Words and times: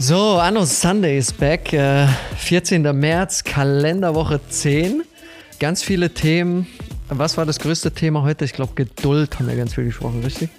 So, 0.00 0.38
Anno 0.38 0.64
Sunday 0.64 1.18
is 1.18 1.32
back. 1.32 1.72
Äh, 1.72 2.06
14. 2.36 2.82
März, 2.96 3.42
Kalenderwoche 3.42 4.40
10. 4.48 5.02
Ganz 5.58 5.82
viele 5.82 6.14
Themen. 6.14 6.68
Was 7.08 7.36
war 7.36 7.44
das 7.44 7.58
größte 7.58 7.90
Thema 7.90 8.22
heute? 8.22 8.44
Ich 8.44 8.52
glaube, 8.52 8.74
Geduld 8.76 9.40
haben 9.40 9.48
wir 9.48 9.56
ganz 9.56 9.74
viel 9.74 9.86
gesprochen, 9.86 10.20
richtig? 10.22 10.50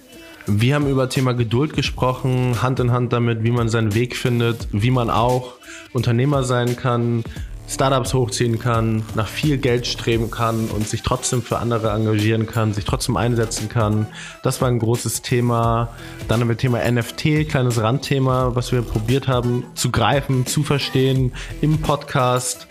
Wir 0.46 0.74
haben 0.74 0.86
über 0.90 1.08
Thema 1.08 1.32
Geduld 1.32 1.72
gesprochen, 1.72 2.60
Hand 2.60 2.80
in 2.80 2.92
Hand 2.92 3.14
damit, 3.14 3.42
wie 3.42 3.50
man 3.50 3.70
seinen 3.70 3.94
Weg 3.94 4.14
findet, 4.14 4.68
wie 4.72 4.90
man 4.90 5.08
auch 5.08 5.54
Unternehmer 5.94 6.44
sein 6.44 6.76
kann, 6.76 7.24
Startups 7.70 8.12
hochziehen 8.14 8.58
kann, 8.58 9.04
nach 9.14 9.28
viel 9.28 9.56
Geld 9.56 9.86
streben 9.86 10.30
kann 10.30 10.66
und 10.66 10.88
sich 10.88 11.02
trotzdem 11.02 11.40
für 11.40 11.58
andere 11.58 11.90
engagieren 11.90 12.46
kann, 12.46 12.72
sich 12.72 12.84
trotzdem 12.84 13.16
einsetzen 13.16 13.68
kann. 13.68 14.08
Das 14.42 14.60
war 14.60 14.68
ein 14.68 14.80
großes 14.80 15.22
Thema. 15.22 15.88
Dann 16.26 16.40
haben 16.40 16.48
wir 16.48 16.56
Thema 16.56 16.80
NFT, 16.90 17.48
kleines 17.48 17.80
Randthema, 17.80 18.56
was 18.56 18.72
wir 18.72 18.82
probiert 18.82 19.28
haben 19.28 19.64
zu 19.74 19.90
greifen, 19.90 20.46
zu 20.46 20.64
verstehen 20.64 21.32
im 21.60 21.80
Podcast. 21.80 22.66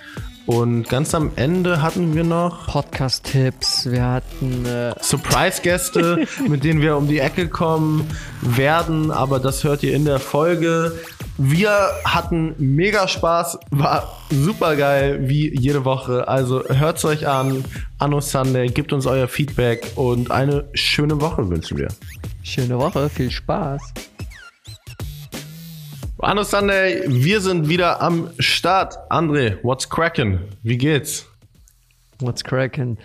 Und 0.46 0.90
ganz 0.90 1.14
am 1.14 1.32
Ende 1.36 1.82
hatten 1.84 2.16
wir 2.16 2.24
noch 2.24 2.66
Podcast-Tipps. 2.68 3.92
Wir 3.92 4.04
hatten 4.04 4.66
äh 4.66 4.96
Surprise-Gäste, 5.00 6.26
mit 6.50 6.64
denen 6.64 6.82
wir 6.82 6.98
um 6.98 7.08
die 7.08 7.20
Ecke 7.20 7.48
kommen 7.48 8.10
werden. 8.42 9.12
Aber 9.12 9.40
das 9.40 9.64
hört 9.64 9.84
ihr 9.84 9.94
in 9.94 10.06
der 10.06 10.20
Folge. 10.20 10.92
Wir 11.42 11.92
hatten 12.04 12.54
mega 12.58 13.08
Spaß, 13.08 13.60
war 13.72 14.18
super 14.30 14.76
geil 14.76 15.30
wie 15.30 15.58
jede 15.58 15.86
Woche. 15.86 16.28
Also 16.28 16.66
hört's 16.68 17.06
euch 17.06 17.30
an. 17.30 17.64
Anno 17.98 18.20
Sunday, 18.20 18.68
gebt 18.68 18.92
uns 18.92 19.08
euer 19.08 19.30
Feedback 19.30 19.94
und 19.96 20.32
eine 20.32 20.68
schöne 20.74 21.22
Woche 21.22 21.50
wünschen 21.50 21.78
wir. 21.78 21.88
Schöne 22.44 22.78
Woche, 22.78 23.08
viel 23.08 23.32
Spaß. 23.32 23.82
Anno 26.18 26.44
Sunday, 26.44 27.04
wir 27.08 27.40
sind 27.40 27.70
wieder 27.70 28.02
am 28.02 28.32
Start. 28.40 28.98
André, 29.10 29.60
what's 29.64 29.90
cracking? 29.90 30.40
Wie 30.64 30.78
geht's? 30.78 31.26
What's 32.22 32.44
cracking? 32.44 32.98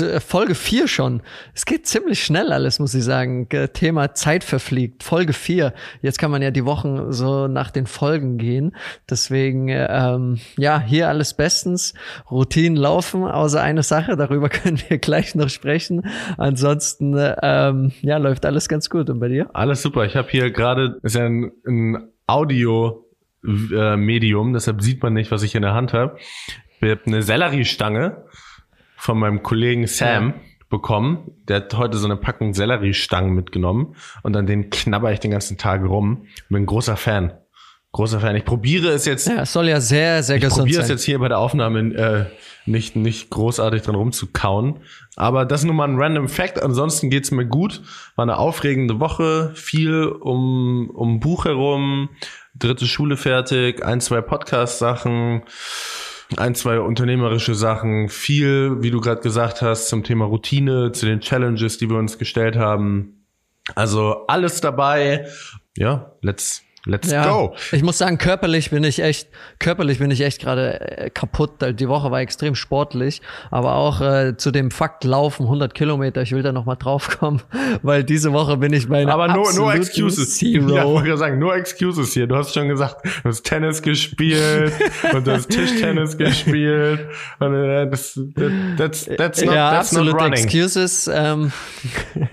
Äh, 0.00 0.18
Folge 0.18 0.56
4 0.56 0.88
schon. 0.88 1.22
Es 1.54 1.66
geht 1.66 1.86
ziemlich 1.86 2.24
schnell 2.24 2.52
alles, 2.52 2.80
muss 2.80 2.94
ich 2.94 3.04
sagen. 3.04 3.48
Thema 3.72 4.14
Zeit 4.14 4.42
verfliegt. 4.42 5.04
Folge 5.04 5.32
4. 5.32 5.72
Jetzt 6.02 6.18
kann 6.18 6.32
man 6.32 6.42
ja 6.42 6.50
die 6.50 6.64
Wochen 6.64 7.12
so 7.12 7.46
nach 7.46 7.70
den 7.70 7.86
Folgen 7.86 8.38
gehen. 8.38 8.74
Deswegen, 9.08 9.68
ähm, 9.68 10.40
ja, 10.58 10.80
hier 10.80 11.08
alles 11.08 11.34
bestens. 11.34 11.94
Routinen 12.28 12.76
laufen, 12.76 13.22
außer 13.22 13.62
eine 13.62 13.84
Sache. 13.84 14.16
Darüber 14.16 14.48
können 14.48 14.82
wir 14.88 14.98
gleich 14.98 15.36
noch 15.36 15.48
sprechen. 15.48 16.02
Ansonsten, 16.36 17.16
ähm, 17.42 17.92
ja, 18.02 18.16
läuft 18.16 18.44
alles 18.44 18.68
ganz 18.68 18.90
gut. 18.90 19.08
Und 19.10 19.20
bei 19.20 19.28
dir? 19.28 19.48
Alles 19.54 19.80
super. 19.80 20.06
Ich 20.06 20.16
habe 20.16 20.26
hier 20.28 20.50
gerade, 20.50 20.98
ist 21.04 21.14
ja 21.14 21.24
ein, 21.24 21.52
ein 21.64 22.08
Audio-Medium, 22.26 24.54
deshalb 24.54 24.82
sieht 24.82 25.04
man 25.04 25.12
nicht, 25.12 25.30
was 25.30 25.44
ich 25.44 25.54
in 25.54 25.62
der 25.62 25.74
Hand 25.74 25.92
habe. 25.92 26.18
Ich 26.80 26.90
habe 26.90 27.02
eine 27.06 27.22
Selleriestange 27.22 28.24
von 29.06 29.18
meinem 29.18 29.42
Kollegen 29.42 29.86
Sam 29.86 30.28
ja. 30.28 30.34
bekommen. 30.68 31.30
Der 31.48 31.56
hat 31.56 31.74
heute 31.74 31.96
so 31.96 32.06
eine 32.06 32.16
Packung 32.16 32.54
Selleriestangen 32.54 33.32
mitgenommen 33.32 33.94
und 34.24 34.36
an 34.36 34.46
den 34.46 34.68
knabber 34.68 35.12
ich 35.12 35.20
den 35.20 35.30
ganzen 35.30 35.56
Tag 35.58 35.82
rum. 35.84 36.26
Bin 36.48 36.62
ein 36.62 36.66
großer 36.66 36.96
Fan. 36.96 37.32
Großer 37.92 38.18
Fan. 38.18 38.34
Ich 38.34 38.44
probiere 38.44 38.88
es 38.88 39.06
jetzt. 39.06 39.28
Ja, 39.28 39.42
es 39.42 39.52
soll 39.52 39.68
ja 39.68 39.80
sehr, 39.80 40.24
sehr 40.24 40.40
gesund 40.40 40.54
sein. 40.54 40.66
Ich 40.66 40.72
probiere 40.72 40.82
es 40.82 40.88
jetzt 40.88 41.04
hier 41.04 41.20
bei 41.20 41.28
der 41.28 41.38
Aufnahme 41.38 41.94
äh, 41.94 42.26
nicht, 42.68 42.96
nicht 42.96 43.30
großartig 43.30 43.82
dran 43.82 43.94
rumzukauen. 43.94 44.80
Aber 45.14 45.46
das 45.46 45.60
ist 45.60 45.66
nur 45.66 45.74
mal 45.74 45.88
ein 45.88 45.96
random 45.96 46.28
Fact. 46.28 46.60
Ansonsten 46.60 47.08
geht's 47.08 47.30
mir 47.30 47.46
gut. 47.46 47.82
War 48.16 48.24
eine 48.24 48.36
aufregende 48.36 48.98
Woche. 48.98 49.52
Viel 49.54 50.06
um, 50.06 50.90
um 50.90 51.20
Buch 51.20 51.44
herum. 51.44 52.10
Dritte 52.56 52.86
Schule 52.86 53.16
fertig. 53.16 53.84
Ein, 53.84 54.00
zwei 54.00 54.20
Podcast-Sachen 54.20 55.42
ein, 56.36 56.54
zwei 56.54 56.80
unternehmerische 56.80 57.54
Sachen, 57.54 58.08
viel, 58.08 58.82
wie 58.82 58.90
du 58.90 59.00
gerade 59.00 59.20
gesagt 59.20 59.62
hast, 59.62 59.88
zum 59.88 60.02
Thema 60.02 60.24
Routine, 60.24 60.92
zu 60.92 61.06
den 61.06 61.20
Challenges, 61.20 61.78
die 61.78 61.88
wir 61.88 61.96
uns 61.96 62.18
gestellt 62.18 62.56
haben. 62.56 63.24
Also 63.74 64.26
alles 64.26 64.60
dabei. 64.60 65.26
Ja, 65.76 66.12
let's 66.22 66.65
Let's 66.88 67.10
ja, 67.10 67.28
go. 67.28 67.56
Ich 67.72 67.82
muss 67.82 67.98
sagen, 67.98 68.16
körperlich 68.16 68.70
bin 68.70 68.84
ich 68.84 69.02
echt, 69.02 69.28
körperlich 69.58 69.98
bin 69.98 70.12
ich 70.12 70.20
echt 70.20 70.40
gerade 70.40 70.80
äh, 70.80 71.10
kaputt. 71.10 71.54
Die 71.80 71.88
Woche 71.88 72.12
war 72.12 72.20
extrem 72.20 72.54
sportlich, 72.54 73.22
aber 73.50 73.74
auch 73.74 74.00
äh, 74.00 74.36
zu 74.36 74.52
dem 74.52 74.70
Fakt 74.70 75.02
Laufen 75.02 75.46
100 75.46 75.74
Kilometer. 75.74 76.22
Ich 76.22 76.30
will 76.30 76.44
da 76.44 76.52
noch 76.52 76.64
mal 76.64 76.76
drauf 76.76 77.18
kommen, 77.18 77.42
weil 77.82 78.04
diese 78.04 78.32
Woche 78.32 78.56
bin 78.58 78.72
ich 78.72 78.88
bei 78.88 79.02
einer 79.02 79.12
Aber 79.12 79.26
nur, 79.26 79.52
nur 79.54 79.74
Excuses. 79.74 80.36
Zero. 80.38 80.76
Ja, 80.76 80.84
wollte 80.84 81.10
ich 81.10 81.18
sagen, 81.18 81.40
nur 81.40 81.56
Excuses 81.56 82.12
hier. 82.12 82.28
Du 82.28 82.36
hast 82.36 82.54
schon 82.54 82.68
gesagt, 82.68 83.04
du 83.04 83.28
hast 83.28 83.42
Tennis 83.42 83.82
gespielt 83.82 84.72
und 85.12 85.26
du 85.26 85.32
hast 85.32 85.48
Tischtennis 85.48 86.16
gespielt. 86.16 87.00
Und, 87.40 87.52
äh, 87.52 87.90
das, 87.90 88.18
that's, 88.76 89.06
that's 89.06 89.42
not, 89.44 89.54
ja, 89.54 89.70
that's 89.72 89.88
absolute. 89.92 90.24
Excuses. 90.24 91.10
Ähm, 91.12 91.50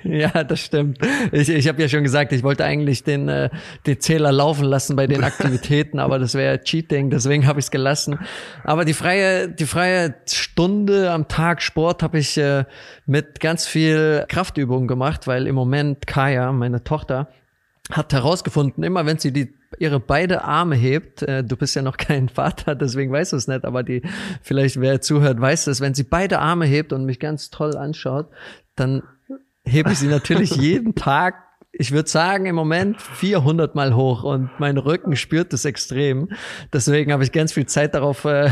ja, 0.04 0.44
das 0.44 0.60
stimmt. 0.60 1.00
Ich, 1.32 1.50
ich 1.50 1.68
habe 1.68 1.82
ja 1.82 1.90
schon 1.90 2.04
gesagt, 2.04 2.32
ich 2.34 2.44
wollte 2.44 2.64
eigentlich 2.64 3.04
den, 3.04 3.30
äh, 3.30 3.50
den 3.88 4.00
Zähler 4.00 4.32
laufen 4.32 4.43
lassen 4.52 4.96
bei 4.96 5.08
den 5.08 5.24
Aktivitäten, 5.24 6.00
aber 6.00 6.20
das 6.20 6.34
wäre 6.34 6.62
Cheating, 6.62 7.10
deswegen 7.10 7.48
habe 7.48 7.60
ich 7.60 7.66
es 7.66 7.72
gelassen. 7.72 8.20
Aber 8.64 8.86
die 8.86 8.94
freie, 8.94 9.48
die 9.48 9.66
freie 9.66 10.16
Stunde 10.28 11.12
am 11.12 11.28
Tag 11.28 11.62
Sport 11.62 12.04
habe 12.04 12.20
ich 12.20 12.38
äh, 12.38 12.66
mit 13.06 13.40
ganz 13.40 13.66
viel 13.66 14.26
Kraftübungen 14.28 14.88
gemacht, 14.88 15.28
weil 15.28 15.48
im 15.48 15.56
Moment 15.56 16.06
Kaya, 16.08 16.52
meine 16.52 16.84
Tochter, 16.84 17.30
hat 17.92 18.14
herausgefunden, 18.14 18.84
immer 18.84 19.06
wenn 19.06 19.18
sie 19.18 19.32
die 19.32 19.54
ihre 19.80 20.00
beide 20.00 20.44
Arme 20.44 20.76
hebt, 20.76 21.24
äh, 21.24 21.44
du 21.44 21.58
bist 21.58 21.76
ja 21.76 21.82
noch 21.82 21.98
kein 21.98 22.30
Vater, 22.30 22.76
deswegen 22.76 23.12
weißt 23.12 23.34
du 23.34 23.38
es 23.38 23.48
nicht, 23.48 23.66
aber 23.66 23.84
die, 23.84 24.02
vielleicht 24.42 24.80
wer 24.80 25.02
zuhört, 25.02 25.40
weiß 25.40 25.68
es, 25.68 25.82
wenn 25.82 25.94
sie 25.94 26.04
beide 26.04 26.40
Arme 26.40 26.66
hebt 26.66 26.94
und 26.94 27.06
mich 27.06 27.20
ganz 27.20 27.50
toll 27.50 27.76
anschaut, 27.76 28.28
dann 28.76 29.04
hebe 29.66 29.92
ich 29.92 30.00
sie 30.00 30.08
natürlich 30.08 30.56
jeden 30.56 30.96
Tag 30.96 31.36
ich 31.76 31.92
würde 31.92 32.08
sagen, 32.08 32.46
im 32.46 32.56
Moment 32.56 33.02
400 33.02 33.74
Mal 33.74 33.96
hoch 33.96 34.24
und 34.24 34.52
mein 34.60 34.78
Rücken 34.78 35.16
spürt 35.16 35.54
das 35.54 35.66
extrem. 35.66 36.30
Deswegen 36.72 37.12
habe 37.12 37.24
ich 37.24 37.32
ganz 37.32 37.52
viel 37.52 37.66
Zeit 37.66 37.96
darauf 37.96 38.26
äh, 38.26 38.52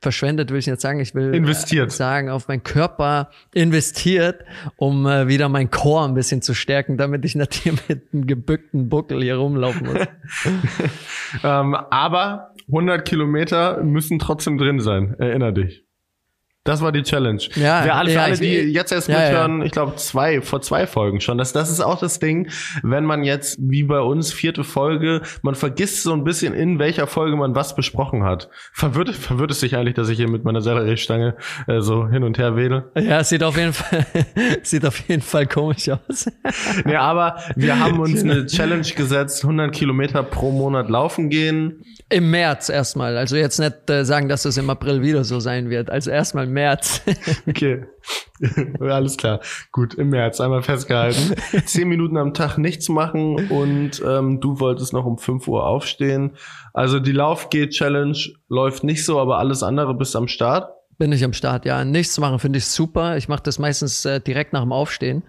verschwendet, 0.00 0.50
will 0.50 0.58
ich 0.58 0.66
jetzt 0.66 0.82
sagen. 0.82 0.98
Ich 0.98 1.14
will 1.14 1.32
investiert. 1.34 1.88
Äh, 1.88 1.94
sagen, 1.94 2.30
auf 2.30 2.48
meinen 2.48 2.64
Körper 2.64 3.30
investiert, 3.54 4.44
um 4.76 5.06
äh, 5.06 5.28
wieder 5.28 5.48
mein 5.48 5.70
Chor 5.70 6.04
ein 6.04 6.14
bisschen 6.14 6.42
zu 6.42 6.52
stärken, 6.52 6.96
damit 6.96 7.24
ich 7.24 7.36
nicht 7.36 7.54
hier 7.54 7.74
mit 7.88 8.12
einem 8.12 8.26
gebückten 8.26 8.88
Buckel 8.88 9.22
hier 9.22 9.36
rumlaufen 9.36 9.86
muss. 9.86 10.06
ähm, 11.44 11.76
aber 11.76 12.54
100 12.66 13.06
Kilometer 13.06 13.84
müssen 13.84 14.18
trotzdem 14.18 14.58
drin 14.58 14.80
sein. 14.80 15.14
Erinner 15.18 15.52
dich. 15.52 15.87
Das 16.68 16.82
war 16.82 16.92
die 16.92 17.02
Challenge. 17.02 17.40
Ja, 17.54 17.80
für 17.80 17.94
alle, 17.94 18.12
ja, 18.12 18.24
alle 18.24 18.36
die 18.36 18.52
jetzt 18.74 18.92
erst 18.92 19.08
ja, 19.08 19.18
mithören, 19.18 19.60
ja. 19.60 19.64
ich 19.64 19.72
glaube 19.72 19.96
zwei, 19.96 20.42
vor 20.42 20.60
zwei 20.60 20.86
Folgen 20.86 21.22
schon. 21.22 21.38
Das, 21.38 21.54
das 21.54 21.70
ist 21.70 21.80
auch 21.80 21.98
das 21.98 22.18
Ding, 22.18 22.50
wenn 22.82 23.06
man 23.06 23.24
jetzt, 23.24 23.56
wie 23.58 23.84
bei 23.84 24.00
uns, 24.00 24.34
vierte 24.34 24.64
Folge, 24.64 25.22
man 25.40 25.54
vergisst 25.54 26.02
so 26.02 26.12
ein 26.12 26.24
bisschen, 26.24 26.52
in 26.52 26.78
welcher 26.78 27.06
Folge 27.06 27.36
man 27.36 27.54
was 27.54 27.74
besprochen 27.74 28.22
hat. 28.22 28.50
Verwirrt, 28.74 29.08
verwirrt 29.14 29.50
es 29.50 29.60
sich 29.60 29.76
eigentlich, 29.76 29.94
dass 29.94 30.10
ich 30.10 30.18
hier 30.18 30.28
mit 30.28 30.44
meiner 30.44 30.60
Selleriestange 30.60 31.36
äh, 31.68 31.80
so 31.80 32.06
hin 32.06 32.22
und 32.22 32.36
her 32.36 32.54
wedel? 32.54 32.84
Ja, 32.94 33.24
sieht 33.24 33.42
auf 33.42 33.56
jeden 33.56 33.72
Fall, 33.72 34.04
sieht 34.62 34.84
auf 34.84 34.98
jeden 35.08 35.22
Fall 35.22 35.46
komisch 35.46 35.88
aus. 35.88 36.30
ja, 36.86 37.00
aber 37.00 37.38
wir 37.56 37.80
haben 37.80 37.98
uns 37.98 38.22
eine 38.22 38.44
Challenge 38.44 38.86
gesetzt, 38.94 39.42
100 39.42 39.72
Kilometer 39.72 40.22
pro 40.22 40.50
Monat 40.50 40.90
laufen 40.90 41.30
gehen. 41.30 41.82
Im 42.10 42.30
März 42.30 42.68
erstmal. 42.68 43.16
Also 43.16 43.36
jetzt 43.36 43.58
nicht 43.58 43.88
äh, 43.88 44.04
sagen, 44.04 44.28
dass 44.28 44.44
es 44.44 44.58
im 44.58 44.68
April 44.68 45.00
wieder 45.00 45.24
so 45.24 45.40
sein 45.40 45.70
wird. 45.70 45.90
Also 45.90 46.10
erstmal 46.10 46.46
März. 46.58 47.02
okay. 47.48 47.84
Alles 48.80 49.16
klar. 49.16 49.40
Gut, 49.70 49.94
im 49.94 50.10
März 50.10 50.40
einmal 50.40 50.62
festgehalten. 50.62 51.34
Zehn 51.66 51.88
Minuten 51.88 52.16
am 52.16 52.34
Tag 52.34 52.58
nichts 52.58 52.88
machen 52.88 53.48
und 53.48 54.02
ähm, 54.04 54.40
du 54.40 54.58
wolltest 54.58 54.92
noch 54.92 55.04
um 55.04 55.18
5 55.18 55.46
Uhr 55.46 55.64
aufstehen. 55.64 56.32
Also 56.74 56.98
die 56.98 57.12
Laufgeht-Challenge 57.12 58.18
läuft 58.48 58.82
nicht 58.82 59.04
so, 59.04 59.20
aber 59.20 59.38
alles 59.38 59.62
andere 59.62 59.94
bist 59.94 60.16
am 60.16 60.26
Start. 60.26 60.72
Bin 60.98 61.12
ich 61.12 61.22
am 61.22 61.32
Start, 61.32 61.64
ja. 61.64 61.84
Nichts 61.84 62.18
machen 62.18 62.40
finde 62.40 62.58
ich 62.58 62.66
super. 62.66 63.16
Ich 63.16 63.28
mache 63.28 63.42
das 63.44 63.60
meistens 63.60 64.04
äh, 64.04 64.20
direkt 64.20 64.52
nach 64.52 64.62
dem 64.62 64.72
Aufstehen 64.72 65.22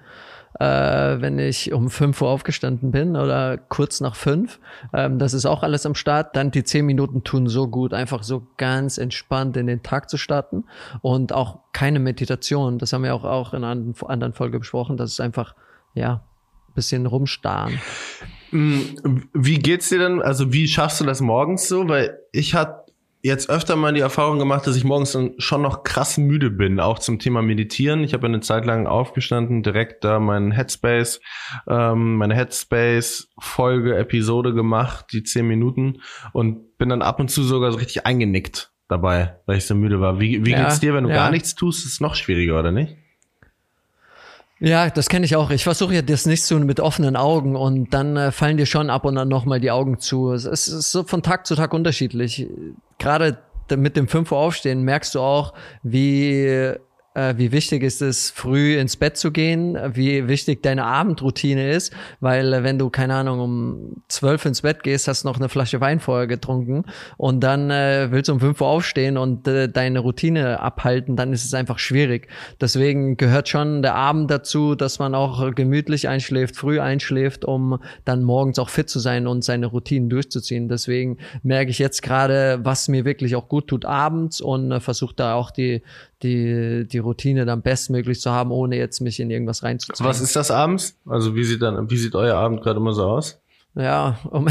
äh, 0.60 1.22
wenn 1.22 1.40
ich 1.40 1.72
um 1.72 1.90
5 1.90 2.22
Uhr 2.22 2.30
aufgestanden 2.30 2.92
bin 2.92 3.16
oder 3.16 3.58
kurz 3.58 4.02
nach 4.02 4.16
5. 4.16 4.60
Ähm, 4.94 5.18
das 5.18 5.34
ist 5.34 5.46
auch 5.46 5.64
alles 5.64 5.86
am 5.86 5.96
Start. 5.96 6.36
Dann 6.36 6.52
die 6.52 6.64
10 6.64 6.86
Minuten 6.86 7.24
tun 7.24 7.48
so 7.48 7.68
gut, 7.68 7.94
einfach 7.94 8.24
so 8.24 8.46
ganz 8.58 8.98
entspannt 8.98 9.56
in 9.58 9.68
den 9.68 9.84
Tag 9.84 10.10
zu 10.10 10.18
starten 10.18 10.66
und 11.02 11.34
auch 11.34 11.60
keine 11.72 12.00
Meditation. 12.00 12.78
Das 12.78 12.94
haben 12.94 13.04
wir 13.04 13.16
auch, 13.16 13.24
auch 13.24 13.54
in 13.54 13.64
einer 13.64 13.94
anderen 14.08 14.34
Folge 14.34 14.60
besprochen. 14.60 14.98
Das 14.98 15.12
ist 15.12 15.22
einfach, 15.22 15.56
ja, 15.94 16.24
bisschen 16.76 17.06
rumstarren. 17.06 17.80
Mm, 18.52 18.82
wie 19.34 19.60
geht's 19.60 19.90
dir 19.90 20.00
denn? 20.00 20.22
Also 20.22 20.52
wie 20.54 20.68
schaffst 20.68 21.00
du 21.00 21.06
das 21.06 21.22
morgens 21.22 21.68
so? 21.68 21.88
Weil 21.88 22.20
ich 22.32 22.54
hatte 22.56 22.89
jetzt 23.22 23.50
öfter 23.50 23.76
mal 23.76 23.94
die 23.94 24.00
Erfahrung 24.00 24.40
gemacht, 24.40 24.66
dass 24.66 24.76
ich 24.76 24.84
morgens 24.84 25.18
schon 25.38 25.62
noch 25.62 25.84
krass 25.84 26.18
müde 26.18 26.50
bin, 26.50 26.80
auch 26.80 27.00
zum 27.00 27.20
Thema 27.20 27.42
Meditieren. 27.42 28.04
Ich 28.04 28.14
habe 28.14 28.28
eine 28.28 28.40
Zeit 28.40 28.66
lang 28.66 28.88
aufgestanden, 28.88 29.64
direkt 29.64 30.04
da 30.04 30.20
meinen 30.20 30.52
Headspace, 30.52 31.22
ähm, 31.68 32.16
meine 32.16 32.36
Headspace-Folge, 32.36 33.98
Episode 33.98 34.54
gemacht, 34.54 35.08
die 35.12 35.24
zehn 35.24 35.48
Minuten 35.48 36.02
und 36.34 36.78
bin 36.78 36.90
dann 36.90 37.02
ab 37.02 37.20
und 37.20 37.30
zu 37.30 37.44
sogar 37.44 37.72
so 37.72 37.78
richtig 37.78 38.06
eingenickt 38.06 38.72
dabei, 38.88 39.40
weil 39.46 39.58
ich 39.58 39.66
so 39.66 39.76
müde 39.76 40.00
war. 40.00 40.20
Wie, 40.20 40.46
wie 40.46 40.52
ja, 40.52 40.64
geht's 40.64 40.80
dir, 40.80 40.94
wenn 40.94 41.04
du 41.04 41.10
ja. 41.10 41.16
gar 41.16 41.32
nichts 41.32 41.56
tust? 41.56 41.86
Ist 41.86 41.94
es 41.94 42.02
noch 42.02 42.16
schwieriger, 42.16 42.58
oder 42.58 42.72
nicht? 42.72 42.96
Ja, 44.62 44.90
das 44.90 45.08
kenne 45.08 45.26
ich 45.26 45.38
auch. 45.38 45.52
Ich 45.52 45.64
versuche 45.64 45.96
ja 45.96 46.02
das 46.02 46.26
nicht 46.26 46.44
so 46.44 46.60
mit 46.60 46.82
offenen 46.82 47.16
Augen 47.16 47.56
und 47.56 47.94
dann 47.94 48.18
äh, 48.18 48.32
fallen 48.32 48.58
dir 48.58 48.66
schon 48.66 48.90
ab 48.90 49.06
und 49.06 49.18
an 49.18 49.30
nochmal 49.30 49.62
die 49.62 49.72
Augen 49.72 50.00
zu. 50.00 50.34
Es 50.34 50.46
ist 50.46 50.92
so 50.92 51.04
von 51.04 51.24
Tag 51.24 51.48
zu 51.48 51.56
Tag 51.56 51.74
unterschiedlich. 51.74 52.46
Gerade 52.98 53.38
mit 53.74 53.96
dem 53.96 54.08
5 54.10 54.32
Uhr 54.32 54.38
aufstehen 54.38 54.84
merkst 54.84 55.16
du 55.16 55.22
auch, 55.22 55.54
wie 55.82 56.74
wie 57.38 57.52
wichtig 57.52 57.84
ist 57.84 58.02
es, 58.02 58.30
früh 58.32 58.78
ins 58.78 58.98
Bett 58.98 59.18
zu 59.18 59.32
gehen, 59.32 59.78
wie 59.94 60.28
wichtig 60.28 60.64
deine 60.64 60.86
Abendroutine 60.86 61.72
ist, 61.72 61.94
weil 62.20 62.54
äh, 62.54 62.64
wenn 62.64 62.80
du, 62.80 62.90
keine 62.90 63.16
Ahnung, 63.16 63.40
um 63.40 64.02
zwölf 64.08 64.46
ins 64.46 64.62
Bett 64.62 64.84
gehst, 64.84 65.08
hast 65.08 65.24
noch 65.24 65.38
eine 65.38 65.50
Flasche 65.50 65.82
Wein 65.82 66.00
vorher 66.00 66.28
getrunken 66.28 66.86
und 67.18 67.42
dann 67.42 67.72
äh, 67.72 68.08
willst 68.12 68.30
du 68.30 68.34
um 68.34 68.40
fünf 68.40 68.62
Uhr 68.62 68.68
aufstehen 68.68 69.18
und 69.18 69.48
äh, 69.48 69.70
deine 69.70 70.00
Routine 70.00 70.60
abhalten, 70.60 71.16
dann 71.16 71.34
ist 71.34 71.46
es 71.46 71.54
einfach 71.54 71.80
schwierig. 71.80 72.28
Deswegen 72.62 73.18
gehört 73.18 73.50
schon 73.50 73.82
der 73.82 73.96
Abend 73.96 74.32
dazu, 74.32 74.76
dass 74.76 75.00
man 75.00 75.16
auch 75.16 75.54
gemütlich 75.56 76.08
einschläft, 76.08 76.56
früh 76.56 76.80
einschläft, 76.80 77.46
um 77.46 77.80
dann 78.06 78.24
morgens 78.24 78.60
auch 78.60 78.70
fit 78.70 78.90
zu 78.90 79.00
sein 79.00 79.28
und 79.28 79.44
seine 79.44 79.68
Routinen 79.68 80.10
durchzuziehen. 80.10 80.70
Deswegen 80.70 81.18
merke 81.44 81.72
ich 81.72 81.80
jetzt 81.80 82.02
gerade, 82.02 82.60
was 82.64 82.88
mir 82.88 83.06
wirklich 83.06 83.36
auch 83.36 83.48
gut 83.48 83.68
tut 83.68 83.86
abends 83.86 84.42
und 84.42 84.72
äh, 84.72 84.80
versuche 84.80 85.16
da 85.16 85.34
auch 85.34 85.52
die 85.52 85.82
die, 86.24 86.88
die 86.88 86.98
Routine 86.98 87.46
dann 87.46 87.62
bestmöglich 87.62 88.22
zu 88.22 88.32
haben, 88.32 88.52
ohne 88.52 88.78
jetzt 88.78 89.00
mich 89.02 89.20
in 89.20 89.30
irgendwas 89.30 89.64
reinzuziehen. 89.64 90.08
Was 90.08 90.22
ist 90.22 90.36
das 90.36 90.52
abends? 90.52 90.96
Also 91.06 91.36
wie 91.36 91.44
sieht 91.44 91.62
dann, 91.62 91.90
wie 91.90 91.98
sieht 91.98 92.16
euer 92.16 92.36
Abend 92.36 92.62
gerade 92.62 92.80
immer 92.80 92.94
so 92.94 93.06
aus? 93.06 93.40
Ja, 93.76 94.18
um, 94.30 94.48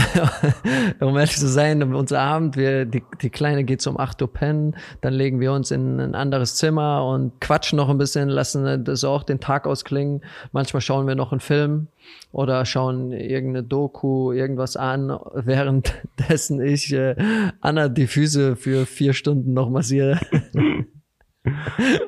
um 1.00 1.16
ehrlich 1.16 1.36
zu 1.36 1.48
sein, 1.48 1.82
unser 1.92 2.20
Abend, 2.20 2.56
wir, 2.56 2.86
die, 2.86 3.02
die 3.20 3.30
Kleine 3.30 3.64
geht 3.64 3.84
um 3.86 3.98
8 3.98 4.22
Uhr 4.22 4.32
pennen, 4.32 4.76
dann 5.00 5.12
legen 5.12 5.40
wir 5.40 5.52
uns 5.52 5.70
in 5.70 6.00
ein 6.00 6.14
anderes 6.14 6.54
Zimmer 6.54 7.04
und 7.04 7.40
quatschen 7.40 7.76
noch 7.76 7.88
ein 7.88 7.98
bisschen, 7.98 8.28
lassen 8.28 8.84
das 8.84 9.04
auch 9.04 9.24
den 9.24 9.40
Tag 9.40 9.66
ausklingen. 9.66 10.22
Manchmal 10.52 10.80
schauen 10.80 11.06
wir 11.08 11.16
noch 11.16 11.32
einen 11.32 11.40
Film 11.40 11.88
oder 12.30 12.64
schauen 12.64 13.10
irgendeine 13.10 13.64
Doku, 13.66 14.32
irgendwas 14.32 14.76
an, 14.76 15.10
währenddessen 15.34 16.60
ich 16.62 16.92
äh, 16.92 17.16
Anna 17.60 17.88
die 17.88 18.06
Füße 18.06 18.54
für 18.54 18.86
vier 18.86 19.14
Stunden 19.14 19.52
noch 19.52 19.68
massiere. 19.68 20.20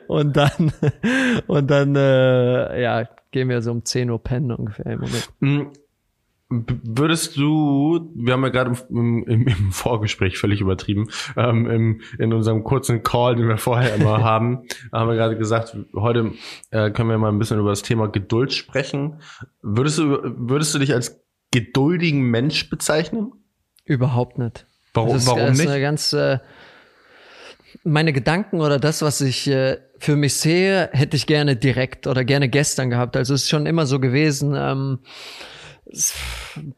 und 0.08 0.36
dann, 0.36 0.72
und 1.46 1.70
dann, 1.70 1.96
äh, 1.96 2.82
ja, 2.82 3.08
gehen 3.30 3.48
wir 3.48 3.62
so 3.62 3.70
um 3.70 3.84
10 3.84 4.10
Uhr 4.10 4.22
pennen 4.22 4.52
ungefähr 4.52 4.86
im 4.86 5.00
Moment. 5.00 5.28
Hm, 5.40 5.72
würdest 6.50 7.36
du, 7.36 8.10
wir 8.14 8.32
haben 8.32 8.42
ja 8.42 8.48
gerade 8.48 8.72
im, 8.90 9.24
im, 9.24 9.46
im, 9.46 9.72
Vorgespräch 9.72 10.36
völlig 10.36 10.60
übertrieben, 10.60 11.08
ähm, 11.36 11.70
im, 11.70 12.00
in 12.18 12.32
unserem 12.32 12.64
kurzen 12.64 13.04
Call, 13.04 13.36
den 13.36 13.48
wir 13.48 13.56
vorher 13.56 13.94
immer 13.94 14.18
haben, 14.24 14.64
haben 14.92 15.08
wir 15.08 15.16
gerade 15.16 15.38
gesagt, 15.38 15.76
heute 15.94 16.32
äh, 16.70 16.90
können 16.90 17.08
wir 17.08 17.18
mal 17.18 17.28
ein 17.28 17.38
bisschen 17.38 17.60
über 17.60 17.70
das 17.70 17.82
Thema 17.82 18.08
Geduld 18.08 18.52
sprechen. 18.52 19.20
Würdest 19.62 19.98
du, 19.98 20.18
würdest 20.22 20.74
du 20.74 20.80
dich 20.80 20.92
als 20.92 21.22
geduldigen 21.52 22.22
Mensch 22.22 22.68
bezeichnen? 22.68 23.32
Überhaupt 23.84 24.38
nicht. 24.38 24.66
Warum, 24.92 25.12
das 25.12 25.22
ist, 25.22 25.28
warum 25.28 25.52
nicht? 25.52 25.68
Eine 25.68 25.80
ganz, 25.80 26.12
äh, 26.12 26.40
meine 27.84 28.12
Gedanken 28.12 28.60
oder 28.60 28.78
das, 28.78 29.02
was 29.02 29.20
ich 29.20 29.48
äh, 29.48 29.78
für 29.98 30.16
mich 30.16 30.34
sehe, 30.34 30.88
hätte 30.92 31.16
ich 31.16 31.26
gerne 31.26 31.56
direkt 31.56 32.06
oder 32.06 32.24
gerne 32.24 32.48
gestern 32.48 32.90
gehabt. 32.90 33.16
Also 33.16 33.34
es 33.34 33.42
ist 33.42 33.50
schon 33.50 33.66
immer 33.66 33.86
so 33.86 34.00
gewesen. 34.00 34.54
Ähm, 34.56 34.98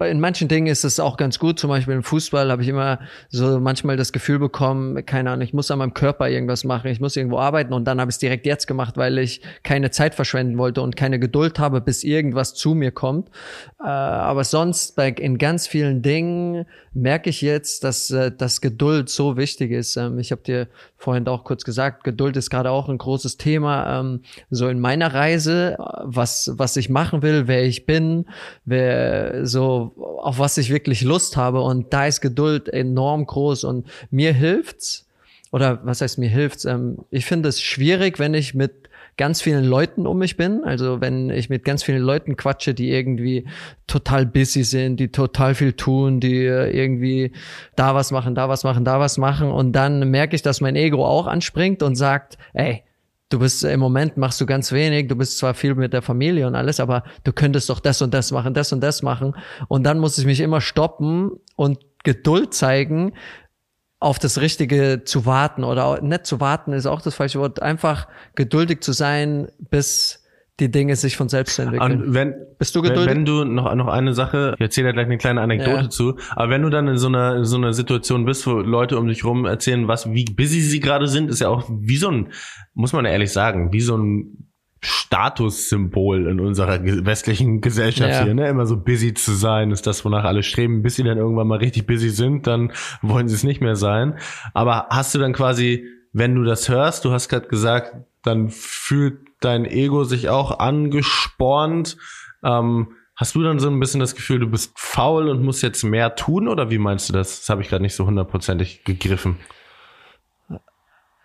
in 0.01 0.21
manchen 0.21 0.49
Dingen 0.49 0.67
ist 0.67 0.85
es 0.85 0.99
auch 0.99 1.17
ganz 1.17 1.39
gut. 1.39 1.59
Zum 1.59 1.69
Beispiel 1.69 1.95
im 1.95 2.03
Fußball 2.03 2.51
habe 2.51 2.63
ich 2.63 2.69
immer 2.69 3.01
so 3.29 3.61
manchmal 3.61 3.97
das 3.97 4.13
Gefühl 4.13 4.39
bekommen, 4.39 5.05
keine 5.05 5.31
Ahnung, 5.31 5.43
ich 5.43 5.53
muss 5.53 5.71
an 5.71 5.79
meinem 5.79 5.95
Körper 5.95 6.29
irgendwas 6.29 6.65
machen, 6.65 6.91
ich 6.91 7.01
muss 7.01 7.17
irgendwo 7.17 7.39
arbeiten 7.39 7.73
und 7.73 7.85
dann 7.85 8.01
habe 8.01 8.11
ich 8.11 8.15
es 8.15 8.19
direkt 8.19 8.47
jetzt 8.47 8.67
gemacht, 8.67 8.97
weil 8.97 9.19
ich 9.19 9.43
keine 9.63 9.91
Zeit 9.91 10.15
verschwenden 10.15 10.57
wollte 10.59 10.81
und 10.83 10.97
keine 10.97 11.19
Geduld 11.19 11.59
habe, 11.59 11.81
bis 11.81 12.05
irgendwas 12.05 12.55
zu 12.55 12.75
mir 12.75 12.91
kommt. 12.91 13.29
Äh, 13.81 13.89
aber 13.89 14.45
sonst 14.45 14.97
bei, 14.97 15.09
in 15.09 15.39
ganz 15.39 15.67
vielen 15.67 16.03
Dingen 16.03 16.67
merke 16.95 17.31
ich 17.31 17.43
jetzt, 17.43 17.85
dass, 17.85 18.11
äh, 18.11 18.31
dass 18.31 18.61
Geduld 18.61 19.09
so 19.09 19.37
wichtig 19.37 19.73
ist. 19.73 19.97
Ähm, 19.97 20.19
ich 20.19 20.33
habe 20.33 20.43
dir 20.43 20.69
vorhin 20.97 21.27
auch 21.27 21.45
kurz 21.45 21.65
gesagt, 21.65 22.05
Geduld 22.05 22.37
ist 22.37 22.51
gerade 22.51 22.71
auch 22.71 22.89
ein 22.89 22.99
großes 22.99 23.37
Thema. 23.37 24.01
Ähm, 24.01 24.21
so 24.51 24.69
in 24.69 24.81
meiner 24.81 25.13
Reise, 25.13 25.77
was, 26.03 26.53
was 26.55 26.77
ich 26.77 26.89
machen 26.89 27.23
will, 27.23 27.49
wer 27.49 27.65
ich 27.65 27.87
bin, 27.87 28.27
wer 28.65 29.02
so, 29.45 29.93
auf 30.23 30.39
was 30.39 30.59
ich 30.59 30.71
wirklich 30.71 31.03
Lust 31.03 31.37
habe. 31.37 31.61
Und 31.63 31.93
da 31.93 32.07
ist 32.07 32.21
Geduld 32.21 32.69
enorm 32.69 33.27
groß 33.27 33.65
und 33.65 33.87
mir 34.11 34.33
hilft's. 34.33 35.09
Oder 35.51 35.81
was 35.85 36.01
heißt 36.01 36.19
mir 36.19 36.31
hilft's? 36.31 36.65
Ähm, 36.65 36.99
ich 37.11 37.27
finde 37.27 37.49
es 37.49 37.61
schwierig, 37.61 38.19
wenn 38.19 38.35
ich 38.35 38.55
mit 38.55 38.83
ganz 39.17 39.43
vielen 39.43 39.65
Leuten 39.65 40.07
um 40.07 40.19
mich 40.19 40.37
bin. 40.37 40.65
Also 40.65 41.01
wenn 41.01 41.31
ich 41.31 41.51
mit 41.51 41.65
ganz 41.65 41.83
vielen 41.83 42.03
Leuten 42.03 42.37
quatsche, 42.37 42.75
die 42.75 42.91
irgendwie 42.91 43.47
total 43.87 44.25
busy 44.25 44.65
sind, 44.65 44.99
die 44.99 45.09
total 45.09 45.55
viel 45.55 45.75
tun, 45.75 46.21
die 46.21 46.45
irgendwie 46.45 47.33
da 47.77 47.95
was 47.95 48.11
machen, 48.11 48.35
da 48.35 48.49
was 48.49 48.65
machen, 48.65 48.85
da 48.85 49.01
was 49.01 49.19
machen. 49.19 49.51
Und 49.51 49.73
dann 49.73 50.11
merke 50.11 50.35
ich, 50.35 50.43
dass 50.43 50.61
mein 50.61 50.77
Ego 50.77 51.05
auch 51.05 51.27
anspringt 51.27 51.83
und 51.83 51.95
sagt, 51.95 52.39
ey, 52.55 52.85
du 53.33 53.39
bist 53.39 53.65
im 53.65 53.81
Moment 53.81 54.17
machst 54.17 54.41
du 54.41 54.47
ganz 54.47 54.73
wenig, 54.73 55.09
du 55.09 55.17
bist 55.17 55.39
zwar 55.39 55.55
viel 55.55 55.75
mit 55.75 55.93
der 55.93 56.03
Familie 56.03 56.47
und 56.47 56.55
alles, 56.55 56.81
aber 56.81 57.05
du 57.25 57.33
könntest 57.33 57.71
doch 57.71 57.81
das 57.81 58.03
und 58.03 58.13
das 58.13 58.31
machen, 58.31 58.55
das 58.55 58.73
und 58.73 58.81
das 58.81 59.03
machen. 59.03 59.35
Und 59.69 59.85
dann 59.85 59.99
muss 59.99 60.19
ich 60.19 60.27
mich 60.27 60.41
immer 60.41 60.61
stoppen 60.61 61.33
und 61.57 61.79
Geduld 62.05 62.53
zeigen, 62.55 63.15
auf 64.01 64.19
das 64.19 64.41
Richtige 64.41 65.03
zu 65.05 65.27
warten 65.27 65.63
oder 65.63 66.03
nicht 66.03 66.27
zu 66.27 66.41
warten 66.41 66.73
ist 66.73 66.87
auch 66.87 67.01
das 67.01 67.15
falsche 67.15 67.39
Wort, 67.39 67.63
einfach 67.63 68.09
geduldig 68.35 68.81
zu 68.81 68.93
sein, 68.93 69.49
bis 69.59 70.22
die 70.61 70.71
Dinge 70.71 70.97
sich 70.97 71.17
von 71.17 71.29
selbst 71.29 71.59
entwickeln. 71.59 72.15
wenn, 72.15 72.35
Bist 72.59 72.77
du 72.77 72.83
geduldig? 72.83 73.07
Wenn, 73.07 73.19
wenn 73.19 73.25
du 73.25 73.45
noch, 73.45 73.75
noch 73.75 73.89
eine 73.89 74.13
Sache, 74.13 74.55
ich 74.57 74.61
erzähle 74.61 74.89
da 74.89 74.93
gleich 74.93 75.07
eine 75.07 75.19
kleine 75.19 75.41
Anekdote 75.41 75.85
ja. 75.85 75.89
zu, 75.91 76.17
aber 76.37 76.51
wenn 76.51 76.63
du 76.63 76.69
dann 76.69 76.89
in 76.89 76.99
so 76.99 77.09
einer, 77.09 77.37
in 77.37 77.45
so 77.45 77.57
einer 77.57 77.73
Situation 77.73 78.25
bist, 78.25 78.47
wo 78.47 78.53
Leute 78.53 78.99
um 78.99 79.09
dich 79.09 79.25
rum 79.25 79.47
erzählen, 79.47 79.89
was, 79.89 80.13
wie 80.13 80.25
busy 80.25 80.61
sie 80.61 80.81
gerade 80.81 81.07
sind, 81.07 81.31
ist 81.31 81.41
ja 81.41 81.49
auch 81.49 81.69
wie 81.71 81.97
so 81.97 82.11
ein, 82.11 82.29
muss 82.75 82.93
man 82.93 83.07
ehrlich 83.07 83.33
sagen, 83.33 83.73
wie 83.73 83.81
so 83.81 83.97
ein 83.97 84.49
Statussymbol 84.85 86.27
in 86.27 86.41
unserer 86.41 86.83
westlichen 86.83 87.61
Gesellschaft 87.61 88.11
ja. 88.11 88.25
hier, 88.25 88.35
ne? 88.35 88.49
Immer 88.49 88.67
so 88.67 88.77
busy 88.77 89.15
zu 89.15 89.33
sein, 89.33 89.71
ist 89.71 89.87
das, 89.87 90.05
wonach 90.05 90.25
alle 90.25 90.43
streben. 90.43 90.83
Bis 90.83 90.97
sie 90.97 91.05
dann 91.05 91.19
irgendwann 91.19 91.47
mal 91.47 91.59
richtig 91.59 91.87
busy 91.87 92.11
sind, 92.11 92.49
dann 92.49 92.73
wollen 93.01 93.29
sie 93.29 93.37
es 93.37 93.45
nicht 93.45 93.61
mehr 93.61 93.77
sein. 93.77 94.19
Aber 94.55 94.89
hast 94.91 95.15
du 95.15 95.21
dann 95.21 95.35
quasi, 95.35 95.87
wenn 96.13 96.35
du 96.35 96.43
das 96.43 96.69
hörst, 96.69 97.05
du 97.05 97.13
hast 97.13 97.29
gerade 97.29 97.47
gesagt, 97.47 97.95
dann 98.25 98.49
fühlt 98.49 99.21
dein 99.45 99.65
Ego 99.65 100.05
sich 100.05 100.29
auch 100.29 100.59
angespornt. 100.59 101.97
Ähm, 102.45 102.93
hast 103.17 103.35
du 103.35 103.43
dann 103.43 103.59
so 103.59 103.69
ein 103.69 103.81
bisschen 103.81 104.01
das 104.01 104.15
Gefühl, 104.15 104.41
du 104.41 104.49
bist 104.49 104.73
faul 104.77 105.29
und 105.29 105.43
musst 105.43 105.63
jetzt 105.63 105.83
mehr 105.85 106.15
tun? 106.15 106.49
Oder 106.49 106.71
wie 106.71 106.79
meinst 106.79 107.09
du 107.09 107.13
das? 107.13 107.41
Das 107.41 107.49
habe 107.49 107.63
ich 107.63 107.69
gerade 107.69 107.83
nicht 107.83 107.95
so 107.95 108.07
hundertprozentig 108.07 108.85
gegriffen. 108.85 109.39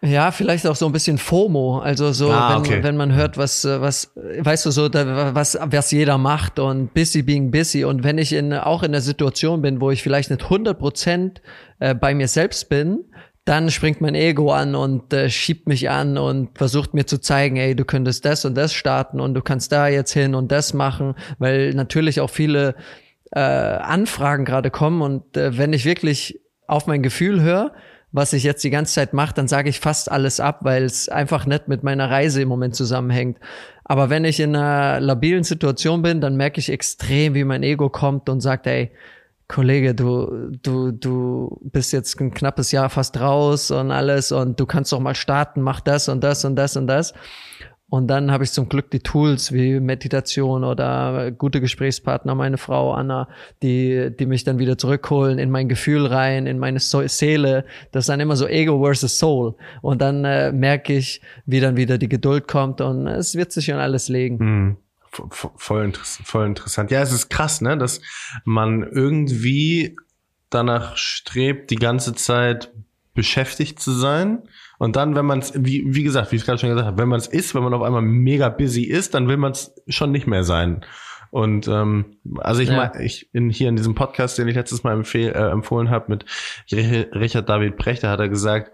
Ja, 0.01 0.29
vielleicht 0.29 0.67
auch 0.67 0.75
so 0.75 0.85
ein 0.85 0.91
bisschen 0.91 1.17
FOMO, 1.17 1.79
also 1.79 2.11
so, 2.11 2.29
ah, 2.29 2.51
wenn, 2.51 2.59
okay. 2.59 2.83
wenn 2.83 2.97
man 2.97 3.15
hört, 3.15 3.35
was, 3.35 3.65
was, 3.65 4.13
weißt 4.15 4.67
du, 4.67 4.71
so, 4.71 4.89
da, 4.89 5.33
was, 5.33 5.57
was 5.59 5.89
jeder 5.89 6.19
macht 6.19 6.59
und 6.59 6.93
busy 6.93 7.23
being 7.23 7.49
busy 7.49 7.83
und 7.83 8.03
wenn 8.03 8.19
ich 8.19 8.31
in, 8.33 8.53
auch 8.53 8.83
in 8.83 8.91
der 8.91 9.01
Situation 9.01 9.63
bin, 9.63 9.81
wo 9.81 9.89
ich 9.89 10.03
vielleicht 10.03 10.29
nicht 10.29 10.43
100 10.43 10.77
Prozent 10.77 11.41
äh, 11.79 11.95
bei 11.95 12.13
mir 12.13 12.27
selbst 12.27 12.69
bin, 12.69 13.05
dann 13.47 13.71
springt 13.71 14.01
mein 14.01 14.13
Ego 14.13 14.51
an 14.51 14.75
und 14.75 15.13
äh, 15.13 15.29
schiebt 15.29 15.67
mich 15.67 15.89
an 15.89 16.17
und 16.17 16.57
versucht 16.57 16.93
mir 16.93 17.05
zu 17.05 17.19
zeigen, 17.19 17.55
ey, 17.55 17.75
du 17.77 17.85
könntest 17.85 18.25
das 18.25 18.43
und 18.43 18.55
das 18.55 18.73
starten 18.73 19.21
und 19.21 19.35
du 19.35 19.41
kannst 19.41 19.71
da 19.71 19.87
jetzt 19.87 20.11
hin 20.11 20.35
und 20.35 20.51
das 20.51 20.73
machen, 20.73 21.15
weil 21.39 21.73
natürlich 21.73 22.19
auch 22.19 22.29
viele 22.29 22.75
äh, 23.31 23.39
Anfragen 23.39 24.43
gerade 24.43 24.69
kommen 24.69 25.01
und 25.01 25.37
äh, 25.37 25.57
wenn 25.57 25.71
ich 25.71 25.85
wirklich 25.85 26.41
auf 26.67 26.87
mein 26.87 27.01
Gefühl 27.01 27.41
höre, 27.41 27.71
was 28.11 28.33
ich 28.33 28.43
jetzt 28.43 28.65
die 28.65 28.69
ganze 28.69 28.95
Zeit 28.95 29.13
mache, 29.13 29.33
dann 29.33 29.47
sage 29.47 29.69
ich 29.69 29.79
fast 29.79 30.11
alles 30.11 30.41
ab, 30.41 30.59
weil 30.63 30.83
es 30.83 31.07
einfach 31.07 31.45
nicht 31.45 31.69
mit 31.69 31.83
meiner 31.83 32.09
Reise 32.09 32.41
im 32.41 32.49
Moment 32.49 32.75
zusammenhängt. 32.75 33.37
Aber 33.85 34.09
wenn 34.09 34.25
ich 34.25 34.41
in 34.41 34.55
einer 34.55 34.99
labilen 34.99 35.43
Situation 35.43 36.01
bin, 36.01 36.19
dann 36.19 36.35
merke 36.35 36.59
ich 36.59 36.69
extrem, 36.69 37.33
wie 37.33 37.45
mein 37.45 37.63
Ego 37.63 37.89
kommt 37.89 38.27
und 38.27 38.41
sagt, 38.41 38.67
ey, 38.67 38.91
Kollege, 39.47 39.95
du, 39.95 40.51
du, 40.61 40.91
du 40.91 41.59
bist 41.63 41.93
jetzt 41.93 42.19
ein 42.19 42.33
knappes 42.33 42.71
Jahr 42.71 42.89
fast 42.89 43.19
raus 43.19 43.71
und 43.71 43.91
alles 43.91 44.31
und 44.31 44.59
du 44.59 44.65
kannst 44.65 44.91
doch 44.91 44.99
mal 44.99 45.15
starten, 45.15 45.61
mach 45.61 45.79
das 45.79 46.09
und 46.09 46.23
das 46.23 46.43
und 46.43 46.55
das 46.55 46.75
und 46.75 46.87
das. 46.87 47.13
Und 47.89 48.07
dann 48.07 48.31
habe 48.31 48.43
ich 48.43 48.51
zum 48.51 48.67
Glück 48.67 48.91
die 48.91 48.99
Tools 48.99 49.53
wie 49.53 49.79
Meditation 49.79 50.65
oder 50.65 51.31
gute 51.31 51.61
Gesprächspartner, 51.61 52.35
meine 52.35 52.57
Frau 52.57 52.91
Anna, 52.91 53.29
die, 53.63 54.11
die 54.13 54.25
mich 54.25 54.43
dann 54.43 54.59
wieder 54.59 54.77
zurückholen 54.77 55.39
in 55.39 55.49
mein 55.49 55.69
Gefühl 55.69 56.05
rein, 56.05 56.47
in 56.47 56.59
meine 56.59 56.79
so 56.79 57.07
Seele. 57.07 57.63
Das 57.93 58.03
ist 58.03 58.09
dann 58.09 58.19
immer 58.19 58.35
so 58.35 58.45
Ego 58.45 58.83
versus 58.83 59.17
Soul. 59.17 59.55
Und 59.81 60.01
dann 60.01 60.25
äh, 60.25 60.51
merke 60.51 60.93
ich, 60.97 61.21
wie 61.45 61.61
dann 61.61 61.77
wieder 61.77 61.97
die 61.97 62.09
Geduld 62.09 62.49
kommt 62.49 62.81
und 62.81 63.07
es 63.07 63.35
wird 63.35 63.53
sich 63.53 63.65
schon 63.65 63.75
alles 63.75 64.09
legen. 64.09 64.37
Mhm. 64.37 64.77
Voll, 65.29 65.85
interessant, 65.85 66.27
voll 66.27 66.45
interessant. 66.45 66.91
Ja, 66.91 67.01
es 67.01 67.11
ist 67.11 67.29
krass, 67.29 67.61
ne, 67.61 67.77
dass 67.77 68.01
man 68.45 68.83
irgendwie 68.83 69.95
danach 70.49 70.97
strebt, 70.97 71.71
die 71.71 71.75
ganze 71.75 72.13
Zeit 72.13 72.71
beschäftigt 73.13 73.79
zu 73.79 73.91
sein 73.91 74.43
und 74.77 74.95
dann, 74.95 75.15
wenn 75.15 75.25
man 75.25 75.39
es, 75.39 75.53
wie, 75.55 75.83
wie 75.87 76.03
gesagt, 76.03 76.31
wie 76.31 76.35
ich 76.35 76.45
gerade 76.45 76.59
schon 76.59 76.69
gesagt 76.69 76.87
habe, 76.87 76.99
wenn 76.99 77.09
man 77.09 77.19
es 77.19 77.27
ist, 77.27 77.55
wenn 77.55 77.63
man 77.63 77.73
auf 77.73 77.81
einmal 77.81 78.03
mega 78.03 78.49
busy 78.49 78.83
ist, 78.83 79.13
dann 79.13 79.27
will 79.27 79.37
man 79.37 79.53
es 79.53 79.73
schon 79.87 80.11
nicht 80.11 80.27
mehr 80.27 80.43
sein. 80.43 80.85
Und 81.31 81.67
ähm, 81.67 82.17
also 82.37 82.61
ich 82.61 82.69
ja. 82.69 82.77
meine, 82.77 83.03
ich 83.03 83.29
in, 83.33 83.49
hier 83.49 83.69
in 83.69 83.75
diesem 83.75 83.95
Podcast, 83.95 84.37
den 84.37 84.47
ich 84.47 84.55
letztes 84.55 84.83
Mal 84.83 84.93
empfehl, 84.93 85.29
äh, 85.29 85.49
empfohlen 85.49 85.89
habe 85.89 86.05
mit 86.09 86.25
Richard 86.71 87.49
David 87.49 87.77
Prechter, 87.77 88.09
hat 88.09 88.19
er 88.19 88.29
gesagt, 88.29 88.71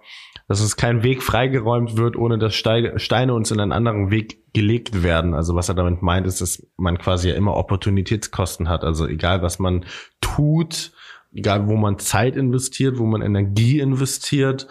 dass 0.47 0.61
uns 0.61 0.75
kein 0.75 1.03
Weg 1.03 1.23
freigeräumt 1.23 1.97
wird, 1.97 2.15
ohne 2.15 2.37
dass 2.37 2.53
Steine 2.53 3.33
uns 3.33 3.51
in 3.51 3.59
einen 3.59 3.71
anderen 3.71 4.11
Weg 4.11 4.53
gelegt 4.53 5.03
werden. 5.03 5.33
Also 5.33 5.55
was 5.55 5.69
er 5.69 5.75
damit 5.75 6.01
meint, 6.01 6.27
ist, 6.27 6.41
dass 6.41 6.65
man 6.77 6.97
quasi 6.97 7.29
ja 7.29 7.35
immer 7.35 7.55
Opportunitätskosten 7.55 8.69
hat. 8.69 8.83
Also 8.83 9.07
egal, 9.07 9.41
was 9.41 9.59
man 9.59 9.85
tut, 10.21 10.91
egal, 11.33 11.67
wo 11.67 11.75
man 11.75 11.97
Zeit 11.99 12.35
investiert, 12.35 12.97
wo 12.99 13.05
man 13.05 13.21
Energie 13.21 13.79
investiert, 13.79 14.67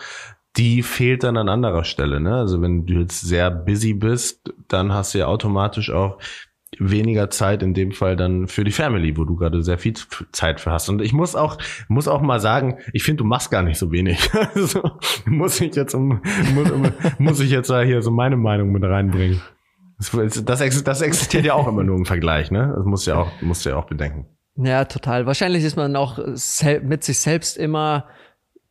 die 0.56 0.82
fehlt 0.82 1.24
dann 1.24 1.38
an 1.38 1.48
anderer 1.48 1.84
Stelle. 1.84 2.20
Ne? 2.20 2.34
Also 2.34 2.60
wenn 2.60 2.84
du 2.84 3.00
jetzt 3.00 3.22
sehr 3.22 3.50
busy 3.50 3.94
bist, 3.94 4.52
dann 4.68 4.92
hast 4.92 5.14
du 5.14 5.18
ja 5.18 5.26
automatisch 5.26 5.90
auch 5.90 6.18
weniger 6.78 7.30
Zeit 7.30 7.62
in 7.62 7.74
dem 7.74 7.92
Fall 7.92 8.16
dann 8.16 8.48
für 8.48 8.64
die 8.64 8.70
Family, 8.70 9.16
wo 9.16 9.24
du 9.24 9.36
gerade 9.36 9.62
sehr 9.62 9.78
viel 9.78 9.94
Zeit 10.32 10.60
für 10.60 10.70
hast. 10.70 10.88
Und 10.88 11.02
ich 11.02 11.12
muss 11.12 11.36
auch 11.36 11.58
muss 11.88 12.08
auch 12.08 12.20
mal 12.20 12.40
sagen, 12.40 12.78
ich 12.92 13.02
finde, 13.02 13.18
du 13.18 13.24
machst 13.24 13.50
gar 13.50 13.62
nicht 13.62 13.78
so 13.78 13.92
wenig. 13.92 14.30
also, 14.54 14.82
muss 15.26 15.60
ich 15.60 15.74
jetzt 15.74 15.94
um, 15.94 16.20
muss, 16.54 16.72
muss 17.18 17.40
ich 17.40 17.50
jetzt 17.50 17.68
hier 17.68 18.02
so 18.02 18.10
meine 18.10 18.36
Meinung 18.36 18.72
mit 18.72 18.82
reinbringen. 18.84 19.40
Das, 19.98 20.44
das, 20.44 20.82
das 20.84 21.00
existiert 21.00 21.44
ja 21.44 21.54
auch 21.54 21.68
immer 21.68 21.84
nur 21.84 21.96
im 21.96 22.06
Vergleich, 22.06 22.50
ne? 22.50 22.72
Das 22.76 22.84
muss 22.84 23.06
ja 23.06 23.16
auch 23.16 23.30
musst 23.40 23.64
du 23.64 23.70
ja 23.70 23.76
auch 23.76 23.86
bedenken. 23.86 24.26
Ja, 24.56 24.84
total. 24.84 25.26
Wahrscheinlich 25.26 25.64
ist 25.64 25.76
man 25.76 25.96
auch 25.96 26.18
mit 26.82 27.04
sich 27.04 27.18
selbst 27.20 27.56
immer 27.56 28.06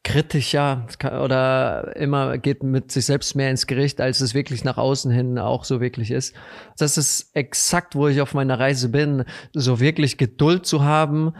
kritisch, 0.04 0.54
ja, 0.54 0.86
oder 1.22 1.96
immer 1.96 2.38
geht 2.38 2.64
mit 2.64 2.92
sich 2.92 3.06
selbst 3.06 3.36
mehr 3.36 3.52
ins 3.52 3.68
Gericht, 3.68 4.02
als 4.02 4.22
es 4.22 4.34
wirklich 4.34 4.64
nach 4.64 4.78
außen 4.78 5.12
hin 5.12 5.38
auch 5.38 5.64
so 5.64 5.80
wirklich 5.80 6.12
ist. 6.12 6.36
Das 6.78 6.98
ist 6.98 7.36
exakt, 7.36 7.96
wo 7.96 8.08
ich 8.08 8.22
auf 8.22 8.34
meiner 8.34 8.60
Reise 8.60 8.90
bin, 8.90 9.26
so 9.54 9.80
wirklich 9.80 10.18
Geduld 10.18 10.66
zu 10.66 10.84
haben, 10.84 11.34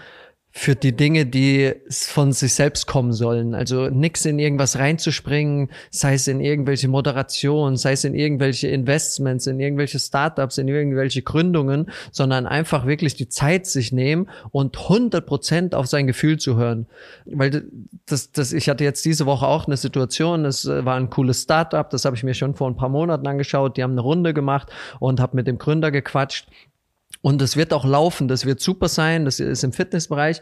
für 0.54 0.76
die 0.76 0.96
Dinge, 0.96 1.26
die 1.26 1.74
von 1.90 2.34
sich 2.34 2.54
selbst 2.54 2.86
kommen 2.86 3.14
sollen. 3.14 3.56
Also 3.56 3.88
nichts 3.88 4.26
in 4.26 4.38
irgendwas 4.38 4.78
reinzuspringen, 4.78 5.70
sei 5.92 6.16
es 6.16 6.28
in 6.28 6.42
irgendwelche 6.42 6.90
Moderation, 6.90 7.78
sei 7.78 7.94
es 7.94 8.04
in 8.04 8.14
irgendwelche 8.14 8.68
Investments, 8.68 9.48
in 9.48 9.62
irgendwelche 9.62 9.98
Startups, 9.98 10.58
in 10.58 10.68
irgendwelche 10.68 11.22
Gründungen, 11.22 11.90
sondern 12.12 12.48
einfach 12.48 12.86
wirklich 12.86 13.16
die 13.16 13.30
Zeit 13.30 13.66
sich 13.66 13.94
nehmen 13.94 14.28
und 14.52 14.78
100 14.78 15.26
Prozent 15.26 15.74
auf 15.74 15.88
sein 15.88 16.06
Gefühl 16.06 16.38
zu 16.38 16.58
hören. 16.58 16.86
Weil 17.26 17.64
das, 18.06 18.34
das, 18.34 18.52
ich 18.52 18.68
hatte 18.68 18.84
jetzt 18.84 19.06
diese 19.06 19.26
Woche 19.26 19.48
auch 19.48 19.68
eine 19.68 19.78
Situation, 19.78 20.44
es 20.44 20.68
war 20.68 20.98
ein 20.98 21.10
cooles 21.10 21.44
Startup, 21.44 21.90
das 21.90 22.04
habe 22.04 22.18
ich 22.18 22.24
mir 22.24 22.34
schon 22.34 22.56
vor 22.56 22.70
ein 22.70 22.76
paar 22.76 22.90
Monaten 22.90 23.26
angeschaut, 23.26 23.78
die 23.78 23.84
haben 23.84 23.92
eine 23.92 24.02
Runde 24.02 24.34
gemacht 24.34 24.70
und 25.00 25.22
habe 25.22 25.38
mit 25.38 25.48
dem 25.48 25.58
Gründer 25.58 25.92
gequatscht 25.92 26.48
und 27.22 27.42
es 27.42 27.58
wird 27.58 27.74
auch 27.74 27.86
laufen, 27.86 28.28
das 28.28 28.46
wird 28.46 28.62
super 28.62 28.88
sein, 28.88 29.26
das 29.26 29.40
ist 29.40 29.64
im 29.64 29.74
Fitnessbereich. 29.74 30.42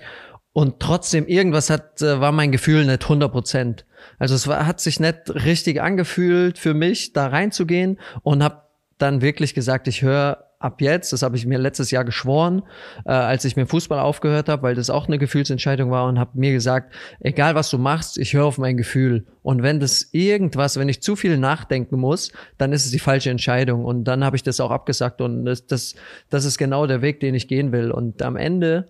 Und 0.52 0.80
trotzdem, 0.80 1.28
irgendwas 1.28 1.70
hat, 1.70 2.02
äh, 2.02 2.20
war 2.20 2.32
mein 2.32 2.52
Gefühl 2.52 2.86
nicht 2.86 3.04
100 3.04 3.32
Prozent. 3.32 3.86
Also 4.18 4.36
es 4.36 4.48
war, 4.48 4.66
hat 4.66 4.80
sich 4.80 5.00
nicht 5.00 5.30
richtig 5.30 5.82
angefühlt 5.82 6.58
für 6.58 6.74
mich, 6.74 7.14
da 7.14 7.28
reinzugehen 7.28 8.00
und 8.24 8.44
habe 8.44 8.64
dann 8.98 9.22
wirklich 9.22 9.54
gesagt, 9.54 9.88
ich 9.88 10.02
höre 10.02 10.49
ab 10.60 10.82
jetzt, 10.82 11.14
das 11.14 11.22
habe 11.24 11.38
ich 11.38 11.46
mir 11.46 11.58
letztes 11.58 11.90
Jahr 11.90 12.04
geschworen, 12.04 12.64
äh, 13.06 13.12
als 13.12 13.46
ich 13.46 13.56
mit 13.56 13.70
Fußball 13.70 14.00
aufgehört 14.00 14.50
habe, 14.50 14.64
weil 14.64 14.76
das 14.76 14.90
auch 14.90 15.08
eine 15.08 15.18
Gefühlsentscheidung 15.18 15.90
war 15.90 16.08
und 16.08 16.20
habe 16.20 16.32
mir 16.38 16.52
gesagt, 16.52 16.94
egal 17.22 17.56
was 17.56 17.70
du 17.70 17.78
machst, 17.78 18.18
ich 18.18 18.34
höre 18.34 18.46
auf 18.46 18.58
mein 18.58 18.76
Gefühl. 18.76 19.26
Und 19.42 19.64
wenn 19.64 19.80
das 19.80 20.10
irgendwas, 20.12 20.78
wenn 20.78 20.90
ich 20.90 21.02
zu 21.02 21.16
viel 21.16 21.38
nachdenken 21.38 21.98
muss, 21.98 22.34
dann 22.58 22.74
ist 22.74 22.86
es 22.86 22.92
die 22.92 23.00
falsche 23.00 23.30
Entscheidung. 23.30 23.86
Und 23.86 24.04
dann 24.04 24.24
habe 24.26 24.36
ich 24.36 24.44
das 24.44 24.60
auch 24.60 24.72
abgesagt 24.72 25.22
und 25.22 25.46
das, 25.46 25.66
das, 25.66 25.96
das 26.30 26.44
ist 26.44 26.58
genau 26.58 26.86
der 26.88 27.02
Weg, 27.02 27.22
den 27.22 27.36
ich 27.36 27.48
gehen 27.48 27.72
will. 27.72 27.90
Und 27.92 28.22
am 28.22 28.36
Ende 28.36 28.88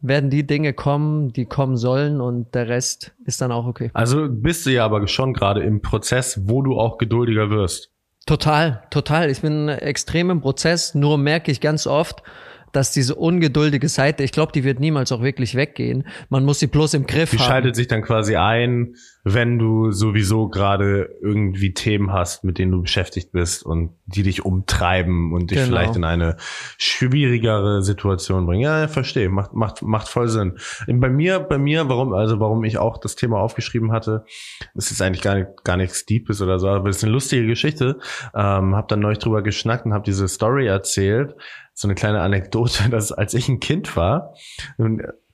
werden 0.00 0.30
die 0.30 0.46
Dinge 0.46 0.72
kommen, 0.72 1.32
die 1.32 1.44
kommen 1.44 1.76
sollen 1.76 2.20
und 2.20 2.54
der 2.54 2.68
Rest 2.68 3.14
ist 3.24 3.40
dann 3.40 3.52
auch 3.52 3.66
okay. 3.66 3.90
Also 3.92 4.28
bist 4.28 4.66
du 4.66 4.70
ja 4.70 4.84
aber 4.84 5.06
schon 5.06 5.34
gerade 5.34 5.62
im 5.62 5.80
Prozess, 5.82 6.40
wo 6.48 6.62
du 6.62 6.78
auch 6.78 6.98
geduldiger 6.98 7.50
wirst. 7.50 7.91
Total, 8.26 8.84
total. 8.90 9.30
Ich 9.30 9.40
bin 9.40 9.68
extrem 9.68 10.30
im 10.30 10.40
Prozess, 10.40 10.94
nur 10.94 11.18
merke 11.18 11.50
ich 11.50 11.60
ganz 11.60 11.86
oft, 11.88 12.22
dass 12.72 12.90
diese 12.90 13.14
ungeduldige 13.14 13.88
Seite, 13.88 14.24
ich 14.24 14.32
glaube, 14.32 14.52
die 14.52 14.64
wird 14.64 14.80
niemals 14.80 15.12
auch 15.12 15.22
wirklich 15.22 15.54
weggehen. 15.54 16.06
Man 16.30 16.44
muss 16.44 16.58
sie 16.58 16.66
bloß 16.66 16.94
im 16.94 17.06
Griff 17.06 17.30
die 17.30 17.36
haben. 17.36 17.44
Die 17.44 17.48
schaltet 17.48 17.76
sich 17.76 17.86
dann 17.86 18.02
quasi 18.02 18.36
ein, 18.36 18.94
wenn 19.24 19.58
du 19.58 19.92
sowieso 19.92 20.48
gerade 20.48 21.10
irgendwie 21.22 21.74
Themen 21.74 22.12
hast, 22.12 22.44
mit 22.44 22.58
denen 22.58 22.72
du 22.72 22.82
beschäftigt 22.82 23.30
bist 23.30 23.64
und 23.64 23.90
die 24.06 24.22
dich 24.22 24.44
umtreiben 24.44 25.32
und 25.32 25.50
dich 25.50 25.58
genau. 25.58 25.68
vielleicht 25.68 25.96
in 25.96 26.04
eine 26.04 26.36
schwierigere 26.78 27.82
Situation 27.82 28.46
bringen. 28.46 28.62
Ja, 28.62 28.88
verstehe, 28.88 29.28
macht 29.28 29.52
macht 29.52 29.82
macht 29.82 30.08
voll 30.08 30.28
Sinn. 30.28 30.58
Bei 30.86 31.08
mir, 31.08 31.40
bei 31.40 31.58
mir, 31.58 31.88
warum 31.88 32.14
also 32.14 32.40
warum 32.40 32.64
ich 32.64 32.78
auch 32.78 32.98
das 32.98 33.14
Thema 33.14 33.38
aufgeschrieben 33.38 33.92
hatte, 33.92 34.24
ist 34.74 35.00
eigentlich 35.00 35.22
gar 35.22 35.36
nicht 35.36 35.48
gar 35.62 35.76
nichts 35.76 36.04
Deepes 36.04 36.40
oder 36.40 36.58
so, 36.58 36.68
aber 36.68 36.88
es 36.88 36.96
ist 36.96 37.04
eine 37.04 37.12
lustige 37.12 37.46
Geschichte. 37.46 37.98
Ähm, 38.34 38.74
habe 38.74 38.86
dann 38.88 39.00
neulich 39.00 39.18
drüber 39.18 39.42
geschnackt 39.42 39.86
und 39.86 39.92
habe 39.92 40.04
diese 40.04 40.26
Story 40.26 40.66
erzählt 40.66 41.36
so 41.74 41.88
eine 41.88 41.94
kleine 41.94 42.20
Anekdote, 42.20 42.88
dass 42.90 43.12
als 43.12 43.34
ich 43.34 43.48
ein 43.48 43.60
Kind 43.60 43.96
war, 43.96 44.34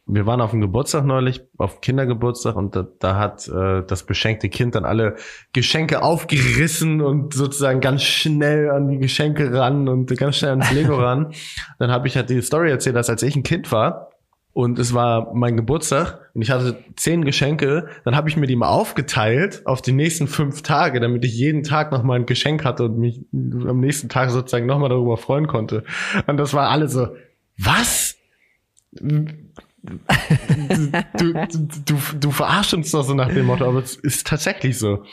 wir 0.09 0.25
waren 0.25 0.41
auf 0.41 0.53
dem 0.53 0.63
Geburtstag 0.63 1.05
neulich, 1.05 1.43
auf 1.59 1.83
Kindergeburtstag 1.83 2.57
und 2.57 2.75
da, 2.75 2.87
da 2.99 3.17
hat 3.17 3.47
äh, 3.47 3.83
das 3.87 4.05
beschenkte 4.05 4.49
Kind 4.49 4.75
dann 4.75 4.87
alle 4.87 5.17
Geschenke 5.53 6.03
aufgerissen 6.03 7.03
und 7.03 7.35
sozusagen 7.35 7.81
ganz 7.81 8.03
schnell 8.03 8.71
an 8.71 8.89
die 8.89 8.99
Geschenke 8.99 9.53
ran 9.53 9.87
und 9.87 10.17
ganz 10.17 10.37
schnell 10.37 10.53
ans 10.53 10.73
Lego 10.73 10.97
ran. 10.97 11.33
Dann 11.79 11.91
habe 11.91 12.09
ich 12.09 12.17
halt 12.17 12.31
die 12.31 12.41
Story 12.41 12.71
erzählt, 12.71 12.97
dass 12.97 13.11
als 13.11 13.23
ich 13.23 13.37
ein 13.37 13.43
Kind 13.43 13.71
war, 13.71 14.11
und 14.59 14.81
es 14.81 14.93
war 14.93 15.33
mein 15.35 15.57
Geburtstag 15.57 16.33
und 16.35 16.43
ich 16.43 16.51
hatte 16.51 16.83
zehn 16.97 17.25
Geschenke, 17.25 17.91
dann 18.05 18.17
habe 18.17 18.29
ich 18.29 18.37
mir 18.37 18.49
die 18.49 18.57
mal 18.57 18.67
aufgeteilt 18.67 19.63
auf 19.67 19.83
die 19.83 19.93
nächsten 19.93 20.27
fünf 20.27 20.63
Tage, 20.63 20.99
damit 20.99 21.25
ich 21.25 21.33
jeden 21.33 21.63
Tag 21.63 21.93
noch 21.93 22.03
mal 22.03 22.17
ein 22.17 22.27
Geschenk 22.27 22.65
hatte 22.65 22.87
und 22.87 22.99
mich 22.99 23.25
am 23.33 23.79
nächsten 23.79 24.09
Tag 24.09 24.31
sozusagen 24.31 24.67
noch 24.67 24.81
mal 24.81 24.89
darüber 24.89 25.17
freuen 25.17 25.47
konnte. 25.47 25.85
Und 26.27 26.39
das 26.39 26.55
war 26.55 26.71
alle 26.71 26.89
so, 26.89 27.07
was? 27.57 28.17
Du, 28.91 29.27
du, 31.17 31.33
du, 31.87 31.99
du 32.19 32.31
verarschst 32.33 32.75
uns 32.75 32.91
doch 32.91 33.05
so 33.05 33.15
nach 33.15 33.33
dem 33.33 33.47
Motto, 33.47 33.65
aber 33.65 33.79
es 33.79 33.95
ist 33.95 34.27
tatsächlich 34.27 34.77
so. 34.77 35.05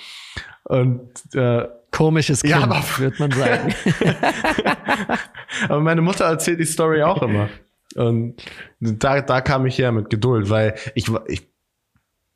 Und 0.63 1.11
äh, 1.35 1.67
komisches 1.91 2.41
Kind, 2.41 2.55
ja, 2.55 2.83
wird 2.97 3.19
man 3.19 3.29
sagen. 3.29 3.75
aber 5.69 5.81
meine 5.81 6.01
Mutter 6.01 6.25
erzählt 6.25 6.59
die 6.59 6.65
Story 6.65 7.03
auch 7.03 7.21
immer. 7.21 7.47
Und 7.95 8.35
da, 8.79 9.21
da 9.21 9.41
kam 9.41 9.65
ich 9.65 9.77
her 9.77 9.91
mit 9.91 10.09
Geduld, 10.09 10.49
weil 10.49 10.75
ich, 10.95 11.07
ich, 11.27 11.41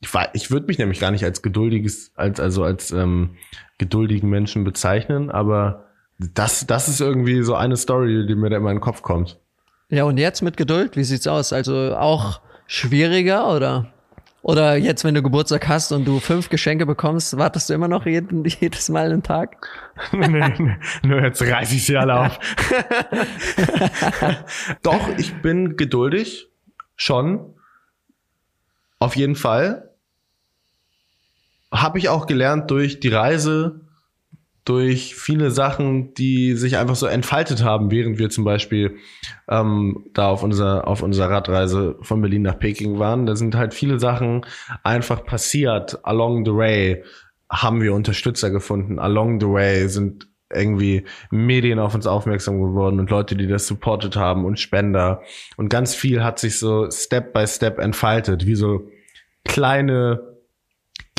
ich, 0.02 0.10
ich 0.34 0.52
würde 0.52 0.68
mich 0.68 0.78
nämlich 0.78 1.00
gar 1.00 1.12
nicht 1.12 1.24
als 1.24 1.42
geduldiges, 1.42 2.12
als, 2.16 2.40
also 2.40 2.64
als 2.64 2.92
ähm, 2.92 3.36
geduldigen 3.78 4.30
Menschen 4.30 4.64
bezeichnen, 4.64 5.30
aber 5.30 5.86
das, 6.18 6.66
das 6.66 6.88
ist 6.88 7.02
irgendwie 7.02 7.42
so 7.44 7.56
eine 7.56 7.78
Story, 7.78 8.26
die 8.28 8.36
mir 8.36 8.50
da 8.50 8.58
immer 8.58 8.72
in 8.72 8.78
den 8.78 8.82
Kopf 8.82 9.02
kommt. 9.02 9.40
Ja, 9.90 10.04
und 10.04 10.18
jetzt 10.18 10.42
mit 10.42 10.58
Geduld, 10.58 10.96
wie 10.96 11.04
sieht's 11.04 11.28
aus? 11.28 11.52
Also 11.54 11.96
auch 11.96 12.42
schwieriger 12.68 13.54
oder? 13.54 13.92
Oder 14.42 14.78
jetzt, 14.78 15.04
wenn 15.04 15.16
du 15.16 15.22
Geburtstag 15.22 15.68
hast 15.68 15.92
und 15.92 16.06
du 16.06 16.20
fünf 16.20 16.50
Geschenke 16.50 16.86
bekommst, 16.86 17.38
wartest 17.38 17.70
du 17.70 17.74
immer 17.74 17.90
noch 17.90 18.06
jeden, 18.06 18.46
jedes 18.46 18.90
Mal 18.90 19.12
einen 19.12 19.24
Tag? 19.24 19.68
nee, 20.14 20.28
nee, 20.28 20.78
nur 21.04 21.22
jetzt 21.22 21.42
reiß 21.42 21.72
ich 21.74 21.86
sie 21.86 21.98
alle 21.98 22.20
auf. 22.20 22.40
Doch, 24.84 25.10
ich 25.18 25.42
bin 25.42 25.76
geduldig. 25.76 26.48
Schon. 26.96 27.54
Auf 29.00 29.16
jeden 29.16 29.36
Fall. 29.36 29.90
Habe 31.72 32.00
ich 32.00 32.10
auch 32.10 32.26
gelernt 32.26 32.72
durch 32.72 33.00
die 33.00 33.10
Reise, 33.10 33.82
durch 34.70 35.16
viele 35.16 35.50
Sachen, 35.50 36.14
die 36.14 36.54
sich 36.54 36.78
einfach 36.78 36.96
so 36.96 37.08
entfaltet 37.08 37.64
haben, 37.64 37.90
während 37.90 38.20
wir 38.20 38.30
zum 38.30 38.44
Beispiel 38.44 38.98
ähm, 39.50 40.06
da 40.14 40.30
auf 40.30 40.44
unserer 40.44 40.88
auf 40.88 41.02
unserer 41.02 41.32
Radreise 41.32 41.98
von 42.02 42.22
Berlin 42.22 42.44
nach 42.44 42.60
Peking 42.60 43.00
waren. 43.00 43.26
Da 43.26 43.36
sind 43.36 43.56
halt 43.56 43.74
viele 43.74 44.00
Sachen 44.00 44.46
einfach 44.84 45.26
passiert. 45.26 46.06
Along 46.06 46.46
the 46.46 46.54
way 46.54 47.04
haben 47.50 47.82
wir 47.82 47.96
Unterstützer 47.96 48.52
gefunden. 48.52 49.00
Along 49.00 49.42
the 49.42 49.48
way 49.48 49.88
sind 49.88 50.28
irgendwie 50.54 51.06
Medien 51.32 51.80
auf 51.80 51.96
uns 51.96 52.06
aufmerksam 52.06 52.62
geworden 52.62 53.00
und 53.00 53.10
Leute, 53.10 53.36
die 53.36 53.48
das 53.48 53.66
supportet 53.66 54.16
haben 54.16 54.46
und 54.46 54.60
Spender. 54.60 55.24
Und 55.58 55.70
ganz 55.70 55.96
viel 55.96 56.24
hat 56.24 56.38
sich 56.38 56.60
so 56.60 56.92
Step 56.92 57.34
by 57.34 57.48
Step 57.48 57.80
entfaltet, 57.80 58.46
wie 58.46 58.56
so 58.56 58.88
kleine 59.46 60.29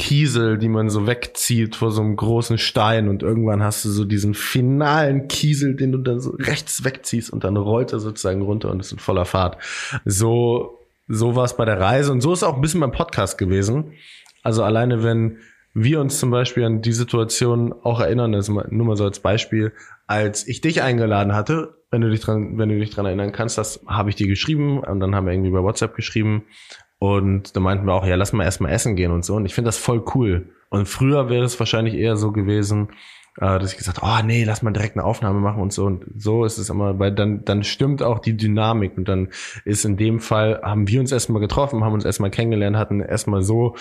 Kiesel, 0.01 0.57
die 0.57 0.71
man 0.71 0.89
so 0.89 1.07
wegzieht 1.07 1.77
vor 1.77 1.91
so 1.91 2.01
einem 2.01 2.17
großen 2.17 2.57
Stein 2.57 3.11
und 3.11 3.23
irgendwann 3.23 3.63
hast 3.63 3.85
du 3.85 3.91
so 3.91 4.07
diesen 4.07 4.33
finalen 4.33 5.29
Kiesel, 5.29 5.77
den 5.77 5.93
du 5.93 5.99
dann 5.99 6.21
so 6.21 6.31
rechts 6.31 6.85
wegziehst 6.85 7.31
und 7.31 7.45
dann 7.45 7.59
rollt 7.59 7.93
er 7.93 8.01
sozusagen 8.01 8.41
runter 8.41 8.71
und 8.71 8.81
ist 8.81 8.93
in 8.93 8.99
voller 8.99 9.27
Fahrt. 9.27 9.59
So, 10.07 10.79
so 11.07 11.37
war 11.37 11.45
es 11.45 11.55
bei 11.55 11.67
der 11.67 11.79
Reise 11.79 12.13
und 12.13 12.23
so 12.23 12.33
ist 12.33 12.43
auch 12.43 12.55
ein 12.55 12.63
bisschen 12.63 12.81
beim 12.81 12.93
Podcast 12.93 13.37
gewesen. 13.37 13.93
Also 14.43 14.63
alleine 14.65 15.05
wenn 15.05 15.37
wir 15.75 16.01
uns 16.01 16.19
zum 16.19 16.31
Beispiel 16.31 16.65
an 16.65 16.81
die 16.81 16.93
Situation 16.93 17.75
auch 17.83 18.01
erinnern, 18.01 18.33
das 18.33 18.49
nur 18.49 18.87
mal 18.87 18.97
so 18.97 19.05
als 19.05 19.21
Beispiel, 19.21 19.75
als 20.07 20.49
ich 20.49 20.63
dich 20.63 20.81
eingeladen 20.81 21.35
hatte, 21.35 21.77
wenn 21.91 22.01
du 22.01 22.09
dich 22.09 22.21
dran, 22.21 22.57
wenn 22.57 22.71
du 22.71 22.79
dich 22.79 22.91
dran 22.91 23.05
erinnern 23.05 23.33
kannst, 23.33 23.59
das 23.59 23.85
habe 23.87 24.09
ich 24.09 24.17
dir 24.17 24.29
geschrieben 24.29 24.81
und 24.81 25.01
dann 25.01 25.15
haben 25.15 25.27
wir 25.27 25.35
irgendwie 25.35 25.51
bei 25.51 25.63
WhatsApp 25.63 25.95
geschrieben 25.95 26.47
und 27.01 27.57
da 27.57 27.61
meinten 27.61 27.87
wir 27.87 27.95
auch, 27.95 28.05
ja, 28.05 28.15
lass 28.15 28.35
mal 28.35 28.45
erstmal 28.45 28.73
essen 28.73 28.95
gehen 28.95 29.11
und 29.11 29.25
so. 29.25 29.35
Und 29.35 29.47
ich 29.47 29.55
finde 29.55 29.69
das 29.69 29.79
voll 29.79 30.05
cool. 30.15 30.51
Und 30.69 30.87
früher 30.87 31.31
wäre 31.31 31.45
es 31.45 31.59
wahrscheinlich 31.59 31.95
eher 31.95 32.17
so 32.17 32.31
gewesen, 32.31 32.91
äh, 33.39 33.59
dass 33.59 33.73
ich 33.73 33.79
gesagt, 33.79 34.01
oh 34.03 34.19
nee, 34.23 34.45
lass 34.45 34.61
mal 34.61 34.71
direkt 34.71 34.97
eine 34.97 35.05
Aufnahme 35.07 35.41
machen 35.41 35.63
und 35.63 35.73
so. 35.73 35.87
Und 35.87 36.05
so 36.15 36.45
ist 36.45 36.59
es 36.59 36.69
immer, 36.69 36.99
weil 36.99 37.11
dann, 37.11 37.43
dann 37.47 37.65
stimmt 37.65 38.03
auch 38.03 38.19
die 38.19 38.37
Dynamik. 38.37 38.99
Und 38.99 39.09
dann 39.09 39.31
ist 39.65 39.87
in 39.87 39.97
dem 39.97 40.21
Fall, 40.21 40.61
haben 40.63 40.89
wir 40.89 41.01
uns 41.01 41.11
erstmal 41.11 41.41
getroffen, 41.41 41.83
haben 41.85 41.95
uns 41.95 42.05
erstmal 42.05 42.31
kennengelernt, 42.31 42.77
hatten 42.77 43.01
erstmal 43.01 43.41
so 43.41 43.77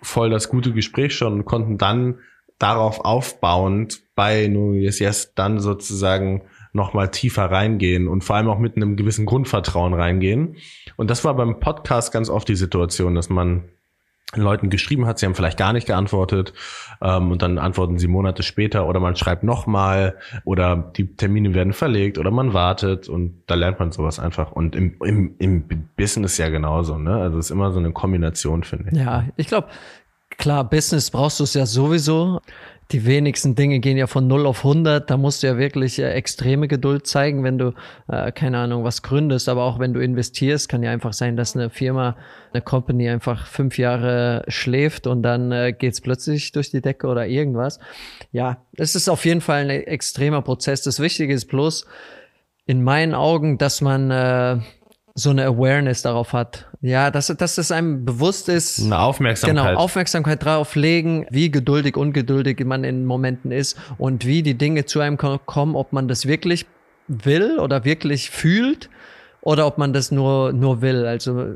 voll 0.00 0.30
das 0.30 0.48
gute 0.48 0.72
Gespräch 0.72 1.14
schon 1.14 1.34
und 1.34 1.44
konnten 1.44 1.76
dann 1.76 2.20
darauf 2.58 3.04
aufbauend 3.04 4.00
bei 4.14 4.48
New 4.48 4.72
Year's 4.72 4.98
Yes 4.98 5.34
dann 5.34 5.60
sozusagen 5.60 6.44
nochmal 6.76 7.10
tiefer 7.10 7.50
reingehen 7.50 8.06
und 8.06 8.22
vor 8.22 8.36
allem 8.36 8.48
auch 8.48 8.58
mit 8.58 8.76
einem 8.76 8.96
gewissen 8.96 9.26
Grundvertrauen 9.26 9.94
reingehen. 9.94 10.56
Und 10.96 11.10
das 11.10 11.24
war 11.24 11.34
beim 11.34 11.58
Podcast 11.58 12.12
ganz 12.12 12.30
oft 12.30 12.48
die 12.48 12.54
Situation, 12.54 13.16
dass 13.16 13.28
man 13.28 13.64
Leuten 14.34 14.70
geschrieben 14.70 15.06
hat, 15.06 15.18
sie 15.18 15.26
haben 15.26 15.36
vielleicht 15.36 15.56
gar 15.56 15.72
nicht 15.72 15.86
geantwortet 15.86 16.52
ähm, 17.00 17.30
und 17.30 17.42
dann 17.42 17.58
antworten 17.58 17.98
sie 17.98 18.08
Monate 18.08 18.42
später 18.42 18.88
oder 18.88 18.98
man 18.98 19.14
schreibt 19.14 19.44
nochmal 19.44 20.16
oder 20.44 20.92
die 20.96 21.14
Termine 21.14 21.54
werden 21.54 21.72
verlegt 21.72 22.18
oder 22.18 22.32
man 22.32 22.52
wartet 22.52 23.08
und 23.08 23.42
da 23.46 23.54
lernt 23.54 23.78
man 23.78 23.92
sowas 23.92 24.18
einfach. 24.18 24.50
Und 24.50 24.74
im, 24.74 24.96
im, 25.00 25.34
im 25.38 25.88
Business 25.96 26.38
ja 26.38 26.48
genauso, 26.48 26.98
ne? 26.98 27.16
Also 27.16 27.38
es 27.38 27.46
ist 27.46 27.50
immer 27.52 27.70
so 27.70 27.78
eine 27.78 27.92
Kombination, 27.92 28.64
finde 28.64 28.90
ich. 28.90 28.98
Ja, 28.98 29.24
ich 29.36 29.46
glaube, 29.46 29.68
klar, 30.38 30.64
Business 30.68 31.10
brauchst 31.10 31.38
du 31.38 31.44
es 31.44 31.54
ja 31.54 31.64
sowieso 31.64 32.40
die 32.92 33.04
wenigsten 33.04 33.56
Dinge 33.56 33.80
gehen 33.80 33.96
ja 33.96 34.06
von 34.06 34.28
0 34.28 34.46
auf 34.46 34.58
100. 34.58 35.10
Da 35.10 35.16
musst 35.16 35.42
du 35.42 35.48
ja 35.48 35.58
wirklich 35.58 35.98
äh, 35.98 36.10
extreme 36.12 36.68
Geduld 36.68 37.06
zeigen, 37.06 37.42
wenn 37.42 37.58
du, 37.58 37.72
äh, 38.08 38.30
keine 38.30 38.58
Ahnung, 38.58 38.84
was 38.84 39.02
gründest. 39.02 39.48
Aber 39.48 39.64
auch 39.64 39.78
wenn 39.78 39.92
du 39.92 40.00
investierst, 40.00 40.68
kann 40.68 40.82
ja 40.82 40.92
einfach 40.92 41.12
sein, 41.12 41.36
dass 41.36 41.56
eine 41.56 41.70
Firma, 41.70 42.16
eine 42.52 42.62
Company 42.62 43.08
einfach 43.08 43.46
fünf 43.46 43.76
Jahre 43.76 44.44
schläft 44.46 45.06
und 45.06 45.22
dann 45.22 45.50
äh, 45.50 45.72
geht's 45.72 46.00
plötzlich 46.00 46.52
durch 46.52 46.70
die 46.70 46.80
Decke 46.80 47.08
oder 47.08 47.26
irgendwas. 47.26 47.80
Ja, 48.30 48.58
es 48.76 48.94
ist 48.94 49.08
auf 49.08 49.24
jeden 49.24 49.40
Fall 49.40 49.62
ein 49.62 49.70
extremer 49.70 50.42
Prozess. 50.42 50.82
Das 50.82 51.00
Wichtige 51.00 51.34
ist 51.34 51.46
bloß, 51.46 51.86
in 52.66 52.82
meinen 52.82 53.14
Augen, 53.14 53.58
dass 53.58 53.80
man 53.80 54.10
äh, 54.10 54.58
so 55.18 55.30
eine 55.30 55.46
Awareness 55.46 56.02
darauf 56.02 56.34
hat. 56.34 56.66
Ja, 56.82 57.10
dass, 57.10 57.28
dass 57.28 57.56
es 57.56 57.72
einem 57.72 58.04
bewusst 58.04 58.50
ist. 58.50 58.84
Eine 58.84 58.98
Aufmerksamkeit. 58.98 59.66
Genau, 59.66 59.80
Aufmerksamkeit 59.80 60.44
drauf 60.44 60.76
legen, 60.76 61.26
wie 61.30 61.50
geduldig, 61.50 61.96
ungeduldig 61.96 62.62
man 62.64 62.84
in 62.84 63.06
Momenten 63.06 63.50
ist 63.50 63.78
und 63.96 64.26
wie 64.26 64.42
die 64.42 64.54
Dinge 64.54 64.84
zu 64.84 65.00
einem 65.00 65.16
kommen, 65.16 65.74
ob 65.74 65.92
man 65.94 66.06
das 66.06 66.26
wirklich 66.26 66.66
will 67.08 67.58
oder 67.58 67.84
wirklich 67.84 68.30
fühlt 68.30 68.90
oder 69.40 69.66
ob 69.66 69.78
man 69.78 69.94
das 69.94 70.10
nur, 70.10 70.52
nur 70.52 70.82
will. 70.82 71.06
Also, 71.06 71.54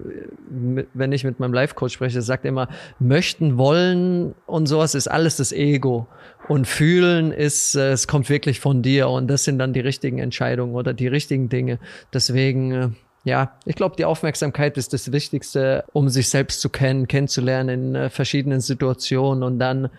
wenn 0.94 1.12
ich 1.12 1.24
mit 1.24 1.38
meinem 1.38 1.52
Life-Coach 1.52 1.92
spreche, 1.92 2.22
sagt 2.22 2.46
er 2.46 2.50
immer, 2.50 2.68
möchten, 2.98 3.58
wollen 3.58 4.34
und 4.46 4.68
sowas 4.68 4.94
ist 4.94 5.08
alles 5.08 5.36
das 5.36 5.52
Ego. 5.52 6.06
Und 6.48 6.66
fühlen 6.66 7.30
ist, 7.30 7.74
äh, 7.74 7.90
es 7.90 8.08
kommt 8.08 8.28
wirklich 8.30 8.58
von 8.58 8.82
dir 8.82 9.08
und 9.08 9.28
das 9.28 9.44
sind 9.44 9.58
dann 9.58 9.72
die 9.72 9.80
richtigen 9.80 10.18
Entscheidungen 10.18 10.74
oder 10.74 10.94
die 10.94 11.08
richtigen 11.08 11.48
Dinge. 11.48 11.78
Deswegen, 12.12 12.72
äh, 12.72 12.88
ja, 13.24 13.52
ich 13.64 13.76
glaube, 13.76 13.96
die 13.96 14.04
Aufmerksamkeit 14.04 14.76
ist 14.78 14.92
das 14.92 15.12
Wichtigste, 15.12 15.84
um 15.92 16.08
sich 16.08 16.30
selbst 16.30 16.60
zu 16.60 16.70
kennen, 16.70 17.06
kennenzulernen 17.06 17.68
in 17.68 17.94
äh, 17.94 18.10
verschiedenen 18.10 18.60
Situationen 18.60 19.42
und 19.42 19.58
dann 19.58 19.90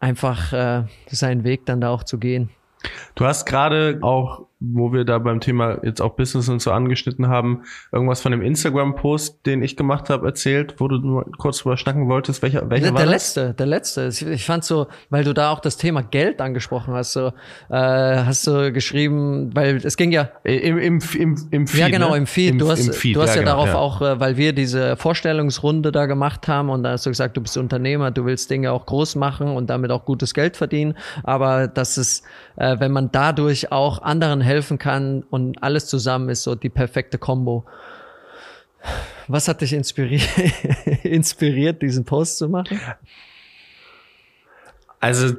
einfach 0.00 0.52
äh, 0.52 0.84
seinen 1.08 1.44
Weg 1.44 1.66
dann 1.66 1.80
da 1.80 1.90
auch 1.90 2.02
zu 2.02 2.18
gehen. 2.18 2.50
Du 3.14 3.24
hast 3.24 3.46
gerade 3.46 3.98
auch 4.02 4.46
wo 4.58 4.90
wir 4.90 5.04
da 5.04 5.18
beim 5.18 5.40
Thema 5.40 5.78
jetzt 5.84 6.00
auch 6.00 6.16
Business 6.16 6.48
und 6.48 6.62
so 6.62 6.72
angeschnitten 6.72 7.28
haben, 7.28 7.64
irgendwas 7.92 8.22
von 8.22 8.32
dem 8.32 8.40
Instagram-Post, 8.40 9.44
den 9.44 9.62
ich 9.62 9.76
gemacht 9.76 10.08
habe, 10.08 10.26
erzählt, 10.26 10.76
wo 10.78 10.88
du 10.88 11.22
kurz 11.36 11.58
drüber 11.58 11.76
schnacken 11.76 12.08
wolltest. 12.08 12.40
Welcher, 12.40 12.70
welcher 12.70 12.86
der, 12.86 12.94
war 12.94 13.02
der 13.02 13.12
das? 13.12 13.34
letzte, 13.34 13.54
der 13.54 13.66
letzte. 13.66 14.08
Ich 14.30 14.46
fand 14.46 14.64
so, 14.64 14.86
weil 15.10 15.24
du 15.24 15.34
da 15.34 15.50
auch 15.50 15.60
das 15.60 15.76
Thema 15.76 16.02
Geld 16.02 16.40
angesprochen 16.40 16.94
hast, 16.94 17.12
so, 17.12 17.28
äh, 17.68 17.74
hast 17.74 18.46
du 18.46 18.72
geschrieben, 18.72 19.54
weil 19.54 19.76
es 19.76 19.98
ging 19.98 20.10
ja 20.10 20.30
im, 20.42 20.78
im, 20.78 21.00
im, 21.18 21.48
im 21.50 21.66
Feed. 21.66 21.80
Ja, 21.80 21.88
genau, 21.90 22.12
ne? 22.12 22.16
im 22.16 22.26
Feed. 22.26 22.52
Im, 22.52 22.58
du 22.58 22.70
hast, 22.70 22.94
Feed, 22.94 23.14
du 23.14 23.20
hast 23.20 23.34
ja, 23.34 23.42
genau, 23.42 23.52
darauf 23.52 23.68
ja. 23.68 23.74
auch, 23.74 24.00
äh, 24.00 24.20
weil 24.20 24.38
wir 24.38 24.54
diese 24.54 24.96
Vorstellungsrunde 24.96 25.92
da 25.92 26.06
gemacht 26.06 26.48
haben 26.48 26.70
und 26.70 26.82
da 26.82 26.92
hast 26.92 27.04
du 27.04 27.10
gesagt, 27.10 27.36
du 27.36 27.42
bist 27.42 27.58
Unternehmer, 27.58 28.10
du 28.10 28.24
willst 28.24 28.50
Dinge 28.50 28.72
auch 28.72 28.86
groß 28.86 29.16
machen 29.16 29.48
und 29.48 29.68
damit 29.68 29.90
auch 29.90 30.06
gutes 30.06 30.32
Geld 30.32 30.56
verdienen. 30.56 30.94
Aber 31.24 31.68
dass 31.68 31.98
es, 31.98 32.22
äh, 32.56 32.76
wenn 32.80 32.92
man 32.92 33.10
dadurch 33.12 33.70
auch 33.70 34.00
anderen 34.00 34.45
helfen 34.46 34.78
kann 34.78 35.22
und 35.22 35.62
alles 35.62 35.86
zusammen 35.86 36.28
ist 36.30 36.42
so 36.42 36.54
die 36.54 36.70
perfekte 36.70 37.18
Combo. 37.18 37.66
Was 39.28 39.48
hat 39.48 39.60
dich 39.60 39.72
inspiriert, 39.72 40.28
inspiriert, 41.02 41.82
diesen 41.82 42.04
Post 42.04 42.38
zu 42.38 42.48
machen? 42.48 42.80
Also 45.00 45.34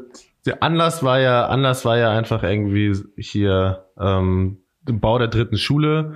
der 0.45 0.61
Anlass 0.61 1.03
war 1.03 1.19
ja, 1.19 1.47
Anlass 1.47 1.85
war 1.85 1.97
ja 1.97 2.11
einfach 2.11 2.43
irgendwie 2.43 2.93
hier 3.17 3.85
ähm, 3.99 4.59
Bau 4.83 5.17
der 5.17 5.27
dritten 5.27 5.57
Schule 5.57 6.15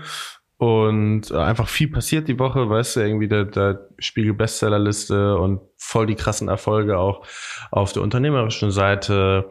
und 0.57 1.31
äh, 1.31 1.37
einfach 1.37 1.67
viel 1.67 1.89
passiert 1.89 2.27
die 2.27 2.39
Woche, 2.39 2.69
weißt 2.69 2.95
du, 2.95 2.99
irgendwie 3.01 3.27
der, 3.27 3.45
der 3.45 3.87
Spiegel 3.97 4.33
Bestsellerliste 4.33 5.37
und 5.37 5.59
voll 5.75 6.05
die 6.05 6.15
krassen 6.15 6.47
Erfolge 6.47 6.97
auch 6.97 7.25
auf 7.71 7.93
der 7.93 8.03
unternehmerischen 8.03 8.71
Seite 8.71 9.49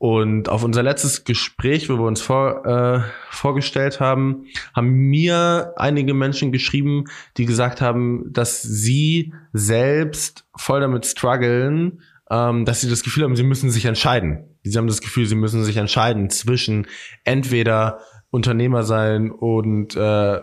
und 0.00 0.48
auf 0.48 0.64
unser 0.64 0.82
letztes 0.82 1.24
Gespräch, 1.24 1.90
wo 1.90 1.98
wir 1.98 2.06
uns 2.06 2.22
vor, 2.22 2.64
äh, 2.64 3.02
vorgestellt 3.28 4.00
haben, 4.00 4.46
haben 4.74 4.88
mir 4.88 5.74
einige 5.76 6.14
Menschen 6.14 6.52
geschrieben, 6.52 7.04
die 7.36 7.44
gesagt 7.44 7.82
haben, 7.82 8.24
dass 8.32 8.62
sie 8.62 9.34
selbst 9.52 10.46
voll 10.56 10.80
damit 10.80 11.04
strugglen, 11.04 12.00
ähm, 12.30 12.64
dass 12.64 12.80
sie 12.80 12.88
das 12.88 13.02
Gefühl 13.02 13.24
haben, 13.24 13.36
sie 13.36 13.42
müssen 13.42 13.70
sich 13.70 13.84
entscheiden. 13.84 14.46
Sie 14.62 14.78
haben 14.78 14.86
das 14.86 15.02
Gefühl, 15.02 15.26
sie 15.26 15.34
müssen 15.34 15.64
sich 15.64 15.76
entscheiden 15.76 16.30
zwischen 16.30 16.86
entweder 17.24 18.00
Unternehmer 18.32 18.84
sein 18.84 19.32
und 19.32 19.96
äh, 19.96 20.42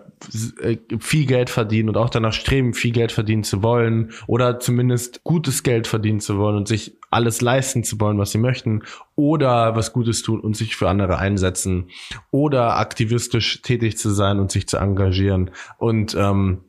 viel 1.00 1.26
Geld 1.26 1.50
verdienen 1.50 1.88
und 1.88 1.96
auch 1.96 2.10
danach 2.10 2.34
streben, 2.34 2.74
viel 2.74 2.92
Geld 2.92 3.14
verdienen 3.14 3.46
zu 3.46 3.64
wollen 3.64 4.12
oder 4.28 4.60
zumindest 4.60 5.24
gutes 5.24 5.64
Geld 5.64 5.88
verdienen 5.88 6.20
zu 6.20 6.38
wollen 6.38 6.58
und 6.58 6.68
sich 6.68 6.98
alles 7.12 7.40
leisten 7.40 7.86
zu 7.86 7.98
wollen, 8.02 8.18
was 8.18 8.32
sie 8.32 8.40
möchten 8.40 8.84
oder 9.16 9.78
was 9.78 9.94
Gutes 9.94 10.22
tun 10.22 10.42
und 10.42 10.58
sich 10.58 10.76
für 10.76 10.90
andere 10.90 11.18
einsetzen 11.18 11.90
oder 12.30 12.76
aktivistisch 12.76 13.62
tätig 13.62 13.98
zu 13.98 14.10
sein 14.10 14.40
und 14.40 14.52
sich 14.52 14.68
zu 14.68 14.78
engagieren. 14.78 15.52
Und 15.78 16.14
ähm, 16.20 16.66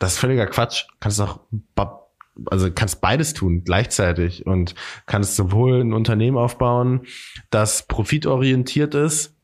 das 0.00 0.14
ist 0.14 0.18
völliger 0.18 0.46
Quatsch. 0.46 0.86
Kannst 0.98 1.20
auch 1.20 1.40
also 2.50 2.70
kannst 2.70 3.00
beides 3.00 3.32
tun 3.32 3.62
gleichzeitig 3.64 4.46
und 4.46 4.74
kannst 5.06 5.36
sowohl 5.36 5.80
ein 5.80 5.94
Unternehmen 5.94 6.36
aufbauen, 6.36 7.06
das 7.48 7.86
profitorientiert 7.86 8.94
ist 8.94 9.35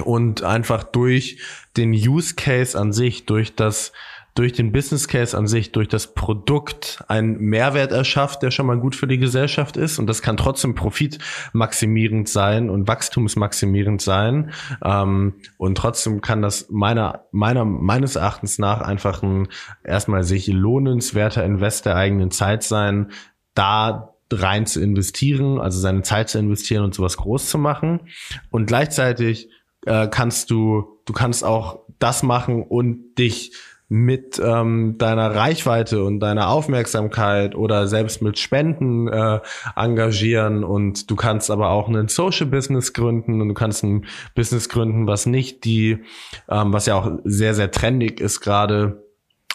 und 0.00 0.42
einfach 0.42 0.84
durch 0.84 1.38
den 1.76 1.92
Use 1.92 2.34
Case 2.34 2.78
an 2.78 2.92
sich, 2.92 3.26
durch 3.26 3.54
das 3.54 3.92
durch 4.38 4.52
den 4.52 4.70
Business 4.70 5.08
Case 5.08 5.36
an 5.36 5.48
sich, 5.48 5.72
durch 5.72 5.88
das 5.88 6.14
Produkt 6.14 7.02
einen 7.08 7.40
Mehrwert 7.40 7.90
erschafft, 7.90 8.40
der 8.44 8.52
schon 8.52 8.66
mal 8.66 8.78
gut 8.78 8.94
für 8.94 9.08
die 9.08 9.18
Gesellschaft 9.18 9.76
ist. 9.76 9.98
Und 9.98 10.06
das 10.06 10.22
kann 10.22 10.36
trotzdem 10.36 10.76
profitmaximierend 10.76 12.28
sein 12.28 12.70
und 12.70 12.86
wachstumsmaximierend 12.86 14.00
sein. 14.00 14.52
Ähm, 14.84 15.34
und 15.56 15.76
trotzdem 15.76 16.20
kann 16.20 16.40
das 16.40 16.68
meiner, 16.70 17.24
meiner, 17.32 17.64
meines 17.64 18.14
Erachtens 18.14 18.60
nach 18.60 18.80
einfach 18.80 19.24
ein 19.24 19.48
erstmal 19.82 20.22
sich 20.22 20.46
lohnenswerter 20.46 21.44
Invest 21.44 21.86
der 21.86 21.96
eigenen 21.96 22.30
Zeit 22.30 22.62
sein, 22.62 23.10
da 23.54 24.14
rein 24.32 24.66
zu 24.66 24.80
investieren, 24.80 25.58
also 25.58 25.80
seine 25.80 26.02
Zeit 26.02 26.28
zu 26.28 26.38
investieren 26.38 26.84
und 26.84 26.94
sowas 26.94 27.16
groß 27.16 27.48
zu 27.50 27.58
machen. 27.58 28.02
Und 28.50 28.66
gleichzeitig 28.66 29.48
äh, 29.88 30.08
kannst 30.10 30.50
du, 30.50 31.00
du 31.04 31.12
kannst 31.12 31.44
auch 31.44 31.80
das 31.98 32.22
machen 32.22 32.62
und 32.62 33.14
dich 33.16 33.52
mit 33.90 34.38
ähm, 34.44 34.96
deiner 34.98 35.34
Reichweite 35.34 36.04
und 36.04 36.20
deiner 36.20 36.50
Aufmerksamkeit 36.50 37.54
oder 37.54 37.86
selbst 37.86 38.20
mit 38.20 38.38
Spenden 38.38 39.08
äh, 39.08 39.40
engagieren. 39.76 40.62
Und 40.62 41.10
du 41.10 41.16
kannst 41.16 41.50
aber 41.50 41.70
auch 41.70 41.88
ein 41.88 42.08
Social 42.08 42.46
Business 42.46 42.92
gründen 42.92 43.40
und 43.40 43.48
du 43.48 43.54
kannst 43.54 43.82
ein 43.82 44.04
Business 44.34 44.68
gründen, 44.68 45.06
was 45.06 45.24
nicht 45.24 45.64
die, 45.64 46.04
ähm, 46.50 46.72
was 46.72 46.84
ja 46.84 46.96
auch 46.96 47.12
sehr, 47.24 47.54
sehr 47.54 47.70
trendig 47.70 48.20
ist 48.20 48.40
gerade, 48.40 49.07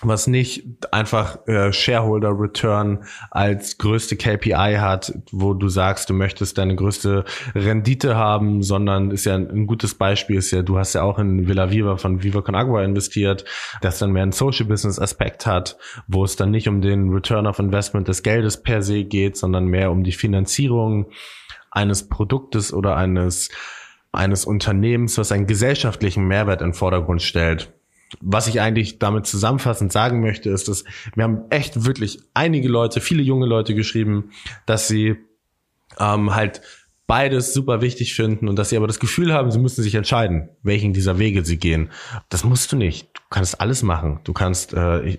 was 0.07 0.27
nicht 0.27 0.63
einfach 0.91 1.47
äh, 1.47 1.71
Shareholder 1.71 2.39
Return 2.39 3.05
als 3.31 3.77
größte 3.77 4.15
KPI 4.15 4.77
hat, 4.79 5.13
wo 5.31 5.53
du 5.53 5.69
sagst, 5.69 6.09
du 6.09 6.13
möchtest 6.13 6.57
deine 6.57 6.75
größte 6.75 7.25
Rendite 7.55 8.15
haben, 8.15 8.63
sondern 8.63 9.11
ist 9.11 9.25
ja 9.25 9.35
ein, 9.35 9.49
ein 9.49 9.67
gutes 9.67 9.95
Beispiel 9.95 10.37
ist 10.37 10.51
ja, 10.51 10.61
du 10.61 10.77
hast 10.77 10.93
ja 10.93 11.03
auch 11.03 11.19
in 11.19 11.47
Villa 11.47 11.71
Viva 11.71 11.97
von 11.97 12.23
Viva 12.23 12.41
Con 12.41 12.55
Agua 12.55 12.83
investiert, 12.83 13.45
das 13.81 13.99
dann 13.99 14.11
mehr 14.11 14.23
einen 14.23 14.31
Social 14.31 14.65
Business 14.65 14.99
Aspekt 14.99 15.45
hat, 15.45 15.77
wo 16.07 16.23
es 16.23 16.35
dann 16.35 16.51
nicht 16.51 16.67
um 16.67 16.81
den 16.81 17.09
Return 17.09 17.47
of 17.47 17.59
Investment 17.59 18.07
des 18.07 18.23
Geldes 18.23 18.61
per 18.61 18.81
se 18.81 19.03
geht, 19.03 19.37
sondern 19.37 19.65
mehr 19.65 19.91
um 19.91 20.03
die 20.03 20.11
Finanzierung 20.11 21.07
eines 21.71 22.07
Produktes 22.07 22.73
oder 22.73 22.95
eines 22.95 23.49
eines 24.15 24.45
Unternehmens, 24.45 25.17
was 25.17 25.31
einen 25.31 25.47
gesellschaftlichen 25.47 26.27
Mehrwert 26.27 26.61
in 26.61 26.73
Vordergrund 26.73 27.23
stellt 27.23 27.73
was 28.21 28.47
ich 28.47 28.62
eigentlich 28.62 28.99
damit 28.99 29.28
zusammenfassend 29.28 29.91
sagen 29.91 30.21
möchte, 30.21 30.49
ist, 30.49 30.67
dass 30.67 30.84
wir 31.15 31.23
haben 31.23 31.43
echt 31.49 31.86
wirklich 31.86 32.19
einige 32.34 32.67
Leute, 32.67 33.02
viele 33.02 33.23
junge 33.23 33.45
Leute 33.45 33.76
geschrieben, 33.76 34.32
dass 34.65 34.88
sie 34.88 35.17
ähm, 35.99 36.36
halt 36.36 36.62
beides 37.05 37.53
super 37.53 37.81
wichtig 37.81 38.15
finden 38.15 38.47
und 38.47 38.57
dass 38.57 38.69
sie 38.69 38.77
aber 38.77 38.87
das 38.87 38.99
Gefühl 38.99 39.33
haben, 39.33 39.51
sie 39.51 39.59
müssen 39.59 39.83
sich 39.83 39.95
entscheiden, 39.95 40.49
welchen 40.63 40.93
dieser 40.93 41.19
Wege 41.19 41.43
sie 41.43 41.57
gehen. 41.57 41.89
Das 42.29 42.43
musst 42.43 42.71
du 42.71 42.77
nicht. 42.77 43.09
Du 43.13 43.21
kannst 43.29 43.59
alles 43.59 43.83
machen. 43.83 44.19
Du 44.23 44.33
kannst, 44.33 44.73
äh, 44.73 45.17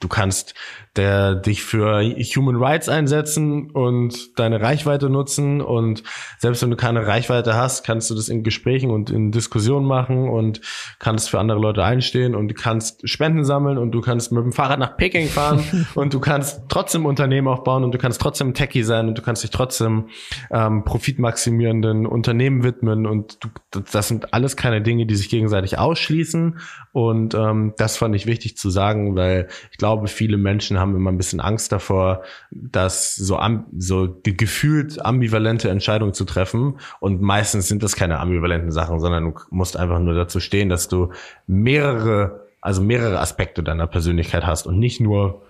du 0.00 0.08
kannst 0.08 0.54
der 0.96 1.34
dich 1.34 1.62
für 1.62 2.02
Human 2.02 2.56
Rights 2.56 2.88
einsetzen 2.88 3.70
und 3.70 4.38
deine 4.38 4.60
Reichweite 4.60 5.08
nutzen. 5.08 5.62
Und 5.62 6.02
selbst 6.38 6.62
wenn 6.62 6.70
du 6.70 6.76
keine 6.76 7.06
Reichweite 7.06 7.54
hast, 7.54 7.84
kannst 7.84 8.10
du 8.10 8.14
das 8.14 8.28
in 8.28 8.42
Gesprächen 8.42 8.90
und 8.90 9.08
in 9.08 9.32
Diskussionen 9.32 9.86
machen 9.86 10.28
und 10.28 10.60
kannst 10.98 11.30
für 11.30 11.40
andere 11.40 11.58
Leute 11.58 11.82
einstehen 11.82 12.34
und 12.34 12.48
du 12.48 12.54
kannst 12.54 13.08
Spenden 13.08 13.44
sammeln 13.44 13.78
und 13.78 13.92
du 13.92 14.02
kannst 14.02 14.32
mit 14.32 14.44
dem 14.44 14.52
Fahrrad 14.52 14.78
nach 14.78 14.98
Peking 14.98 15.28
fahren 15.28 15.86
und 15.94 16.12
du 16.12 16.20
kannst 16.20 16.60
trotzdem 16.68 17.06
Unternehmen 17.06 17.48
aufbauen 17.48 17.84
und 17.84 17.92
du 17.92 17.98
kannst 17.98 18.20
trotzdem 18.20 18.52
Techie 18.52 18.82
sein 18.82 19.08
und 19.08 19.16
du 19.16 19.22
kannst 19.22 19.42
dich 19.42 19.50
trotzdem 19.50 20.08
ähm, 20.50 20.84
profitmaximierenden 20.92 22.04
Unternehmen 22.04 22.64
widmen. 22.64 23.06
Und 23.06 23.38
das 23.70 24.08
sind 24.08 24.34
alles 24.34 24.58
keine 24.58 24.82
Dinge, 24.82 25.06
die 25.06 25.14
sich 25.14 25.30
gegenseitig 25.30 25.78
ausschließen. 25.78 26.58
Und 26.92 27.32
ähm, 27.32 27.72
das 27.78 27.96
fand 27.96 28.14
ich 28.14 28.26
wichtig 28.26 28.58
zu 28.58 28.68
sagen, 28.68 29.16
weil 29.16 29.48
ich 29.70 29.78
glaube, 29.78 30.06
viele 30.06 30.36
Menschen 30.36 30.78
haben 30.78 30.94
immer 30.94 31.10
ein 31.10 31.16
bisschen 31.16 31.40
Angst 31.40 31.72
davor, 31.72 32.24
dass 32.50 33.16
so, 33.16 33.38
am, 33.38 33.64
so 33.74 34.20
gefühlt 34.22 35.02
ambivalente 35.02 35.70
Entscheidungen 35.70 36.12
zu 36.12 36.26
treffen. 36.26 36.78
Und 37.00 37.22
meistens 37.22 37.68
sind 37.68 37.82
das 37.82 37.96
keine 37.96 38.18
ambivalenten 38.18 38.70
Sachen, 38.70 39.00
sondern 39.00 39.24
du 39.24 39.34
musst 39.48 39.78
einfach 39.78 39.98
nur 39.98 40.12
dazu 40.12 40.40
stehen, 40.40 40.68
dass 40.68 40.88
du 40.88 41.08
mehrere, 41.46 42.48
also 42.60 42.82
mehrere 42.82 43.18
Aspekte 43.18 43.62
deiner 43.62 43.86
Persönlichkeit 43.86 44.44
hast 44.44 44.66
und 44.66 44.78
nicht 44.78 45.00
nur 45.00 45.40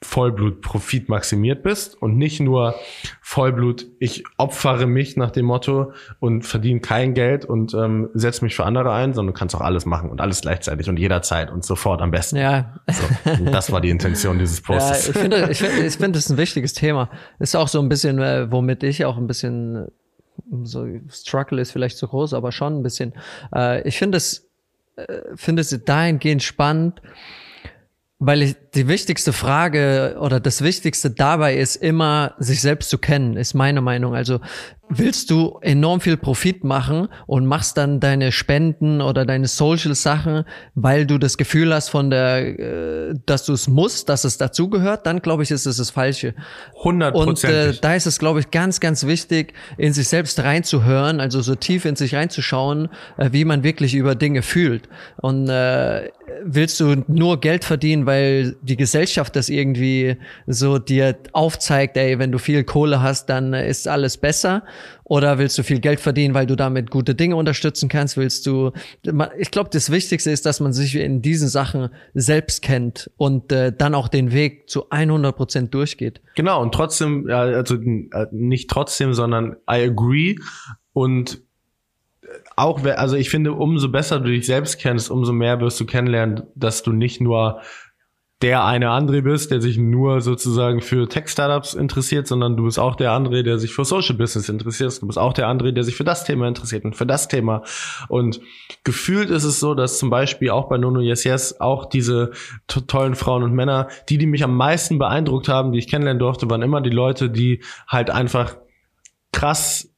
Vollblut 0.00 0.60
Profit 0.60 1.08
maximiert 1.08 1.64
bist 1.64 2.00
und 2.00 2.16
nicht 2.16 2.38
nur 2.38 2.76
Vollblut, 3.20 3.86
ich 3.98 4.24
opfere 4.36 4.86
mich 4.86 5.16
nach 5.16 5.32
dem 5.32 5.46
Motto 5.46 5.92
und 6.20 6.42
verdiene 6.46 6.80
kein 6.80 7.14
Geld 7.14 7.44
und 7.44 7.74
ähm, 7.74 8.08
setze 8.14 8.44
mich 8.44 8.54
für 8.54 8.64
andere 8.64 8.92
ein, 8.92 9.12
sondern 9.12 9.34
du 9.34 9.38
kannst 9.38 9.56
auch 9.56 9.60
alles 9.60 9.86
machen 9.86 10.10
und 10.10 10.20
alles 10.20 10.40
gleichzeitig 10.40 10.88
und 10.88 10.98
jederzeit 10.98 11.50
und 11.50 11.64
sofort 11.64 12.00
am 12.00 12.12
besten. 12.12 12.36
Ja. 12.36 12.76
So, 12.86 13.44
das 13.50 13.72
war 13.72 13.80
die 13.80 13.90
Intention 13.90 14.38
dieses 14.38 14.60
Posts. 14.60 15.08
Ja, 15.08 15.10
ich 15.10 15.18
finde, 15.18 15.50
ich 15.50 15.58
finde, 15.58 15.86
ich 15.86 15.94
finde, 15.94 16.12
das 16.12 16.26
ist 16.26 16.30
ein 16.30 16.38
wichtiges 16.38 16.74
Thema. 16.74 17.10
Ist 17.40 17.56
auch 17.56 17.68
so 17.68 17.80
ein 17.80 17.88
bisschen, 17.88 18.20
äh, 18.20 18.50
womit 18.52 18.84
ich 18.84 19.04
auch 19.04 19.16
ein 19.16 19.26
bisschen 19.26 19.88
so 20.62 20.86
Struggle 21.10 21.60
ist 21.60 21.72
vielleicht 21.72 21.98
zu 21.98 22.06
groß, 22.06 22.34
aber 22.34 22.52
schon 22.52 22.78
ein 22.78 22.82
bisschen. 22.82 23.14
Äh, 23.54 23.86
ich 23.86 23.98
finde 23.98 24.18
es, 24.18 24.48
äh, 24.96 25.22
finde 25.34 25.62
es 25.62 25.76
dahingehend 25.84 26.42
spannend, 26.42 27.02
weil 28.18 28.42
ich, 28.42 28.56
die 28.74 28.88
wichtigste 28.88 29.32
Frage 29.32 30.16
oder 30.20 30.40
das 30.40 30.62
Wichtigste 30.62 31.10
dabei 31.10 31.56
ist 31.56 31.76
immer, 31.76 32.34
sich 32.38 32.60
selbst 32.60 32.90
zu 32.90 32.98
kennen, 32.98 33.36
ist 33.36 33.54
meine 33.54 33.80
Meinung. 33.80 34.14
Also 34.14 34.40
willst 34.88 35.30
du 35.30 35.58
enorm 35.60 36.00
viel 36.00 36.16
Profit 36.16 36.64
machen 36.64 37.08
und 37.26 37.46
machst 37.46 37.76
dann 37.76 38.00
deine 38.00 38.32
Spenden 38.32 39.00
oder 39.00 39.24
deine 39.24 39.46
Social 39.46 39.94
Sachen, 39.94 40.44
weil 40.74 41.06
du 41.06 41.18
das 41.18 41.36
Gefühl 41.36 41.74
hast 41.74 41.90
von 41.90 42.10
der, 42.10 42.58
äh, 42.58 43.14
dass 43.26 43.44
du 43.44 43.52
es 43.52 43.68
musst, 43.68 44.08
dass 44.08 44.24
es 44.24 44.38
dazugehört, 44.38 45.06
dann 45.06 45.20
glaube 45.20 45.42
ich, 45.42 45.50
ist 45.50 45.66
es 45.66 45.76
das 45.76 45.90
Falsche. 45.90 46.34
100 46.78 47.14
Und 47.14 47.44
äh, 47.44 47.74
da 47.80 47.94
ist 47.94 48.06
es, 48.06 48.18
glaube 48.18 48.40
ich, 48.40 48.50
ganz, 48.50 48.80
ganz 48.80 49.06
wichtig, 49.06 49.54
in 49.76 49.92
sich 49.92 50.08
selbst 50.08 50.40
reinzuhören, 50.40 51.20
also 51.20 51.40
so 51.40 51.54
tief 51.54 51.84
in 51.84 51.96
sich 51.96 52.14
reinzuschauen, 52.14 52.88
äh, 53.16 53.30
wie 53.32 53.44
man 53.44 53.62
wirklich 53.62 53.94
über 53.94 54.14
Dinge 54.14 54.42
fühlt. 54.42 54.88
Und 55.16 55.48
äh, 55.48 56.10
willst 56.42 56.80
du 56.80 57.04
nur 57.08 57.40
Geld 57.40 57.64
verdienen, 57.64 58.06
weil 58.06 58.56
die 58.62 58.76
Gesellschaft 58.76 59.36
das 59.36 59.48
irgendwie 59.48 60.16
so 60.46 60.78
dir 60.78 61.16
aufzeigt, 61.32 61.96
ey, 61.96 62.18
wenn 62.18 62.32
du 62.32 62.38
viel 62.38 62.64
Kohle 62.64 63.02
hast, 63.02 63.26
dann 63.26 63.54
ist 63.54 63.88
alles 63.88 64.16
besser? 64.16 64.62
Oder 65.04 65.38
willst 65.38 65.56
du 65.58 65.62
viel 65.62 65.80
Geld 65.80 66.00
verdienen, 66.00 66.34
weil 66.34 66.46
du 66.46 66.56
damit 66.56 66.90
gute 66.90 67.14
Dinge 67.14 67.36
unterstützen 67.36 67.88
kannst? 67.88 68.16
Willst 68.16 68.46
du, 68.46 68.72
ich 69.38 69.50
glaube, 69.50 69.70
das 69.72 69.90
Wichtigste 69.90 70.30
ist, 70.30 70.46
dass 70.46 70.60
man 70.60 70.72
sich 70.72 70.96
in 70.96 71.22
diesen 71.22 71.48
Sachen 71.48 71.90
selbst 72.14 72.62
kennt 72.62 73.10
und 73.16 73.52
äh, 73.52 73.72
dann 73.76 73.94
auch 73.94 74.08
den 74.08 74.32
Weg 74.32 74.68
zu 74.68 74.90
100 74.90 75.34
Prozent 75.36 75.74
durchgeht. 75.74 76.20
Genau, 76.34 76.62
und 76.62 76.74
trotzdem, 76.74 77.28
also 77.30 77.76
äh, 77.76 78.26
nicht 78.30 78.68
trotzdem, 78.70 79.14
sondern 79.14 79.56
I 79.70 79.84
agree 79.84 80.36
und 80.92 81.42
auch, 82.56 82.84
also 82.84 83.16
ich 83.16 83.30
finde, 83.30 83.52
umso 83.52 83.88
besser 83.88 84.20
du 84.20 84.30
dich 84.30 84.46
selbst 84.46 84.78
kennst, 84.78 85.10
umso 85.10 85.32
mehr 85.32 85.60
wirst 85.60 85.80
du 85.80 85.86
kennenlernen, 85.86 86.42
dass 86.54 86.82
du 86.82 86.92
nicht 86.92 87.20
nur 87.20 87.60
der 88.40 88.64
eine 88.64 88.90
André 88.90 89.22
bist, 89.22 89.50
der 89.50 89.60
sich 89.60 89.78
nur 89.78 90.20
sozusagen 90.20 90.80
für 90.80 91.08
Tech-Startups 91.08 91.74
interessiert, 91.74 92.28
sondern 92.28 92.56
du 92.56 92.64
bist 92.64 92.78
auch 92.78 92.94
der 92.94 93.10
André, 93.10 93.42
der 93.42 93.58
sich 93.58 93.74
für 93.74 93.84
Social 93.84 94.16
Business 94.16 94.48
interessiert. 94.48 95.02
Du 95.02 95.08
bist 95.08 95.18
auch 95.18 95.32
der 95.32 95.48
André, 95.48 95.72
der 95.72 95.82
sich 95.82 95.96
für 95.96 96.04
das 96.04 96.24
Thema 96.24 96.46
interessiert 96.46 96.84
und 96.84 96.94
für 96.94 97.06
das 97.06 97.26
Thema. 97.26 97.64
Und 98.08 98.40
gefühlt 98.84 99.30
ist 99.30 99.42
es 99.42 99.58
so, 99.58 99.74
dass 99.74 99.98
zum 99.98 100.08
Beispiel 100.08 100.50
auch 100.50 100.68
bei 100.68 100.78
Nono 100.78 101.00
Yes 101.00 101.24
Yes 101.24 101.60
auch 101.60 101.86
diese 101.86 102.30
tollen 102.68 103.16
Frauen 103.16 103.42
und 103.42 103.54
Männer, 103.54 103.88
die, 104.08 104.18
die 104.18 104.26
mich 104.26 104.44
am 104.44 104.56
meisten 104.56 104.98
beeindruckt 104.98 105.48
haben, 105.48 105.72
die 105.72 105.80
ich 105.80 105.88
kennenlernen 105.88 106.20
durfte, 106.20 106.48
waren 106.48 106.62
immer 106.62 106.80
die 106.80 106.90
Leute, 106.90 107.30
die 107.30 107.64
halt 107.88 108.08
einfach 108.10 108.56
krass 109.32 109.92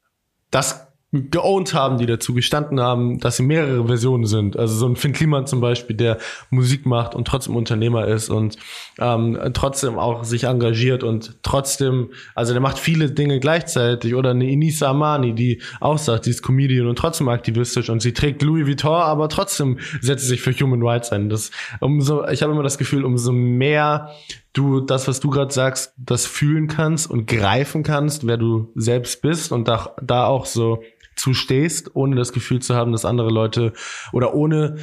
das 0.51 0.90
geowned 1.13 1.75
haben, 1.75 1.99
die 1.99 2.07
dazu 2.07 2.35
gestanden 2.35 2.81
haben, 2.81 3.19
dass 3.19 3.37
sie 3.37 3.43
mehrere 3.43 3.87
Versionen 3.87 4.27
sind. 4.27 4.57
Also 4.57 4.77
so 4.77 4.87
ein 4.87 4.95
Finn 4.95 5.13
Kliman 5.13 5.47
zum 5.47 5.61
Beispiel, 5.61 5.97
der 5.97 6.19
Musik 6.51 6.87
macht 6.87 7.17
und 7.17 7.27
trotzdem 7.27 7.57
Unternehmer 7.57 8.07
ist 8.07 8.31
und 8.31 8.57
ähm, 8.99 9.37
trotzdem 9.53 9.99
auch 9.99 10.23
sich 10.23 10.45
engagiert 10.45 11.03
und 11.03 11.37
trotzdem, 11.43 12.11
also 12.37 12.53
der 12.53 12.63
macht 12.63 12.79
viele 12.79 13.11
Dinge 13.11 13.41
gleichzeitig. 13.41 14.15
Oder 14.15 14.31
eine 14.31 14.49
Inisa 14.49 14.91
Amani, 14.91 15.35
die 15.35 15.61
auch 15.81 15.99
sagt, 15.99 16.25
sie 16.25 16.31
ist 16.31 16.43
Comedian 16.43 16.87
und 16.87 16.97
trotzdem 16.97 17.29
aktivistisch 17.29 17.91
und 17.91 18.01
sie 18.01 18.13
trägt 18.13 18.43
Louis 18.43 18.67
Vuitton, 18.69 19.03
aber 19.03 19.29
trotzdem 19.29 19.79
setzt 20.01 20.23
sie 20.23 20.31
sich 20.31 20.43
für 20.43 20.53
Human 20.53 20.83
Rights 20.83 21.11
ein. 21.11 21.29
Das, 21.29 21.51
umso, 21.81 22.25
ich 22.29 22.43
habe 22.43 22.53
immer 22.53 22.63
das 22.63 22.79
Gefühl, 22.79 23.05
umso 23.05 23.33
mehr 23.33 24.11
du 24.53 24.81
das, 24.81 25.09
was 25.09 25.19
du 25.19 25.31
gerade 25.31 25.53
sagst, 25.53 25.93
das 25.97 26.27
fühlen 26.27 26.69
kannst 26.69 27.11
und 27.11 27.27
greifen 27.27 27.83
kannst, 27.83 28.27
wer 28.29 28.37
du 28.37 28.71
selbst 28.77 29.23
bist 29.23 29.51
und 29.51 29.67
da, 29.67 29.95
da 30.01 30.27
auch 30.27 30.47
so 30.47 30.83
zu 31.21 31.35
stehst, 31.35 31.95
ohne 31.95 32.17
das 32.17 32.33
Gefühl 32.33 32.61
zu 32.61 32.75
haben, 32.75 32.93
dass 32.93 33.05
andere 33.05 33.31
Leute 33.31 33.73
oder 34.13 34.35
ohne 34.35 34.77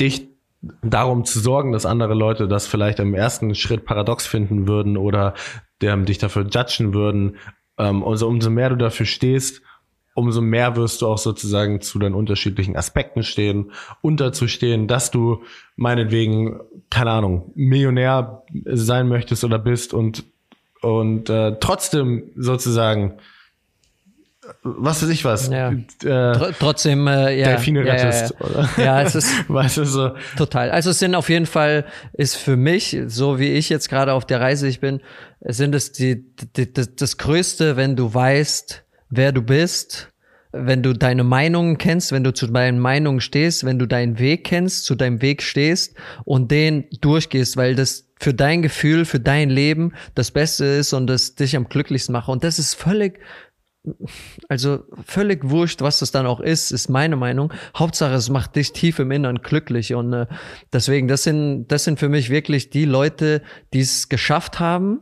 dich 0.00 0.28
darum 0.82 1.24
zu 1.24 1.38
sorgen, 1.38 1.72
dass 1.72 1.86
andere 1.86 2.14
Leute 2.14 2.48
das 2.48 2.66
vielleicht 2.66 2.98
im 2.98 3.14
ersten 3.14 3.54
Schritt 3.54 3.84
paradox 3.84 4.26
finden 4.26 4.66
würden 4.66 4.96
oder 4.96 5.34
ähm, 5.82 6.04
dich 6.04 6.18
dafür 6.18 6.46
judgen 6.46 6.94
würden. 6.94 7.36
Ähm, 7.78 8.02
also 8.02 8.26
umso 8.26 8.50
mehr 8.50 8.70
du 8.70 8.76
dafür 8.76 9.06
stehst, 9.06 9.62
umso 10.14 10.40
mehr 10.40 10.74
wirst 10.74 11.02
du 11.02 11.06
auch 11.06 11.18
sozusagen 11.18 11.80
zu 11.80 12.00
deinen 12.00 12.14
unterschiedlichen 12.14 12.76
Aspekten 12.76 13.22
stehen, 13.22 13.70
unterzustehen, 14.00 14.88
dass 14.88 15.12
du 15.12 15.42
meinetwegen, 15.76 16.58
keine 16.90 17.12
Ahnung, 17.12 17.52
Millionär 17.54 18.42
sein 18.64 19.06
möchtest 19.08 19.44
oder 19.44 19.60
bist 19.60 19.94
und, 19.94 20.24
und 20.82 21.30
äh, 21.30 21.56
trotzdem 21.60 22.32
sozusagen 22.34 23.18
was 24.62 25.02
weiß 25.02 25.10
ich 25.10 25.24
was. 25.24 25.48
Ja. 25.48 25.70
Äh, 25.70 26.52
Trotzdem, 26.58 27.06
äh, 27.06 27.38
ja. 27.38 27.48
Delfine 27.48 27.84
ja, 27.84 27.92
rettest, 27.92 28.34
ja, 28.38 28.46
ja. 28.46 28.50
oder? 28.50 28.68
Ja, 28.84 29.02
es 29.02 29.14
ist. 29.14 29.48
weißt 29.48 29.76
du, 29.78 29.84
so. 29.84 30.10
Total. 30.36 30.70
Also 30.70 30.90
es 30.90 30.98
sind 30.98 31.14
auf 31.14 31.28
jeden 31.28 31.46
Fall, 31.46 31.84
ist 32.12 32.36
für 32.36 32.56
mich, 32.56 32.96
so 33.06 33.38
wie 33.38 33.52
ich 33.52 33.68
jetzt 33.68 33.88
gerade 33.88 34.12
auf 34.12 34.26
der 34.26 34.40
Reise 34.40 34.68
ich 34.68 34.80
bin, 34.80 35.00
sind 35.40 35.74
es 35.74 35.92
die, 35.92 36.24
die, 36.56 36.72
die, 36.72 36.96
das 36.96 37.18
Größte, 37.18 37.76
wenn 37.76 37.96
du 37.96 38.12
weißt, 38.12 38.84
wer 39.10 39.32
du 39.32 39.42
bist, 39.42 40.10
wenn 40.52 40.82
du 40.82 40.94
deine 40.94 41.24
Meinungen 41.24 41.78
kennst, 41.78 42.12
wenn 42.12 42.24
du 42.24 42.32
zu 42.32 42.46
deinen 42.46 42.78
Meinungen 42.78 43.20
stehst, 43.20 43.64
wenn 43.64 43.78
du 43.78 43.86
deinen 43.86 44.18
Weg 44.18 44.44
kennst, 44.44 44.84
zu 44.84 44.94
deinem 44.94 45.20
Weg 45.20 45.42
stehst 45.42 45.94
und 46.24 46.50
den 46.50 46.86
durchgehst, 47.00 47.56
weil 47.56 47.74
das 47.74 48.08
für 48.20 48.34
dein 48.34 48.62
Gefühl, 48.62 49.04
für 49.04 49.20
dein 49.20 49.50
Leben 49.50 49.92
das 50.14 50.30
Beste 50.30 50.64
ist 50.64 50.92
und 50.92 51.06
das 51.06 51.34
dich 51.34 51.54
am 51.56 51.68
glücklichsten 51.68 52.12
macht. 52.12 52.28
Und 52.28 52.42
das 52.44 52.58
ist 52.58 52.74
völlig, 52.74 53.20
also 54.48 54.84
völlig 55.04 55.48
wurscht, 55.48 55.82
was 55.82 55.98
das 55.98 56.10
dann 56.10 56.26
auch 56.26 56.40
ist, 56.40 56.70
ist 56.70 56.88
meine 56.88 57.16
Meinung. 57.16 57.52
Hauptsache, 57.76 58.14
es 58.14 58.30
macht 58.30 58.56
dich 58.56 58.72
tief 58.72 58.98
im 58.98 59.10
Innern 59.10 59.38
glücklich. 59.42 59.94
Und 59.94 60.12
äh, 60.12 60.26
deswegen, 60.72 61.08
das 61.08 61.24
sind, 61.24 61.68
das 61.68 61.84
sind 61.84 61.98
für 61.98 62.08
mich 62.08 62.30
wirklich 62.30 62.70
die 62.70 62.84
Leute, 62.84 63.42
die 63.72 63.80
es 63.80 64.08
geschafft 64.08 64.60
haben, 64.60 65.00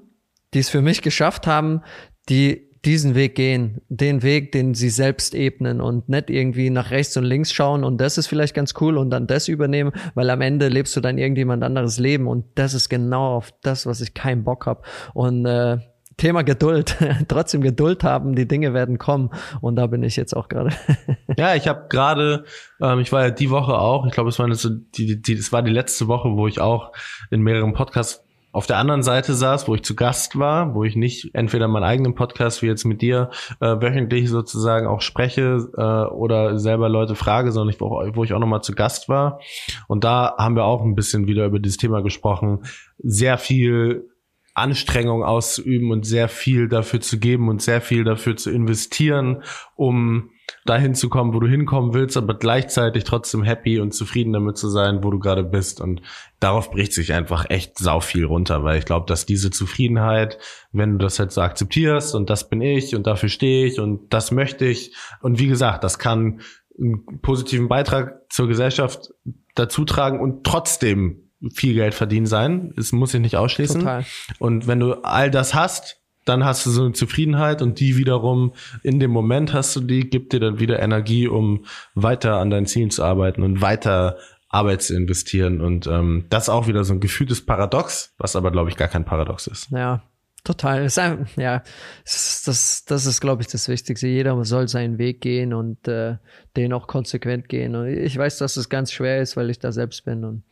die 0.54 0.60
es 0.60 0.68
für 0.68 0.82
mich 0.82 1.02
geschafft 1.02 1.46
haben, 1.46 1.82
die 2.28 2.66
diesen 2.86 3.16
Weg 3.16 3.34
gehen, 3.34 3.80
den 3.88 4.22
Weg, 4.22 4.52
den 4.52 4.74
sie 4.74 4.90
selbst 4.90 5.34
ebnen 5.34 5.80
und 5.80 6.08
nicht 6.08 6.30
irgendwie 6.30 6.70
nach 6.70 6.92
rechts 6.92 7.16
und 7.16 7.24
links 7.24 7.52
schauen 7.52 7.82
und 7.82 8.00
das 8.00 8.16
ist 8.16 8.28
vielleicht 8.28 8.54
ganz 8.54 8.74
cool 8.80 8.96
und 8.96 9.10
dann 9.10 9.26
das 9.26 9.48
übernehmen, 9.48 9.90
weil 10.14 10.30
am 10.30 10.40
Ende 10.40 10.68
lebst 10.68 10.94
du 10.94 11.00
dann 11.00 11.18
irgendjemand 11.18 11.64
anderes 11.64 11.98
Leben 11.98 12.28
und 12.28 12.44
das 12.54 12.74
ist 12.74 12.88
genau 12.88 13.34
auf 13.36 13.52
das, 13.62 13.86
was 13.86 14.00
ich 14.00 14.14
keinen 14.14 14.44
Bock 14.44 14.66
habe. 14.66 14.82
Und 15.14 15.46
äh, 15.46 15.78
Thema 16.16 16.42
Geduld, 16.42 16.96
trotzdem 17.28 17.60
Geduld 17.60 18.02
haben, 18.04 18.34
die 18.34 18.48
Dinge 18.48 18.72
werden 18.72 18.98
kommen 18.98 19.30
und 19.60 19.76
da 19.76 19.86
bin 19.86 20.02
ich 20.02 20.16
jetzt 20.16 20.34
auch 20.34 20.48
gerade. 20.48 20.70
ja, 21.36 21.54
ich 21.54 21.68
habe 21.68 21.86
gerade, 21.88 22.44
ähm, 22.80 23.00
ich 23.00 23.12
war 23.12 23.22
ja 23.22 23.30
die 23.30 23.50
Woche 23.50 23.78
auch, 23.78 24.06
ich 24.06 24.12
glaube, 24.12 24.30
es 24.30 24.38
war 24.38 24.52
so 24.54 24.70
die, 24.70 25.20
die, 25.20 25.52
war 25.52 25.62
die 25.62 25.72
letzte 25.72 26.08
Woche, 26.08 26.30
wo 26.36 26.46
ich 26.46 26.60
auch 26.60 26.92
in 27.30 27.42
mehreren 27.42 27.74
Podcasts 27.74 28.22
auf 28.56 28.66
der 28.66 28.78
anderen 28.78 29.02
Seite 29.02 29.34
saß, 29.34 29.68
wo 29.68 29.74
ich 29.74 29.82
zu 29.82 29.94
Gast 29.94 30.38
war, 30.38 30.74
wo 30.74 30.82
ich 30.82 30.96
nicht 30.96 31.34
entweder 31.34 31.68
meinen 31.68 31.84
eigenen 31.84 32.14
Podcast 32.14 32.62
wie 32.62 32.66
jetzt 32.66 32.86
mit 32.86 33.02
dir 33.02 33.28
äh, 33.60 33.66
wöchentlich 33.66 34.30
sozusagen 34.30 34.86
auch 34.86 35.02
spreche 35.02 35.68
äh, 35.76 36.10
oder 36.10 36.58
selber 36.58 36.88
Leute 36.88 37.16
frage, 37.16 37.52
sondern 37.52 37.74
ich, 37.74 37.80
wo, 37.82 37.90
wo 38.14 38.24
ich 38.24 38.32
auch 38.32 38.38
nochmal 38.38 38.62
zu 38.62 38.72
Gast 38.72 39.10
war. 39.10 39.40
Und 39.88 40.04
da 40.04 40.36
haben 40.38 40.56
wir 40.56 40.64
auch 40.64 40.80
ein 40.80 40.94
bisschen 40.94 41.26
wieder 41.26 41.44
über 41.44 41.58
dieses 41.58 41.76
Thema 41.76 42.00
gesprochen. 42.00 42.60
Sehr 42.96 43.36
viel 43.36 44.08
Anstrengung 44.56 45.22
auszuüben 45.22 45.90
und 45.90 46.06
sehr 46.06 46.28
viel 46.28 46.68
dafür 46.68 47.00
zu 47.00 47.18
geben 47.18 47.48
und 47.48 47.60
sehr 47.60 47.80
viel 47.80 48.04
dafür 48.04 48.36
zu 48.36 48.50
investieren, 48.50 49.42
um 49.74 50.30
dahin 50.64 50.94
zu 50.94 51.08
kommen, 51.08 51.34
wo 51.34 51.40
du 51.40 51.46
hinkommen 51.46 51.92
willst, 51.94 52.16
aber 52.16 52.34
gleichzeitig 52.34 53.04
trotzdem 53.04 53.42
happy 53.42 53.80
und 53.80 53.92
zufrieden 53.92 54.32
damit 54.32 54.56
zu 54.56 54.68
sein, 54.68 55.02
wo 55.02 55.10
du 55.10 55.18
gerade 55.18 55.44
bist. 55.44 55.80
Und 55.80 56.02
darauf 56.40 56.70
bricht 56.70 56.92
sich 56.92 57.12
einfach 57.12 57.50
echt 57.50 57.78
sau 57.78 58.00
viel 58.00 58.24
runter, 58.24 58.64
weil 58.64 58.78
ich 58.78 58.84
glaube, 58.84 59.06
dass 59.06 59.26
diese 59.26 59.50
Zufriedenheit, 59.50 60.38
wenn 60.72 60.92
du 60.92 60.98
das 60.98 61.18
halt 61.18 61.32
so 61.32 61.40
akzeptierst 61.40 62.14
und 62.14 62.30
das 62.30 62.48
bin 62.48 62.60
ich 62.60 62.94
und 62.96 63.06
dafür 63.06 63.28
stehe 63.28 63.66
ich 63.66 63.80
und 63.80 64.12
das 64.12 64.30
möchte 64.30 64.64
ich. 64.64 64.94
Und 65.20 65.38
wie 65.38 65.48
gesagt, 65.48 65.84
das 65.84 65.98
kann 65.98 66.40
einen 66.78 67.20
positiven 67.22 67.68
Beitrag 67.68 68.22
zur 68.30 68.48
Gesellschaft 68.48 69.12
dazu 69.54 69.84
tragen 69.84 70.20
und 70.20 70.44
trotzdem 70.44 71.25
viel 71.52 71.74
Geld 71.74 71.94
verdienen 71.94 72.26
sein. 72.26 72.72
Es 72.76 72.92
muss 72.92 73.12
sich 73.12 73.20
nicht 73.20 73.36
ausschließen. 73.36 73.80
Total. 73.80 74.04
Und 74.38 74.66
wenn 74.66 74.80
du 74.80 74.94
all 75.02 75.30
das 75.30 75.54
hast, 75.54 76.00
dann 76.24 76.44
hast 76.44 76.66
du 76.66 76.70
so 76.70 76.82
eine 76.82 76.92
Zufriedenheit 76.92 77.62
und 77.62 77.78
die 77.78 77.96
wiederum 77.96 78.52
in 78.82 78.98
dem 78.98 79.12
Moment 79.12 79.52
hast 79.52 79.76
du 79.76 79.80
die, 79.80 80.10
gibt 80.10 80.32
dir 80.32 80.40
dann 80.40 80.58
wieder 80.58 80.80
Energie, 80.80 81.28
um 81.28 81.64
weiter 81.94 82.36
an 82.38 82.50
deinen 82.50 82.66
Zielen 82.66 82.90
zu 82.90 83.04
arbeiten 83.04 83.42
und 83.42 83.60
weiter 83.60 84.16
Arbeit 84.48 84.82
zu 84.82 84.96
investieren. 84.96 85.60
Und 85.60 85.86
ähm, 85.86 86.26
das 86.28 86.44
ist 86.44 86.48
auch 86.48 86.66
wieder 86.66 86.84
so 86.84 86.94
ein 86.94 87.00
gefühltes 87.00 87.44
Paradox, 87.44 88.14
was 88.18 88.36
aber, 88.36 88.50
glaube 88.50 88.70
ich, 88.70 88.76
gar 88.76 88.88
kein 88.88 89.04
Paradox 89.04 89.46
ist. 89.46 89.70
Ja, 89.70 90.02
total. 90.44 90.84
Das 90.84 90.96
ist, 90.96 91.36
ja, 91.36 91.62
das, 92.04 92.84
das 92.86 93.06
ist, 93.06 93.20
glaube 93.20 93.42
ich, 93.42 93.48
das 93.48 93.68
Wichtigste. 93.68 94.08
Jeder 94.08 94.42
soll 94.44 94.66
seinen 94.68 94.98
Weg 94.98 95.20
gehen 95.20 95.52
und 95.52 95.86
äh, 95.86 96.16
den 96.56 96.72
auch 96.72 96.86
konsequent 96.86 97.48
gehen. 97.48 97.76
Und 97.76 97.86
ich 97.88 98.16
weiß, 98.16 98.38
dass 98.38 98.56
es 98.56 98.68
ganz 98.68 98.92
schwer 98.92 99.20
ist, 99.20 99.36
weil 99.36 99.50
ich 99.50 99.58
da 99.58 99.72
selbst 99.72 100.04
bin. 100.04 100.24
Und 100.24 100.42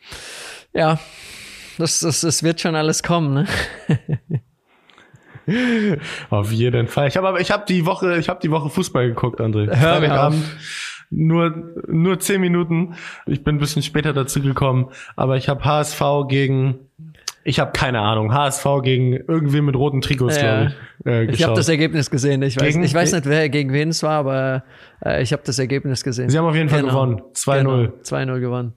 ja, 0.74 0.98
das, 1.78 2.00
das, 2.00 2.20
das 2.20 2.42
wird 2.42 2.60
schon 2.60 2.74
alles 2.74 3.02
kommen. 3.02 3.34
Ne? 3.34 3.46
Auf 6.30 6.52
jeden 6.52 6.88
Fall. 6.88 7.08
Ich 7.08 7.16
habe 7.16 7.40
ich 7.40 7.50
habe 7.50 7.64
die 7.68 7.84
Woche, 7.87 8.18
ich 8.18 8.28
habe 8.28 8.40
die 8.42 8.50
Woche 8.50 8.70
Fußball 8.70 9.08
geguckt, 9.08 9.40
André. 9.40 9.74
Hör 9.76 10.00
mir 10.00 10.26
auf. 10.26 10.34
Nur 11.10 11.74
nur 11.87 12.18
zehn 12.18 12.40
Minuten. 12.40 12.94
Ich 13.26 13.44
bin 13.44 13.56
ein 13.56 13.58
bisschen 13.58 13.82
später 13.82 14.14
dazu 14.14 14.40
gekommen, 14.40 14.90
aber 15.16 15.37
ich 15.37 15.48
habe 15.48 15.64
HSV 15.64 16.02
gegen 16.28 16.78
ich 17.46 17.60
habe 17.60 17.72
keine 17.72 18.00
Ahnung. 18.00 18.32
HSV 18.32 18.64
gegen 18.82 19.12
irgendwie 19.12 19.60
mit 19.60 19.76
roten 19.76 20.00
Trikots, 20.00 20.37
ja. 20.38 20.42
glaube 20.42 20.74
ich. 21.04 21.06
Äh, 21.06 21.24
ich 21.30 21.44
habe 21.44 21.54
das 21.54 21.68
Ergebnis 21.68 22.10
gesehen. 22.10 22.40
Ich 22.40 22.58
weiß, 22.58 22.76
ich 22.76 22.94
weiß 22.94 23.12
nicht, 23.12 23.26
wer 23.26 23.50
gegen 23.50 23.72
wen 23.74 23.90
es 23.90 24.02
war, 24.02 24.18
aber 24.18 24.64
äh, 25.04 25.22
ich 25.22 25.32
habe 25.34 25.42
das 25.44 25.58
Ergebnis 25.58 26.02
gesehen. 26.02 26.30
Sie 26.30 26.38
haben 26.38 26.46
auf 26.46 26.54
jeden 26.54 26.70
Fall 26.70 26.80
genau. 26.80 26.94
gewonnen. 26.94 27.22
2-0. 27.34 27.58
Genau. 27.58 27.92
2-0 28.02 28.40
gewonnen. 28.40 28.72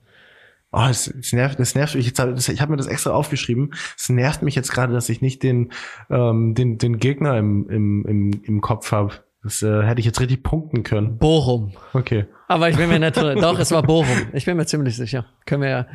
Oh, 0.70 0.84
es, 0.88 1.06
es 1.06 1.32
nervt, 1.32 1.58
es 1.60 1.74
nervt 1.74 1.94
mich. 1.94 2.06
Jetzt, 2.06 2.48
ich 2.48 2.60
habe 2.60 2.72
mir 2.72 2.76
das 2.76 2.88
extra 2.88 3.12
aufgeschrieben. 3.12 3.72
Es 3.96 4.10
nervt 4.10 4.42
mich 4.42 4.54
jetzt 4.54 4.70
gerade, 4.70 4.92
dass 4.92 5.08
ich 5.08 5.22
nicht 5.22 5.42
den, 5.42 5.72
ähm, 6.10 6.54
den, 6.54 6.76
den 6.76 6.98
Gegner 6.98 7.38
im, 7.38 7.70
im, 7.70 8.04
im, 8.06 8.42
im 8.44 8.60
Kopf 8.60 8.92
habe. 8.92 9.14
Das 9.42 9.62
äh, 9.62 9.84
hätte 9.84 10.00
ich 10.00 10.06
jetzt 10.06 10.20
richtig 10.20 10.42
punkten 10.42 10.82
können. 10.82 11.16
Bochum. 11.16 11.72
Okay. 11.94 12.26
Aber 12.48 12.68
ich 12.68 12.76
bin 12.76 12.88
mir 12.88 12.98
nicht 12.98 13.16
Doch, 13.16 13.58
es 13.58 13.70
war 13.70 13.82
Bochum. 13.82 14.28
Ich 14.34 14.44
bin 14.44 14.58
mir 14.58 14.66
ziemlich 14.66 14.96
sicher. 14.96 15.24
Können 15.46 15.62
wir 15.62 15.70
ja. 15.70 15.86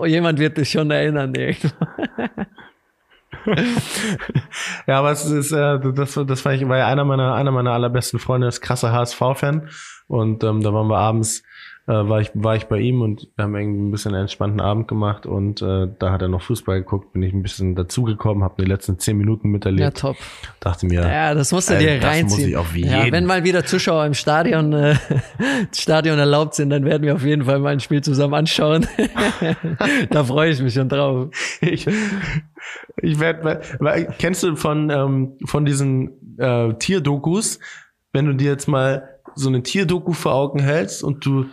Jemand 0.06 0.38
wird 0.38 0.58
dich 0.58 0.70
schon 0.70 0.90
erinnern, 0.90 1.34
ja, 4.86 4.98
aber 4.98 5.10
es 5.10 5.26
ist, 5.26 5.52
äh, 5.52 5.78
das, 5.92 6.14
das 6.14 6.44
war 6.44 6.54
ich, 6.54 6.62
ja 6.62 6.86
einer 6.86 7.04
meiner, 7.04 7.34
einer 7.34 7.50
meiner 7.50 7.72
allerbesten 7.72 8.18
Freunde, 8.18 8.46
ist 8.46 8.60
krasser 8.60 8.92
HSV-Fan. 8.92 9.68
Und 10.06 10.44
ähm, 10.44 10.62
da 10.62 10.72
waren 10.72 10.88
wir 10.88 10.98
abends 10.98 11.42
äh, 11.86 11.92
war, 11.92 12.20
ich, 12.20 12.30
war 12.32 12.56
ich 12.56 12.64
bei 12.64 12.78
ihm 12.78 13.02
und 13.02 13.28
wir 13.36 13.44
haben 13.44 13.54
irgendwie 13.54 13.82
ein 13.82 13.90
bisschen 13.90 14.12
einen 14.12 14.22
entspannten 14.22 14.60
Abend 14.60 14.88
gemacht 14.88 15.26
und 15.26 15.60
äh, 15.60 15.88
da 15.98 16.12
hat 16.12 16.22
er 16.22 16.28
noch 16.28 16.40
Fußball 16.40 16.78
geguckt, 16.78 17.12
bin 17.12 17.22
ich 17.22 17.34
ein 17.34 17.42
bisschen 17.42 17.74
dazugekommen, 17.74 18.42
habe 18.42 18.62
die 18.62 18.66
letzten 18.66 18.98
zehn 18.98 19.18
Minuten 19.18 19.50
miterlebt. 19.50 19.80
Ja, 19.80 19.90
top. 19.90 20.16
Dachte 20.60 20.86
mir, 20.86 21.02
ja, 21.02 21.34
das 21.34 21.52
musst 21.52 21.68
du 21.68 21.78
dir 21.78 22.00
das 22.00 22.08
reinziehen. 22.08 22.40
Muss 22.40 22.48
ich 22.48 22.56
auf 22.56 22.74
jeden. 22.74 22.90
Ja, 22.90 23.12
wenn 23.12 23.26
mal 23.26 23.44
wieder 23.44 23.66
Zuschauer 23.66 24.06
im 24.06 24.14
Stadion, 24.14 24.72
äh, 24.72 24.94
Stadion 25.74 26.18
erlaubt 26.18 26.54
sind, 26.54 26.70
dann 26.70 26.86
werden 26.86 27.02
wir 27.02 27.14
auf 27.14 27.24
jeden 27.24 27.44
Fall 27.44 27.58
mal 27.58 27.72
ein 27.72 27.80
Spiel 27.80 28.02
zusammen 28.02 28.32
anschauen. 28.32 28.86
da 30.10 30.24
freue 30.24 30.50
ich 30.50 30.62
mich 30.62 30.72
schon 30.72 30.88
drauf. 30.88 31.28
Ich, 31.60 31.86
ich 33.02 33.20
werde, 33.20 33.60
kennst 34.18 34.42
du 34.42 34.56
von 34.56 34.88
ähm, 34.88 35.32
von 35.44 35.66
diesen 35.66 36.38
äh, 36.38 36.72
Tierdokus, 36.78 37.58
wenn 38.14 38.24
du 38.24 38.32
dir 38.32 38.50
jetzt 38.52 38.68
mal 38.68 39.10
so 39.34 39.50
eine 39.50 39.62
Tierdoku 39.62 40.12
vor 40.12 40.32
Augen 40.32 40.60
hältst 40.60 41.04
und 41.04 41.26
du 41.26 41.46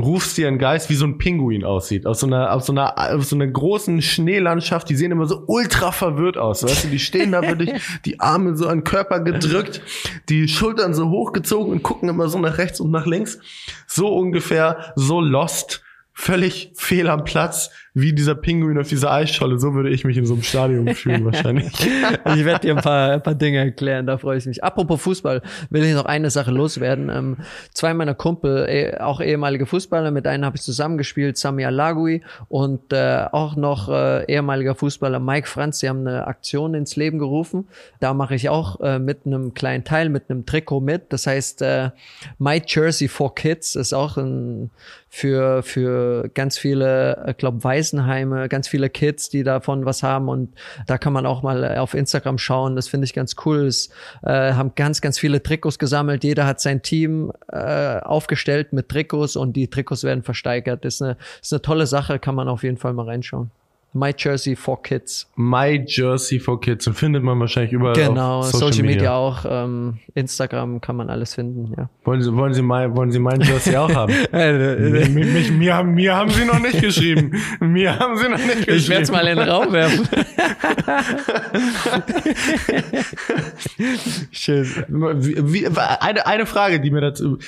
rufst 0.00 0.36
dir 0.36 0.48
einen 0.48 0.58
Geist, 0.58 0.90
wie 0.90 0.94
so 0.94 1.06
ein 1.06 1.18
Pinguin 1.18 1.64
aussieht. 1.64 2.06
Aus 2.06 2.20
so 2.20 2.26
einer, 2.26 2.52
aus 2.52 2.66
so 2.66 2.72
einer, 2.72 2.98
aus 2.98 3.28
so 3.30 3.36
einer 3.36 3.46
großen 3.46 4.02
Schneelandschaft, 4.02 4.88
die 4.88 4.96
sehen 4.96 5.12
immer 5.12 5.26
so 5.26 5.44
ultra 5.46 5.92
verwirrt 5.92 6.36
aus. 6.36 6.62
Weißt 6.62 6.84
du, 6.84 6.88
die 6.88 6.98
stehen 6.98 7.32
da 7.32 7.42
wirklich, 7.46 7.70
die 8.04 8.20
Arme 8.20 8.56
so 8.56 8.66
an 8.66 8.78
den 8.78 8.84
Körper 8.84 9.20
gedrückt, 9.20 9.82
die 10.28 10.48
Schultern 10.48 10.94
so 10.94 11.10
hochgezogen 11.10 11.72
und 11.72 11.82
gucken 11.82 12.08
immer 12.08 12.28
so 12.28 12.38
nach 12.38 12.58
rechts 12.58 12.80
und 12.80 12.90
nach 12.90 13.06
links. 13.06 13.38
So 13.86 14.08
ungefähr, 14.14 14.92
so 14.96 15.20
lost 15.20 15.82
völlig 16.12 16.72
fehl 16.76 17.08
am 17.08 17.24
Platz, 17.24 17.70
wie 17.94 18.12
dieser 18.12 18.34
Pinguin 18.34 18.78
auf 18.78 18.88
dieser 18.88 19.12
Eisscholle. 19.12 19.58
So 19.58 19.74
würde 19.74 19.90
ich 19.90 20.04
mich 20.04 20.16
in 20.16 20.26
so 20.26 20.34
einem 20.34 20.42
Stadion 20.42 20.94
fühlen 20.94 21.24
wahrscheinlich. 21.32 21.72
ich 21.80 22.44
werde 22.44 22.60
dir 22.60 22.76
ein 22.76 22.82
paar, 22.82 23.12
ein 23.12 23.22
paar 23.22 23.34
Dinge 23.34 23.58
erklären, 23.58 24.06
da 24.06 24.18
freue 24.18 24.38
ich 24.38 24.46
mich. 24.46 24.62
Apropos 24.62 25.00
Fußball, 25.02 25.42
will 25.70 25.84
ich 25.84 25.94
noch 25.94 26.04
eine 26.04 26.30
Sache 26.30 26.50
loswerden. 26.50 27.10
Ähm, 27.10 27.36
zwei 27.72 27.94
meiner 27.94 28.14
Kumpel, 28.14 28.66
eh, 28.68 28.98
auch 28.98 29.20
ehemalige 29.20 29.66
Fußballer, 29.66 30.10
mit 30.10 30.26
einem 30.26 30.44
habe 30.44 30.56
ich 30.56 30.62
zusammengespielt, 30.62 31.36
Sami 31.36 31.64
Alagui 31.64 32.22
und 32.48 32.92
äh, 32.92 33.24
auch 33.32 33.56
noch 33.56 33.88
äh, 33.88 34.24
ehemaliger 34.26 34.74
Fußballer 34.74 35.18
Mike 35.18 35.48
Franz, 35.48 35.80
die 35.80 35.88
haben 35.88 36.06
eine 36.06 36.26
Aktion 36.26 36.74
ins 36.74 36.96
Leben 36.96 37.18
gerufen. 37.18 37.66
Da 37.98 38.14
mache 38.14 38.34
ich 38.34 38.48
auch 38.48 38.80
äh, 38.80 38.98
mit 38.98 39.26
einem 39.26 39.54
kleinen 39.54 39.84
Teil, 39.84 40.08
mit 40.08 40.30
einem 40.30 40.46
Trikot 40.46 40.80
mit. 40.80 41.12
Das 41.12 41.26
heißt, 41.26 41.62
äh, 41.62 41.90
My 42.38 42.62
Jersey 42.64 43.08
for 43.08 43.34
Kids 43.34 43.74
ist 43.74 43.92
auch 43.92 44.16
ein 44.16 44.70
für, 45.10 45.64
für 45.64 46.30
ganz 46.34 46.56
viele, 46.56 47.26
ich 47.28 47.36
glaube, 47.36 47.64
Waisenheime, 47.80 48.48
ganz 48.48 48.68
viele 48.68 48.90
Kids, 48.90 49.30
die 49.30 49.42
davon 49.42 49.86
was 49.86 50.02
haben. 50.02 50.28
Und 50.28 50.54
da 50.86 50.98
kann 50.98 51.12
man 51.12 51.24
auch 51.24 51.42
mal 51.42 51.78
auf 51.78 51.94
Instagram 51.94 52.38
schauen. 52.38 52.76
Das 52.76 52.88
finde 52.88 53.06
ich 53.06 53.14
ganz 53.14 53.36
cool. 53.44 53.66
Es 53.66 53.88
äh, 54.22 54.52
haben 54.52 54.72
ganz, 54.74 55.00
ganz 55.00 55.18
viele 55.18 55.42
Trikots 55.42 55.78
gesammelt. 55.78 56.24
Jeder 56.24 56.46
hat 56.46 56.60
sein 56.60 56.82
Team 56.82 57.32
äh, 57.48 58.00
aufgestellt 58.00 58.72
mit 58.72 58.88
Trikots 58.88 59.36
und 59.36 59.54
die 59.54 59.68
Trikots 59.68 60.04
werden 60.04 60.22
versteigert. 60.22 60.84
Das 60.84 60.96
ist 60.96 61.02
eine, 61.02 61.16
ist 61.40 61.52
eine 61.52 61.62
tolle 61.62 61.86
Sache, 61.86 62.18
kann 62.18 62.34
man 62.34 62.48
auf 62.48 62.62
jeden 62.62 62.76
Fall 62.76 62.92
mal 62.92 63.06
reinschauen. 63.06 63.50
My 63.92 64.14
Jersey 64.16 64.54
for 64.54 64.80
Kids. 64.80 65.26
My 65.34 65.84
Jersey 65.84 66.38
for 66.38 66.60
Kids 66.60 66.86
und 66.86 66.94
findet 66.94 67.24
man 67.24 67.40
wahrscheinlich 67.40 67.72
überall. 67.72 67.96
Genau, 67.96 68.42
Social, 68.42 68.72
Social, 68.72 68.82
Media, 68.82 68.96
Media 68.96 69.14
auch, 69.14 69.44
ähm, 69.48 69.98
Instagram 70.14 70.80
kann 70.80 70.94
man 70.94 71.10
alles 71.10 71.34
finden, 71.34 71.74
ja. 71.76 71.88
Wollen 72.04 72.22
Sie, 72.22 72.32
wollen 72.32 72.54
Sie, 72.54 72.62
mein, 72.62 72.94
wollen 72.94 73.10
Sie 73.10 73.18
mein 73.18 73.40
Jersey 73.40 73.76
auch 73.76 73.92
haben? 73.92 74.14
mir, 74.32 75.08
mich, 75.08 75.50
mir, 75.50 75.74
haben, 75.74 75.94
mir 75.94 76.14
haben 76.14 76.30
Sie 76.30 76.44
noch 76.44 76.60
nicht 76.60 76.80
geschrieben. 76.80 77.32
Mir 77.60 77.98
haben 77.98 78.16
Sie 78.16 78.28
noch 78.28 78.38
nicht 78.38 78.66
geschrieben. 78.66 78.76
Ich 78.76 78.88
werde 78.88 79.02
es 79.02 79.10
mal 79.10 79.26
in 79.26 79.38
den 79.38 79.48
Raum 79.48 79.72
werfen. 79.72 80.06
Schön. 84.30 84.66
Wie, 84.88 85.52
wie, 85.52 85.66
eine, 85.66 86.26
eine 86.26 86.46
Frage, 86.46 86.80
die 86.80 86.90
mir 86.90 87.00
dazu. 87.00 87.38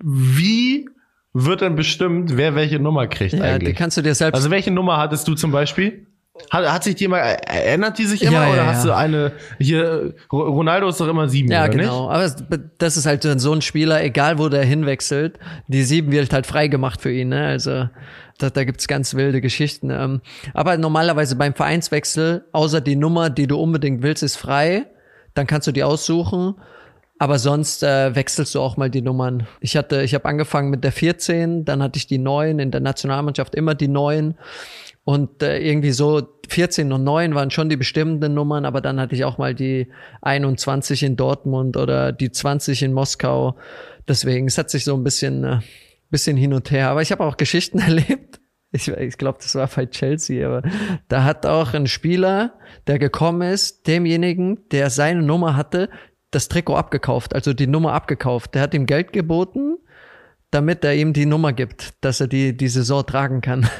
Wie 0.00 0.88
wird 1.32 1.62
dann 1.62 1.76
bestimmt, 1.76 2.36
wer 2.36 2.54
welche 2.54 2.78
Nummer 2.78 3.06
kriegt 3.06 3.34
ja, 3.34 3.42
eigentlich. 3.42 3.70
Die 3.70 3.74
kannst 3.74 3.96
du 3.96 4.02
dir 4.02 4.14
selbst. 4.14 4.36
Also 4.36 4.50
welche 4.50 4.70
Nummer 4.70 4.98
hattest 4.98 5.26
du 5.28 5.34
zum 5.34 5.50
Beispiel? 5.50 6.06
Hat, 6.50 6.70
hat 6.70 6.84
sich 6.84 6.94
die 6.94 7.04
immer, 7.04 7.18
erinnert 7.18 7.98
die 7.98 8.04
sich 8.04 8.22
immer 8.22 8.32
ja, 8.32 8.46
ja, 8.46 8.52
oder 8.52 8.66
hast 8.66 8.84
du 8.86 8.94
eine, 8.94 9.32
hier, 9.58 10.14
Ronaldo 10.32 10.88
ist 10.88 10.98
doch 10.98 11.08
immer 11.08 11.28
sieben, 11.28 11.50
Ja, 11.50 11.66
genau. 11.66 12.10
Nicht? 12.10 12.42
Aber 12.50 12.58
das 12.78 12.96
ist 12.96 13.06
halt 13.06 13.22
so 13.22 13.52
ein 13.52 13.60
Spieler, 13.60 14.02
egal 14.02 14.38
wo 14.38 14.48
der 14.48 14.64
hinwechselt, 14.64 15.38
die 15.68 15.82
sieben 15.82 16.10
wird 16.10 16.32
halt 16.32 16.46
frei 16.46 16.68
gemacht 16.68 17.02
für 17.02 17.12
ihn, 17.12 17.28
ne? 17.28 17.46
Also, 17.46 17.88
da, 18.38 18.50
da 18.50 18.64
gibt's 18.64 18.88
ganz 18.88 19.14
wilde 19.14 19.42
Geschichten. 19.42 19.90
Ähm. 19.90 20.22
Aber 20.54 20.78
normalerweise 20.78 21.36
beim 21.36 21.54
Vereinswechsel, 21.54 22.46
außer 22.52 22.80
die 22.80 22.96
Nummer, 22.96 23.28
die 23.28 23.46
du 23.46 23.58
unbedingt 23.58 24.02
willst, 24.02 24.22
ist 24.22 24.36
frei, 24.36 24.86
dann 25.34 25.46
kannst 25.46 25.68
du 25.68 25.72
die 25.72 25.84
aussuchen 25.84 26.54
aber 27.22 27.38
sonst 27.38 27.84
äh, 27.84 28.16
wechselst 28.16 28.56
du 28.56 28.60
auch 28.60 28.76
mal 28.76 28.90
die 28.90 29.00
Nummern. 29.00 29.46
Ich 29.60 29.76
hatte, 29.76 30.02
ich 30.02 30.12
habe 30.12 30.24
angefangen 30.24 30.70
mit 30.70 30.82
der 30.82 30.90
14, 30.90 31.64
dann 31.64 31.80
hatte 31.80 31.96
ich 31.96 32.08
die 32.08 32.18
9, 32.18 32.58
in 32.58 32.72
der 32.72 32.80
Nationalmannschaft 32.80 33.54
immer 33.54 33.76
die 33.76 33.86
9. 33.86 34.34
Und 35.04 35.40
äh, 35.40 35.60
irgendwie 35.60 35.92
so 35.92 36.20
14 36.48 36.92
und 36.92 37.04
9 37.04 37.36
waren 37.36 37.52
schon 37.52 37.68
die 37.68 37.76
bestimmenden 37.76 38.34
Nummern, 38.34 38.64
aber 38.64 38.80
dann 38.80 38.98
hatte 38.98 39.14
ich 39.14 39.24
auch 39.24 39.38
mal 39.38 39.54
die 39.54 39.86
21 40.22 41.04
in 41.04 41.14
Dortmund 41.14 41.76
oder 41.76 42.10
die 42.10 42.32
20 42.32 42.82
in 42.82 42.92
Moskau. 42.92 43.56
Deswegen, 44.08 44.48
es 44.48 44.58
hat 44.58 44.70
sich 44.70 44.82
so 44.82 44.96
ein 44.96 45.04
bisschen, 45.04 45.44
äh, 45.44 45.60
bisschen 46.10 46.36
hin 46.36 46.52
und 46.52 46.72
her. 46.72 46.88
Aber 46.88 47.02
ich 47.02 47.12
habe 47.12 47.22
auch 47.22 47.36
Geschichten 47.36 47.78
erlebt. 47.78 48.40
Ich, 48.72 48.88
ich 48.88 49.16
glaube, 49.16 49.38
das 49.40 49.54
war 49.54 49.68
bei 49.68 49.86
Chelsea, 49.86 50.44
aber 50.44 50.68
da 51.06 51.22
hat 51.22 51.46
auch 51.46 51.72
ein 51.72 51.86
Spieler, 51.86 52.54
der 52.88 52.98
gekommen 52.98 53.42
ist, 53.42 53.86
demjenigen, 53.86 54.66
der 54.70 54.90
seine 54.90 55.22
Nummer 55.22 55.56
hatte, 55.56 55.88
das 56.34 56.48
Trikot 56.48 56.74
abgekauft, 56.76 57.34
also 57.34 57.52
die 57.52 57.66
Nummer 57.66 57.92
abgekauft. 57.92 58.54
Der 58.54 58.62
hat 58.62 58.74
ihm 58.74 58.86
Geld 58.86 59.12
geboten, 59.12 59.78
damit 60.50 60.84
er 60.84 60.94
ihm 60.94 61.12
die 61.12 61.26
Nummer 61.26 61.52
gibt, 61.52 61.94
dass 62.00 62.20
er 62.20 62.26
die, 62.26 62.56
die 62.56 62.68
Saison 62.68 63.06
tragen 63.06 63.40
kann. 63.40 63.68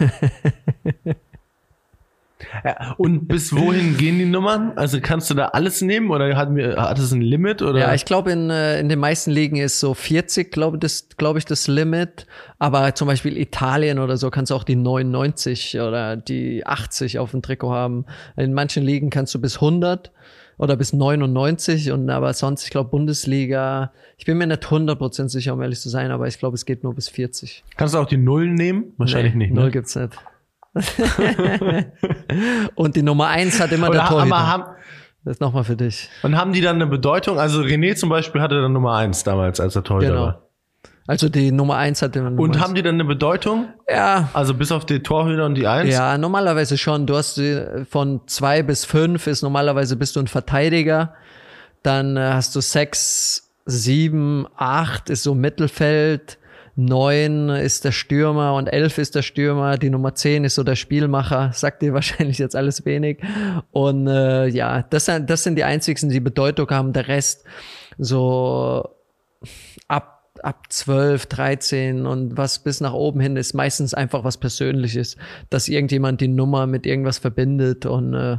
Ja, 2.65 2.95
und 2.99 3.29
bis 3.29 3.55
wohin 3.55 3.97
gehen 3.97 4.19
die 4.19 4.25
Nummern? 4.25 4.73
Also 4.77 5.01
kannst 5.01 5.31
du 5.31 5.35
da 5.35 5.49
alles 5.49 5.81
nehmen 5.81 6.11
oder 6.11 6.37
hat, 6.37 6.49
hat 6.51 6.99
es 6.99 7.12
ein 7.12 7.21
Limit? 7.21 7.62
Oder? 7.62 7.81
Ja, 7.81 7.95
ich 7.95 8.05
glaube, 8.05 8.33
in, 8.33 8.51
äh, 8.51 8.79
in 8.81 8.88
den 8.88 8.99
meisten 8.99 9.31
Ligen 9.31 9.57
ist 9.57 9.81
so 9.81 9.95
40, 9.95 10.51
glaube 10.51 10.79
das, 10.79 11.09
glaube 11.17 11.38
ich, 11.38 11.45
das 11.45 11.69
Limit. 11.69 12.27
Aber 12.59 12.95
zum 12.95 13.09
Beispiel 13.09 13.37
Italien 13.37 13.99
oder 13.99 14.17
so 14.17 14.31
kannst 14.31 14.51
du 14.51 14.57
auch 14.57 14.65
die 14.65 14.77
99 14.77 15.81
oder 15.81 16.17
die 16.17 16.67
80 16.67 17.19
auf 17.19 17.31
dem 17.31 17.43
Trikot 17.43 17.71
haben. 17.71 18.07
In 18.37 18.55
manchen 18.55 18.83
Ligen 18.83 19.11
kannst 19.11 19.35
du 19.35 19.41
bis 19.41 19.57
100 19.57 20.12
oder 20.59 20.77
bis 20.77 20.93
99 20.93 21.91
und 21.93 22.09
aber 22.11 22.33
sonst, 22.35 22.65
ich 22.65 22.71
glaube, 22.71 22.91
Bundesliga, 22.91 23.93
ich 24.17 24.25
bin 24.25 24.38
mir 24.38 24.47
nicht 24.47 24.65
100% 24.65 25.29
sicher, 25.29 25.55
um 25.55 25.62
ehrlich 25.62 25.81
zu 25.81 25.88
sein, 25.88 26.11
aber 26.11 26.27
ich 26.29 26.38
glaube, 26.38 26.55
es 26.55 26.65
geht 26.65 26.85
nur 26.85 26.95
bis 26.95 27.09
40. 27.09 27.65
Kannst 27.77 27.95
du 27.95 27.99
auch 27.99 28.07
die 28.07 28.17
Nullen 28.17 28.55
nehmen? 28.55 28.93
Wahrscheinlich 28.97 29.35
nee, 29.35 29.47
nicht. 29.47 29.55
Ne? 29.55 29.61
Null 29.61 29.71
gibt's 29.71 29.97
nicht. 29.97 30.17
und 32.75 32.97
die 32.97 33.03
Nummer 33.03 33.29
eins 33.29 33.61
hat 33.61 33.73
immer 33.73 33.91
Oder 33.91 34.01
der 34.01 34.09
Torhüter. 34.09 34.47
Haben, 34.47 34.65
das 35.25 35.37
ist 35.37 35.41
nochmal 35.41 35.65
für 35.65 35.77
dich. 35.77 36.09
Und 36.23 36.37
haben 36.37 36.53
die 36.53 36.61
dann 36.61 36.77
eine 36.77 36.87
Bedeutung? 36.87 37.38
Also 37.38 37.61
René 37.61 37.95
zum 37.95 38.09
Beispiel 38.09 38.41
hatte 38.41 38.61
dann 38.61 38.73
Nummer 38.73 38.97
eins 38.97 39.23
damals, 39.23 39.61
als 39.61 39.77
er 39.77 39.85
Torhüter 39.85 40.09
genau. 40.09 40.23
war. 40.23 40.49
Also 41.07 41.29
die 41.29 41.51
Nummer 41.51 41.77
eins 41.77 42.01
hat 42.01 42.15
immer 42.15 42.38
Und 42.41 42.61
haben 42.61 42.75
die 42.75 42.83
dann 42.83 42.95
eine 42.95 43.05
Bedeutung? 43.05 43.69
Ja. 43.88 44.29
Also 44.33 44.55
bis 44.55 44.71
auf 44.71 44.87
die 44.87 45.01
Torhüter 45.01 45.47
und 45.47 45.57
die 45.57 45.67
eins? 45.67 45.93
Ja, 45.93 46.17
normalerweise 46.17 46.79
schon. 46.79 47.07
Du 47.07 47.17
hast 47.17 47.41
von 47.91 48.21
zwei 48.27 48.62
bis 48.62 48.85
fünf 48.85 49.27
ist 49.27 49.43
normalerweise 49.43 49.97
bist 49.97 50.17
du 50.17 50.21
ein 50.21 50.29
Verteidiger. 50.29 51.15
Dann 51.83 52.17
äh, 52.17 52.21
hast 52.21 52.55
du 52.55 52.61
sechs, 52.61 53.51
sieben, 53.67 54.47
acht 54.57 55.11
ist 55.11 55.25
so 55.25 55.35
Mittelfeld. 55.35 56.38
Neun 56.75 57.51
ist 57.51 57.85
der 57.85 57.93
Stürmer 57.93 58.55
und 58.55 58.67
elf 58.67 58.97
ist 58.97 59.15
der 59.15 59.23
Stürmer. 59.23 59.77
Die 59.77 59.91
Nummer 59.91 60.15
zehn 60.15 60.45
ist 60.45 60.55
so 60.55 60.62
der 60.62 60.77
Spielmacher. 60.77 61.51
Sagt 61.53 61.83
dir 61.83 61.93
wahrscheinlich 61.95 62.38
jetzt 62.38 62.57
alles 62.57 62.87
wenig. 62.87 63.19
Und 63.73 64.07
äh, 64.07 64.47
ja, 64.47 64.83
das, 64.83 65.07
das 65.07 65.43
sind 65.43 65.57
die 65.57 65.65
einzigsten, 65.65 66.09
die 66.09 66.21
Bedeutung 66.21 66.71
haben. 66.71 66.93
Der 66.93 67.09
Rest 67.09 67.45
so 67.99 68.88
ab 70.40 70.42
ab 70.42 70.73
12, 70.73 71.27
13 71.27 72.07
und 72.07 72.37
was 72.37 72.61
bis 72.61 72.81
nach 72.81 72.92
oben 72.92 73.21
hin 73.21 73.37
ist 73.37 73.55
meistens 73.55 73.95
einfach 73.95 74.25
was 74.25 74.38
Persönliches, 74.38 75.16
dass 75.51 75.68
irgendjemand 75.68 76.21
die 76.21 76.29
Nummer 76.29 76.66
mit 76.66 76.87
irgendwas 76.87 77.18
verbindet 77.18 77.87
und 77.87 78.14
äh, 78.14 78.38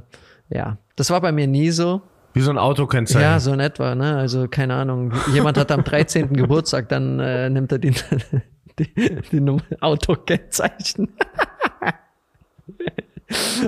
ja, 0.50 0.78
das 0.96 1.10
war 1.10 1.22
bei 1.22 1.32
mir 1.32 1.48
nie 1.48 1.72
so. 1.72 2.02
Wie 2.34 2.42
so 2.42 2.50
ein 2.50 2.58
Autokennzeichen. 2.58 3.22
Ja, 3.22 3.40
so 3.40 3.54
in 3.54 3.60
etwa, 3.60 3.94
ne? 3.94 4.18
Also 4.18 4.48
keine 4.48 4.74
Ahnung. 4.74 5.14
Jemand 5.34 5.58
hat 5.58 5.72
am 5.72 5.84
13. 5.84 6.34
Geburtstag, 6.34 6.90
dann 6.90 7.20
äh, 7.20 7.50
nimmt 7.50 7.72
er 7.72 7.78
die, 7.78 7.94
die, 8.80 9.22
die 9.32 9.40
Nummer 9.40 9.62
Autokennzeichen. 9.82 11.10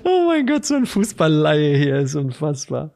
oh 0.03 0.27
mein 0.27 0.47
Gott, 0.47 0.65
so 0.65 0.75
ein 0.75 0.88
Fußballleihe 0.88 1.77
hier 1.77 1.99
ist 1.99 2.15
unfassbar. 2.15 2.91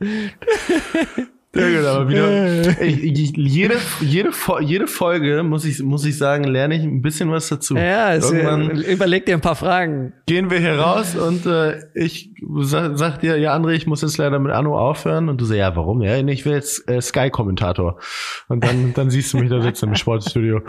Ja, 1.54 1.68
genau, 1.68 2.08
wieder, 2.08 2.80
ich, 2.80 3.36
jede, 3.36 3.76
jede, 4.00 4.30
jede 4.60 4.86
Folge, 4.86 5.42
muss 5.42 5.66
ich, 5.66 5.82
muss 5.82 6.02
ich 6.06 6.16
sagen, 6.16 6.44
lerne 6.44 6.76
ich 6.76 6.82
ein 6.82 7.02
bisschen 7.02 7.30
was 7.30 7.50
dazu. 7.50 7.76
Ja, 7.76 8.06
also 8.06 8.34
überleg 8.34 9.26
dir 9.26 9.34
ein 9.34 9.42
paar 9.42 9.56
Fragen. 9.56 10.14
Gehen 10.24 10.50
wir 10.50 10.60
hier 10.60 10.78
raus 10.78 11.14
und 11.14 11.44
äh, 11.44 11.82
ich 11.94 12.30
sag, 12.60 12.96
sag 12.96 13.20
dir, 13.20 13.36
ja, 13.36 13.54
André, 13.54 13.72
ich 13.72 13.86
muss 13.86 14.00
jetzt 14.00 14.16
leider 14.16 14.38
mit 14.38 14.50
Anno 14.50 14.78
aufhören. 14.78 15.28
Und 15.28 15.42
du 15.42 15.44
sagst, 15.44 15.58
ja, 15.58 15.76
warum? 15.76 16.00
Ja, 16.00 16.16
ich 16.16 16.46
will 16.46 16.54
jetzt 16.54 16.88
äh, 16.88 17.02
Sky-Kommentator. 17.02 17.98
Und 18.48 18.64
dann, 18.64 18.94
dann 18.94 19.10
siehst 19.10 19.34
du 19.34 19.38
mich 19.38 19.50
da 19.50 19.60
sitzen 19.60 19.90
im 19.90 19.94
Sportstudio. 19.94 20.62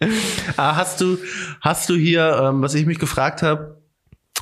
ah, 0.56 0.76
hast 0.76 1.02
du, 1.02 1.18
hast 1.60 1.90
du 1.90 1.94
hier, 1.94 2.40
ähm, 2.42 2.62
was 2.62 2.74
ich 2.74 2.86
mich 2.86 2.98
gefragt 2.98 3.42
habe, 3.42 3.75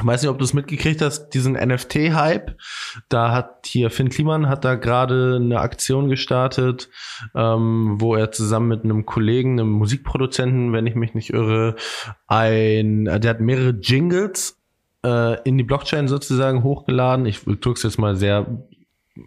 weiß 0.03 0.23
nicht, 0.23 0.31
ob 0.31 0.39
du 0.39 0.45
es 0.45 0.55
mitgekriegt 0.55 1.01
hast, 1.01 1.31
diesen 1.31 1.55
NFT-Hype. 1.55 2.57
Da 3.09 3.33
hat 3.33 3.67
hier 3.67 3.91
Finn 3.91 4.09
Kliman 4.09 4.49
hat 4.49 4.65
da 4.65 4.75
gerade 4.75 5.37
eine 5.37 5.61
Aktion 5.61 6.09
gestartet, 6.09 6.89
ähm, 7.35 7.97
wo 8.01 8.15
er 8.17 8.33
zusammen 8.33 8.69
mit 8.69 8.85
einem 8.85 9.07
Kollegen, 9.07 9.61
einem 9.61 9.71
Musikproduzenten, 9.71 10.73
wenn 10.73 10.87
ich 10.87 10.97
mich 10.97 11.15
nicht 11.15 11.31
irre, 11.31 11.77
ein, 12.27 13.05
der 13.05 13.31
hat 13.31 13.41
mehrere 13.41 13.71
Jingles 13.71 14.61
äh, 15.05 15.41
in 15.43 15.59
die 15.59 15.65
Blockchain 15.65 16.09
sozusagen 16.09 16.65
hochgeladen. 16.65 17.27
Ich 17.27 17.45
drücke 17.45 17.75
es 17.75 17.83
jetzt 17.85 17.99
mal 17.99 18.17
sehr 18.17 18.47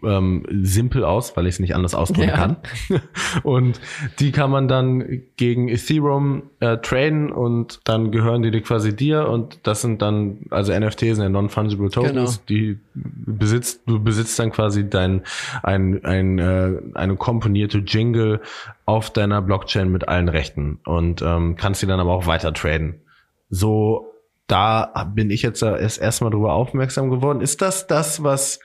ähm, 0.04 0.44
simpel 0.50 1.04
aus, 1.04 1.36
weil 1.36 1.46
ich 1.46 1.54
es 1.54 1.60
nicht 1.60 1.74
anders 1.74 1.94
ausdrücken 1.94 2.28
ja. 2.28 2.36
kann. 2.36 2.56
und 3.42 3.80
die 4.18 4.32
kann 4.32 4.50
man 4.50 4.68
dann 4.68 5.22
gegen 5.36 5.68
Ethereum 5.68 6.42
äh, 6.60 6.76
traden 6.78 7.32
und 7.32 7.80
dann 7.84 8.10
gehören 8.10 8.42
die, 8.42 8.60
quasi 8.60 8.94
dir 8.94 9.28
und 9.28 9.66
das 9.66 9.80
sind 9.80 10.02
dann, 10.02 10.40
also 10.50 10.78
NFTs 10.78 11.16
sind 11.16 11.22
ja 11.22 11.28
Non-Fungible 11.28 11.90
Tokens, 11.90 12.12
genau. 12.14 12.46
die 12.48 12.78
besitzt, 12.94 13.82
du 13.86 13.98
besitzt 14.02 14.38
dann 14.38 14.52
quasi 14.52 14.88
dein, 14.88 15.22
ein, 15.62 16.04
ein, 16.04 16.38
äh, 16.38 16.72
eine 16.94 17.16
komponierte 17.16 17.78
Jingle 17.78 18.40
auf 18.84 19.10
deiner 19.10 19.40
Blockchain 19.40 19.90
mit 19.90 20.06
allen 20.06 20.28
Rechten 20.28 20.80
und 20.84 21.22
ähm, 21.22 21.56
kannst 21.56 21.82
die 21.82 21.86
dann 21.86 22.00
aber 22.00 22.12
auch 22.12 22.26
weiter 22.26 22.52
traden. 22.52 23.00
So, 23.48 24.12
da 24.48 25.10
bin 25.14 25.30
ich 25.30 25.42
jetzt 25.42 25.62
erst 25.62 25.98
erstmal 26.00 26.30
drüber 26.30 26.52
aufmerksam 26.52 27.08
geworden. 27.10 27.40
Ist 27.40 27.62
das 27.62 27.86
das, 27.86 28.22
was 28.22 28.60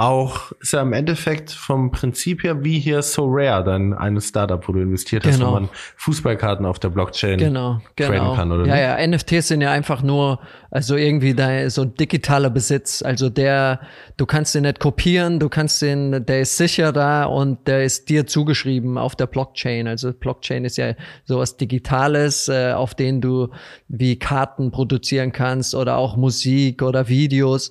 auch, 0.00 0.52
ist 0.60 0.72
ja 0.72 0.80
im 0.80 0.94
Endeffekt 0.94 1.50
vom 1.50 1.90
Prinzip 1.90 2.42
her 2.42 2.64
wie 2.64 2.78
hier 2.78 3.02
So 3.02 3.26
Rare, 3.28 3.62
dann 3.62 3.92
eine 3.92 4.22
Startup, 4.22 4.66
wo 4.66 4.72
du 4.72 4.80
investiert 4.80 5.26
hast, 5.26 5.34
genau. 5.34 5.48
wo 5.48 5.52
man 5.52 5.68
Fußballkarten 5.96 6.64
auf 6.64 6.78
der 6.78 6.88
Blockchain 6.88 7.36
genau, 7.36 7.82
genau. 7.96 8.34
kann, 8.34 8.50
oder? 8.50 8.64
Ja, 8.64 8.96
nicht? 8.96 9.22
ja, 9.26 9.34
NFTs 9.36 9.48
sind 9.48 9.60
ja 9.60 9.70
einfach 9.70 10.02
nur, 10.02 10.40
also 10.70 10.96
irgendwie 10.96 11.34
da 11.34 11.68
so 11.68 11.84
digitaler 11.84 12.48
Besitz. 12.48 13.02
Also 13.02 13.28
der, 13.28 13.80
du 14.16 14.24
kannst 14.24 14.54
den 14.54 14.62
nicht 14.62 14.80
kopieren, 14.80 15.38
du 15.38 15.50
kannst 15.50 15.82
den, 15.82 16.24
der 16.24 16.40
ist 16.40 16.56
sicher 16.56 16.92
da 16.92 17.24
und 17.24 17.68
der 17.68 17.84
ist 17.84 18.08
dir 18.08 18.26
zugeschrieben 18.26 18.96
auf 18.96 19.16
der 19.16 19.26
Blockchain. 19.26 19.86
Also 19.86 20.14
Blockchain 20.14 20.64
ist 20.64 20.78
ja 20.78 20.94
sowas 21.24 21.58
Digitales, 21.58 22.48
äh, 22.48 22.72
auf 22.72 22.94
den 22.94 23.20
du 23.20 23.48
wie 23.88 24.18
Karten 24.18 24.70
produzieren 24.70 25.32
kannst 25.32 25.74
oder 25.74 25.98
auch 25.98 26.16
Musik 26.16 26.82
oder 26.82 27.08
Videos. 27.08 27.70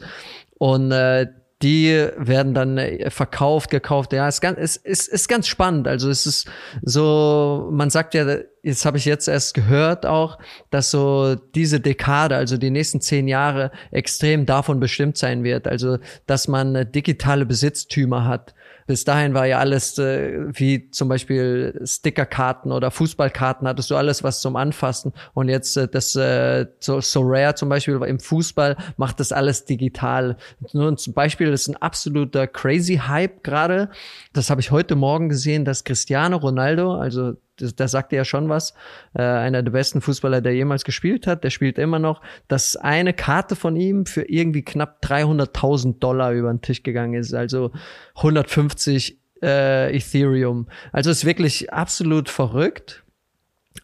Und 0.59 0.91
äh, 0.91 1.25
die 1.61 2.07
werden 2.15 2.53
dann 2.53 2.77
äh, 2.77 3.09
verkauft, 3.09 3.69
gekauft. 3.69 4.13
Ja, 4.13 4.27
ist 4.27 4.41
ganz, 4.41 4.57
ist, 4.57 4.77
ist, 4.85 5.07
ist 5.07 5.27
ganz 5.27 5.47
spannend. 5.47 5.87
Also 5.87 6.09
es 6.09 6.25
ist 6.25 6.49
so, 6.81 7.69
man 7.71 7.89
sagt 7.89 8.13
ja, 8.13 8.25
jetzt 8.63 8.85
habe 8.85 8.97
ich 8.97 9.05
jetzt 9.05 9.27
erst 9.27 9.53
gehört 9.53 10.05
auch, 10.05 10.37
dass 10.69 10.91
so 10.91 11.35
diese 11.35 11.79
Dekade, 11.79 12.35
also 12.35 12.57
die 12.57 12.71
nächsten 12.71 13.01
zehn 13.01 13.27
Jahre, 13.27 13.71
extrem 13.91 14.45
davon 14.45 14.79
bestimmt 14.79 15.17
sein 15.17 15.43
wird. 15.43 15.67
Also, 15.67 15.97
dass 16.25 16.47
man 16.47 16.75
äh, 16.75 16.89
digitale 16.89 17.45
Besitztümer 17.45 18.25
hat 18.25 18.53
bis 18.89 19.03
dahin 19.03 19.35
war 19.35 19.45
ja 19.45 19.59
alles 19.59 19.99
äh, 19.99 20.47
wie 20.51 20.89
zum 20.89 21.09
Beispiel 21.09 21.79
Stickerkarten 21.85 22.71
oder 22.71 22.89
Fußballkarten, 22.89 23.67
hattest 23.67 23.91
du 23.91 23.95
alles 23.95 24.23
was 24.23 24.41
zum 24.41 24.55
Anfassen. 24.55 25.13
Und 25.35 25.47
jetzt 25.47 25.77
äh, 25.77 25.87
das 25.87 26.13
so, 26.13 26.99
so 26.99 27.21
Rare 27.23 27.53
zum 27.53 27.69
Beispiel 27.69 28.01
im 28.01 28.19
Fußball 28.19 28.77
macht 28.97 29.19
das 29.19 29.31
alles 29.31 29.65
digital. 29.65 30.37
Nur 30.73 30.97
zum 30.97 31.13
Beispiel 31.13 31.49
ist 31.49 31.67
ein 31.67 31.75
absoluter 31.75 32.47
crazy 32.47 32.95
Hype 32.95 33.43
gerade. 33.43 33.91
Das 34.33 34.49
habe 34.49 34.59
ich 34.59 34.71
heute 34.71 34.95
Morgen 34.95 35.29
gesehen, 35.29 35.65
dass 35.65 35.83
Cristiano 35.83 36.37
Ronaldo, 36.37 36.95
also 36.95 37.33
da 37.59 37.87
sagt 37.87 38.13
er 38.13 38.17
ja 38.17 38.25
schon 38.25 38.49
was. 38.49 38.73
Äh, 39.13 39.21
einer 39.21 39.63
der 39.63 39.71
besten 39.71 40.01
Fußballer, 40.01 40.41
der 40.41 40.53
jemals 40.53 40.83
gespielt 40.83 41.27
hat, 41.27 41.43
der 41.43 41.49
spielt 41.49 41.77
immer 41.77 41.99
noch, 41.99 42.21
dass 42.47 42.75
eine 42.77 43.13
Karte 43.13 43.55
von 43.55 43.75
ihm 43.75 44.05
für 44.05 44.23
irgendwie 44.23 44.63
knapp 44.63 45.03
300.000 45.03 45.99
Dollar 45.99 46.33
über 46.33 46.51
den 46.51 46.61
Tisch 46.61 46.83
gegangen 46.83 47.13
ist. 47.13 47.33
Also 47.33 47.71
150 48.15 49.17
äh, 49.41 49.95
Ethereum. 49.95 50.67
Also 50.91 51.09
ist 51.09 51.25
wirklich 51.25 51.71
absolut 51.71 52.29
verrückt. 52.29 53.03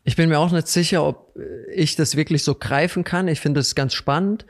Ich 0.04 0.16
bin 0.16 0.30
mir 0.30 0.40
auch 0.40 0.52
nicht 0.52 0.68
sicher, 0.68 1.06
ob 1.06 1.36
ich 1.74 1.96
das 1.96 2.16
wirklich 2.16 2.44
so 2.44 2.56
greifen 2.56 3.04
kann. 3.04 3.28
Ich 3.28 3.40
finde 3.40 3.60
es 3.60 3.76
ganz 3.76 3.94
spannend. 3.94 4.46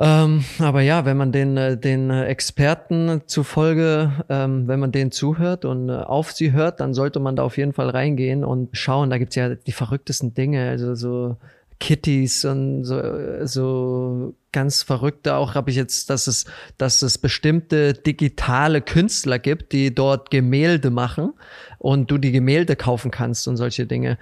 Ähm, 0.00 0.44
aber 0.60 0.80
ja, 0.82 1.04
wenn 1.04 1.16
man 1.16 1.32
den, 1.32 1.56
äh, 1.56 1.76
den 1.76 2.10
Experten 2.10 3.22
zufolge, 3.26 4.12
ähm, 4.28 4.68
wenn 4.68 4.78
man 4.78 4.92
denen 4.92 5.10
zuhört 5.10 5.64
und 5.64 5.88
äh, 5.88 5.92
auf 5.92 6.30
sie 6.30 6.52
hört, 6.52 6.78
dann 6.78 6.94
sollte 6.94 7.18
man 7.18 7.34
da 7.34 7.42
auf 7.42 7.58
jeden 7.58 7.72
Fall 7.72 7.90
reingehen 7.90 8.44
und 8.44 8.76
schauen. 8.76 9.10
Da 9.10 9.18
gibt's 9.18 9.34
ja 9.34 9.56
die 9.56 9.72
verrücktesten 9.72 10.34
Dinge, 10.34 10.68
also 10.68 10.94
so 10.94 11.36
Kitties 11.80 12.44
und 12.44 12.84
so, 12.84 13.00
so 13.44 14.34
ganz 14.52 14.82
verrückte 14.82 15.34
auch 15.34 15.54
habe 15.54 15.70
ich 15.70 15.76
jetzt, 15.76 16.10
dass 16.10 16.26
es, 16.26 16.44
dass 16.76 17.02
es 17.02 17.18
bestimmte 17.18 17.92
digitale 17.92 18.80
Künstler 18.80 19.38
gibt, 19.38 19.72
die 19.72 19.94
dort 19.94 20.30
Gemälde 20.30 20.90
machen 20.90 21.34
und 21.78 22.10
du 22.10 22.18
die 22.18 22.32
Gemälde 22.32 22.76
kaufen 22.76 23.10
kannst 23.10 23.46
und 23.48 23.56
solche 23.56 23.86
Dinge. 23.86 24.18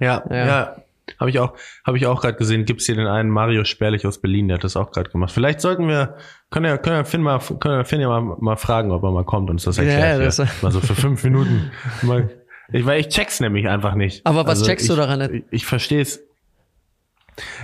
Ja, 0.00 0.24
ja, 0.30 0.46
ja. 0.46 0.76
Habe 1.18 1.30
ich 1.30 1.38
auch, 1.38 1.54
habe 1.84 1.96
ich 1.96 2.06
auch 2.06 2.20
gerade 2.20 2.36
gesehen, 2.36 2.64
gibt's 2.64 2.86
hier 2.86 2.96
den 2.96 3.06
einen 3.06 3.30
Mario 3.30 3.64
Sperlich 3.64 4.06
aus 4.06 4.20
Berlin, 4.20 4.48
der 4.48 4.56
hat 4.56 4.64
das 4.64 4.76
auch 4.76 4.90
gerade 4.90 5.10
gemacht. 5.10 5.32
Vielleicht 5.32 5.60
sollten 5.60 5.88
wir, 5.88 6.16
können 6.50 6.66
ja, 6.66 6.78
können 6.78 6.96
ja 6.96 7.04
Finn 7.04 7.22
mal, 7.22 7.38
können 7.38 7.76
ja 7.76 7.84
Finn 7.84 8.00
ja 8.00 8.08
mal, 8.08 8.36
mal 8.40 8.56
fragen, 8.56 8.90
ob 8.90 9.02
er 9.02 9.10
mal 9.10 9.24
kommt 9.24 9.50
und 9.50 9.56
uns 9.56 9.64
das 9.64 9.78
erklärt. 9.78 10.18
Ja, 10.20 10.24
das 10.24 10.38
mal 10.62 10.72
so 10.72 10.80
für 10.80 10.94
fünf 10.94 11.22
Minuten. 11.24 11.70
Mal, 12.02 12.30
ich, 12.72 12.84
weil 12.84 13.00
ich 13.00 13.08
check's 13.08 13.40
nämlich 13.40 13.68
einfach 13.68 13.94
nicht. 13.94 14.26
Aber 14.26 14.44
was 14.44 14.58
also 14.58 14.66
checkst 14.66 14.86
ich, 14.86 14.90
du 14.90 14.96
daran 14.96 15.18
nicht? 15.18 15.34
Ich, 15.34 15.44
ich 15.50 15.66
verstehe 15.66 16.02
es. 16.02 16.22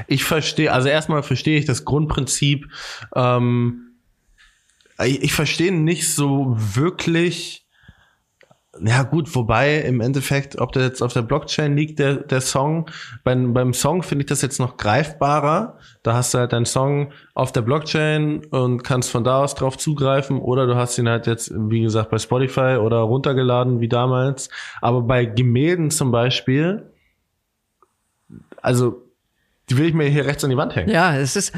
Ich 0.07 0.25
verstehe, 0.25 0.73
also 0.73 0.89
erstmal 0.89 1.23
verstehe 1.23 1.59
ich 1.59 1.65
das 1.65 1.85
Grundprinzip. 1.85 2.69
Ähm, 3.15 3.95
ich, 5.05 5.23
ich 5.23 5.33
verstehe 5.33 5.73
nicht 5.73 6.13
so 6.15 6.55
wirklich, 6.57 7.64
ja 8.81 9.03
gut, 9.03 9.35
wobei 9.35 9.81
im 9.81 10.01
Endeffekt, 10.01 10.61
ob 10.61 10.73
der 10.73 10.85
jetzt 10.85 11.03
auf 11.03 11.13
der 11.13 11.23
Blockchain 11.23 11.77
liegt, 11.77 11.99
der, 11.99 12.17
der 12.17 12.41
Song, 12.41 12.91
beim, 13.23 13.53
beim 13.53 13.73
Song 13.73 14.03
finde 14.03 14.23
ich 14.23 14.29
das 14.29 14.43
jetzt 14.43 14.59
noch 14.59 14.77
greifbarer. 14.77 15.79
Da 16.03 16.15
hast 16.15 16.35
du 16.35 16.39
halt 16.39 16.53
deinen 16.53 16.65
Song 16.65 17.13
auf 17.35 17.53
der 17.53 17.63
Blockchain 17.63 18.45
und 18.47 18.83
kannst 18.83 19.11
von 19.11 19.25
da 19.25 19.43
aus 19.43 19.55
drauf 19.55 19.79
zugreifen 19.79 20.39
oder 20.39 20.67
du 20.67 20.77
hast 20.77 20.99
ihn 20.99 21.09
halt 21.09 21.27
jetzt, 21.27 21.53
wie 21.55 21.83
gesagt, 21.83 22.11
bei 22.11 22.19
Spotify 22.19 22.79
oder 22.81 22.99
runtergeladen 22.99 23.81
wie 23.81 23.89
damals. 23.89 24.49
Aber 24.81 25.03
bei 25.03 25.25
Gemälden 25.25 25.91
zum 25.91 26.11
Beispiel, 26.11 26.91
also 28.61 29.03
die 29.71 29.79
will 29.79 29.87
ich 29.87 29.95
mir 29.95 30.09
hier 30.09 30.27
rechts 30.27 30.45
an 30.45 30.51
die 30.51 30.57
Wand 30.57 30.77
hängen. 30.77 30.91
Ja, 30.91 31.17
es 31.17 31.37
ist, 31.37 31.53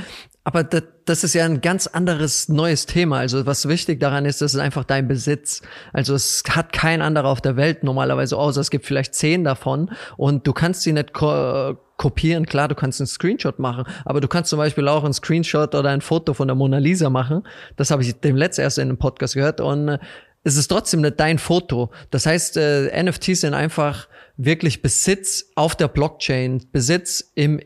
aber 0.46 0.62
das, 0.62 0.84
das 1.06 1.24
ist 1.24 1.34
ja 1.34 1.44
ein 1.44 1.60
ganz 1.60 1.88
anderes 1.88 2.48
neues 2.48 2.86
Thema. 2.86 3.18
Also 3.18 3.46
was 3.46 3.66
wichtig 3.66 3.98
daran 3.98 4.24
ist, 4.26 4.40
das 4.40 4.54
ist 4.54 4.60
einfach 4.60 4.84
dein 4.84 5.08
Besitz. 5.08 5.60
Also 5.92 6.14
es 6.14 6.44
hat 6.48 6.72
kein 6.72 7.02
anderer 7.02 7.30
auf 7.30 7.40
der 7.40 7.56
Welt 7.56 7.82
normalerweise, 7.82 8.36
außer 8.36 8.60
es 8.60 8.70
gibt 8.70 8.86
vielleicht 8.86 9.16
zehn 9.16 9.42
davon 9.42 9.90
und 10.16 10.46
du 10.46 10.52
kannst 10.52 10.82
sie 10.82 10.92
nicht 10.92 11.12
ko 11.12 11.76
kopieren. 11.96 12.46
Klar, 12.46 12.68
du 12.68 12.76
kannst 12.76 13.00
einen 13.00 13.08
Screenshot 13.08 13.58
machen, 13.58 13.86
aber 14.04 14.20
du 14.20 14.28
kannst 14.28 14.50
zum 14.50 14.58
Beispiel 14.58 14.86
auch 14.86 15.02
einen 15.02 15.14
Screenshot 15.14 15.74
oder 15.74 15.90
ein 15.90 16.00
Foto 16.00 16.32
von 16.32 16.46
der 16.46 16.54
Mona 16.54 16.78
Lisa 16.78 17.10
machen. 17.10 17.42
Das 17.74 17.90
habe 17.90 18.02
ich 18.04 18.14
dem 18.20 18.36
letzten 18.36 18.60
erst 18.60 18.78
in 18.78 18.88
einem 18.88 18.98
Podcast 18.98 19.34
gehört 19.34 19.60
und 19.60 19.88
äh, 19.88 19.98
es 20.44 20.56
ist 20.56 20.68
trotzdem 20.68 21.00
nicht 21.00 21.18
dein 21.18 21.38
Foto. 21.40 21.90
Das 22.12 22.24
heißt, 22.24 22.56
äh, 22.56 23.02
NFTs 23.02 23.40
sind 23.40 23.54
einfach 23.54 24.06
wirklich 24.36 24.80
Besitz 24.80 25.46
auf 25.56 25.74
der 25.74 25.88
Blockchain, 25.88 26.68
Besitz 26.70 27.32
im 27.34 27.60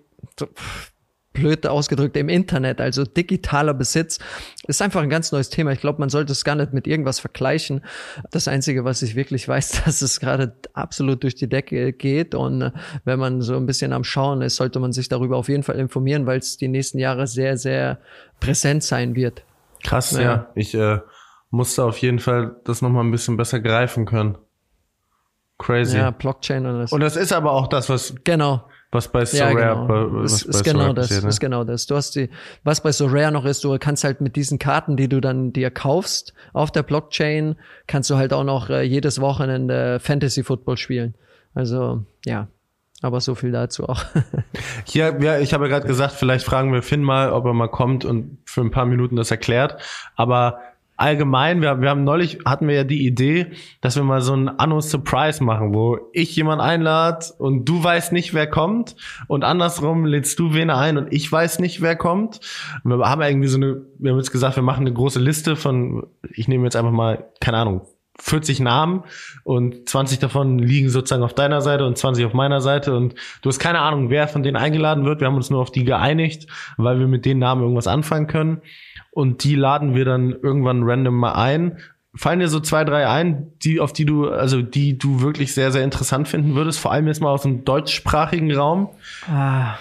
blöd 1.32 1.66
ausgedrückt 1.66 2.16
im 2.16 2.28
Internet, 2.28 2.80
also 2.80 3.04
digitaler 3.04 3.72
Besitz, 3.72 4.18
ist 4.66 4.82
einfach 4.82 5.00
ein 5.02 5.10
ganz 5.10 5.30
neues 5.30 5.48
Thema. 5.48 5.72
Ich 5.72 5.80
glaube, 5.80 6.00
man 6.00 6.08
sollte 6.08 6.32
es 6.32 6.44
gar 6.44 6.56
nicht 6.56 6.72
mit 6.72 6.86
irgendwas 6.86 7.20
vergleichen. 7.20 7.82
Das 8.30 8.48
Einzige, 8.48 8.84
was 8.84 9.02
ich 9.02 9.14
wirklich 9.14 9.46
weiß, 9.46 9.82
dass 9.84 10.02
es 10.02 10.20
gerade 10.20 10.54
absolut 10.72 11.22
durch 11.22 11.36
die 11.36 11.48
Decke 11.48 11.92
geht 11.92 12.34
und 12.34 12.62
äh, 12.62 12.70
wenn 13.04 13.18
man 13.18 13.42
so 13.42 13.56
ein 13.56 13.66
bisschen 13.66 13.92
am 13.92 14.04
Schauen 14.04 14.42
ist, 14.42 14.56
sollte 14.56 14.80
man 14.80 14.92
sich 14.92 15.08
darüber 15.08 15.36
auf 15.36 15.48
jeden 15.48 15.62
Fall 15.62 15.78
informieren, 15.78 16.26
weil 16.26 16.38
es 16.38 16.56
die 16.56 16.68
nächsten 16.68 16.98
Jahre 16.98 17.26
sehr, 17.26 17.56
sehr 17.56 17.98
präsent 18.40 18.82
sein 18.82 19.14
wird. 19.14 19.44
Krass, 19.84 20.12
ja. 20.12 20.20
ja. 20.20 20.50
Ich 20.54 20.74
äh, 20.74 20.98
musste 21.50 21.84
auf 21.84 21.98
jeden 21.98 22.18
Fall 22.18 22.56
das 22.64 22.82
nochmal 22.82 23.04
ein 23.04 23.10
bisschen 23.10 23.36
besser 23.36 23.60
greifen 23.60 24.04
können. 24.04 24.36
Crazy. 25.58 25.98
Ja, 25.98 26.10
Blockchain 26.10 26.64
und 26.66 26.80
das. 26.80 26.92
Und 26.92 27.00
das 27.00 27.16
ist 27.16 27.32
aber 27.32 27.52
auch 27.52 27.68
das, 27.68 27.88
was 27.88 28.14
genau 28.24 28.64
was 28.92 29.12
bei 29.12 29.24
Sorare, 29.24 29.60
ja, 29.60 29.74
genau. 29.74 30.22
was 30.22 30.32
ist, 30.32 30.44
bei 30.44 30.58
ist 30.58 30.64
genau 30.64 30.92
das, 30.92 31.06
passiert, 31.08 31.22
ne? 31.22 31.28
ist 31.28 31.40
genau 31.40 31.64
das. 31.64 31.86
Du 31.86 31.94
hast 31.94 32.16
die, 32.16 32.28
was 32.64 32.82
bei 32.82 32.90
Sorare 32.90 33.30
noch 33.30 33.44
ist, 33.44 33.62
du 33.62 33.78
kannst 33.78 34.02
halt 34.02 34.20
mit 34.20 34.34
diesen 34.34 34.58
Karten, 34.58 34.96
die 34.96 35.08
du 35.08 35.20
dann 35.20 35.52
dir 35.52 35.70
kaufst 35.70 36.34
auf 36.52 36.72
der 36.72 36.82
Blockchain, 36.82 37.56
kannst 37.86 38.10
du 38.10 38.16
halt 38.16 38.32
auch 38.32 38.44
noch 38.44 38.68
äh, 38.68 38.82
jedes 38.82 39.20
Wochenende 39.20 40.00
Fantasy 40.00 40.42
Football 40.42 40.76
spielen. 40.76 41.14
Also 41.54 42.04
ja, 42.26 42.48
aber 43.02 43.20
so 43.20 43.34
viel 43.34 43.52
dazu 43.52 43.88
auch. 43.88 44.04
Hier, 44.84 45.16
ja, 45.20 45.38
ich 45.38 45.54
habe 45.54 45.66
ja 45.66 45.70
gerade 45.70 45.86
gesagt, 45.86 46.14
vielleicht 46.14 46.44
fragen 46.44 46.72
wir 46.72 46.82
Finn 46.82 47.02
mal, 47.02 47.32
ob 47.32 47.46
er 47.46 47.54
mal 47.54 47.68
kommt 47.68 48.04
und 48.04 48.38
für 48.44 48.60
ein 48.60 48.70
paar 48.70 48.86
Minuten 48.86 49.16
das 49.16 49.30
erklärt. 49.30 49.80
Aber 50.16 50.58
allgemein, 51.00 51.62
wir, 51.62 51.80
wir 51.80 51.88
haben 51.88 52.04
neulich, 52.04 52.40
hatten 52.44 52.68
wir 52.68 52.74
ja 52.74 52.84
die 52.84 53.06
Idee, 53.06 53.52
dass 53.80 53.96
wir 53.96 54.04
mal 54.04 54.20
so 54.20 54.34
ein 54.34 54.48
Anno 54.48 54.80
Surprise 54.80 55.42
machen, 55.42 55.74
wo 55.74 55.98
ich 56.12 56.36
jemand 56.36 56.60
einlade 56.60 57.26
und 57.38 57.66
du 57.68 57.82
weißt 57.82 58.12
nicht, 58.12 58.34
wer 58.34 58.46
kommt 58.46 58.96
und 59.26 59.42
andersrum 59.42 60.04
lädst 60.04 60.38
du 60.38 60.52
wen 60.52 60.68
ein 60.68 60.98
und 60.98 61.12
ich 61.12 61.30
weiß 61.30 61.58
nicht, 61.58 61.80
wer 61.80 61.96
kommt. 61.96 62.40
wir 62.84 62.98
haben 62.98 63.22
irgendwie 63.22 63.48
so 63.48 63.56
eine, 63.56 63.82
wir 63.98 64.12
haben 64.12 64.18
jetzt 64.18 64.30
gesagt, 64.30 64.56
wir 64.56 64.62
machen 64.62 64.82
eine 64.82 64.92
große 64.92 65.20
Liste 65.20 65.56
von, 65.56 66.06
ich 66.34 66.48
nehme 66.48 66.64
jetzt 66.64 66.76
einfach 66.76 66.92
mal, 66.92 67.30
keine 67.40 67.56
Ahnung, 67.56 67.86
40 68.18 68.60
Namen 68.60 69.04
und 69.44 69.88
20 69.88 70.18
davon 70.18 70.58
liegen 70.58 70.90
sozusagen 70.90 71.22
auf 71.22 71.32
deiner 71.32 71.62
Seite 71.62 71.86
und 71.86 71.96
20 71.96 72.26
auf 72.26 72.34
meiner 72.34 72.60
Seite 72.60 72.94
und 72.94 73.14
du 73.40 73.48
hast 73.48 73.58
keine 73.58 73.78
Ahnung, 73.78 74.10
wer 74.10 74.28
von 74.28 74.42
denen 74.42 74.56
eingeladen 74.56 75.06
wird. 75.06 75.20
Wir 75.20 75.28
haben 75.28 75.36
uns 75.36 75.48
nur 75.48 75.62
auf 75.62 75.72
die 75.72 75.84
geeinigt, 75.84 76.46
weil 76.76 76.98
wir 76.98 77.06
mit 77.06 77.24
den 77.24 77.38
Namen 77.38 77.62
irgendwas 77.62 77.86
anfangen 77.86 78.26
können 78.26 78.60
und 79.10 79.44
die 79.44 79.54
laden 79.54 79.94
wir 79.94 80.04
dann 80.04 80.32
irgendwann 80.32 80.82
random 80.82 81.14
mal 81.14 81.32
ein. 81.32 81.78
Fallen 82.14 82.40
dir 82.40 82.48
so 82.48 82.58
zwei, 82.60 82.84
drei 82.84 83.08
ein, 83.08 83.52
die, 83.62 83.78
auf 83.80 83.92
die 83.92 84.04
du, 84.04 84.28
also 84.28 84.62
die 84.62 84.98
du 84.98 85.20
wirklich 85.20 85.54
sehr, 85.54 85.70
sehr 85.70 85.84
interessant 85.84 86.26
finden 86.26 86.54
würdest, 86.54 86.80
vor 86.80 86.92
allem 86.92 87.06
jetzt 87.06 87.20
mal 87.20 87.30
aus 87.30 87.42
dem 87.42 87.64
deutschsprachigen 87.64 88.52
Raum? 88.52 88.88
Ah, 89.28 89.74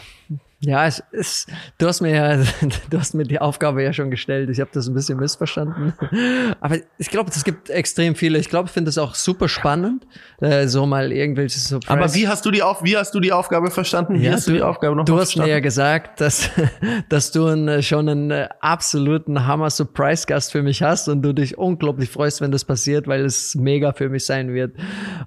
ja, 0.61 0.85
es 0.85 1.01
ist, 1.11 1.49
du 1.77 1.87
hast 1.87 2.01
mir 2.01 2.13
ja, 2.13 2.43
du 2.89 2.99
hast 2.99 3.13
mir 3.13 3.23
die 3.23 3.39
Aufgabe 3.39 3.81
ja 3.81 3.93
schon 3.93 4.11
gestellt. 4.11 4.49
Ich 4.49 4.59
habe 4.59 4.69
das 4.73 4.87
ein 4.87 4.93
bisschen 4.93 5.17
missverstanden. 5.17 5.93
Aber 6.59 6.77
ich 6.97 7.09
glaube, 7.09 7.29
es 7.33 7.43
gibt 7.45 7.69
extrem 7.69 8.13
viele. 8.15 8.39
Ich 8.39 8.49
glaube, 8.49 8.67
ich 8.67 8.73
finde 8.73 8.89
es 8.89 8.97
auch 8.97 9.15
super 9.15 9.47
spannend, 9.47 10.05
äh, 10.41 10.67
so 10.67 10.85
mal 10.85 11.13
irgendwelche 11.13 11.59
Surprise. 11.59 11.91
Aber 11.91 12.13
wie 12.13 12.27
hast 12.27 12.45
du 12.45 12.51
die 12.51 12.61
auf, 12.61 12.83
wie 12.83 12.97
hast 12.97 13.15
du 13.15 13.21
die 13.21 13.31
Aufgabe 13.31 13.71
verstanden? 13.71 14.19
Wie 14.19 14.25
ja, 14.25 14.33
hast 14.33 14.47
du, 14.47 14.51
die 14.51 14.61
Aufgabe 14.61 14.97
noch 14.97 15.05
Du 15.05 15.13
hast 15.13 15.31
verstanden? 15.33 15.49
mir 15.49 15.53
ja 15.53 15.59
gesagt, 15.61 16.19
dass, 16.19 16.49
dass 17.09 17.31
du 17.31 17.45
einen, 17.45 17.81
schon 17.81 18.09
einen 18.09 18.31
äh, 18.31 18.49
absoluten 18.59 19.47
Hammer 19.47 19.69
Surprise 19.69 20.25
Gast 20.27 20.51
für 20.51 20.61
mich 20.61 20.83
hast 20.83 21.07
und 21.07 21.21
du 21.21 21.31
dich 21.31 21.57
unglaublich 21.57 22.09
freust, 22.09 22.41
wenn 22.41 22.51
das 22.51 22.65
passiert, 22.65 23.07
weil 23.07 23.23
es 23.23 23.55
mega 23.55 23.93
für 23.93 24.09
mich 24.09 24.25
sein 24.25 24.53
wird. 24.53 24.75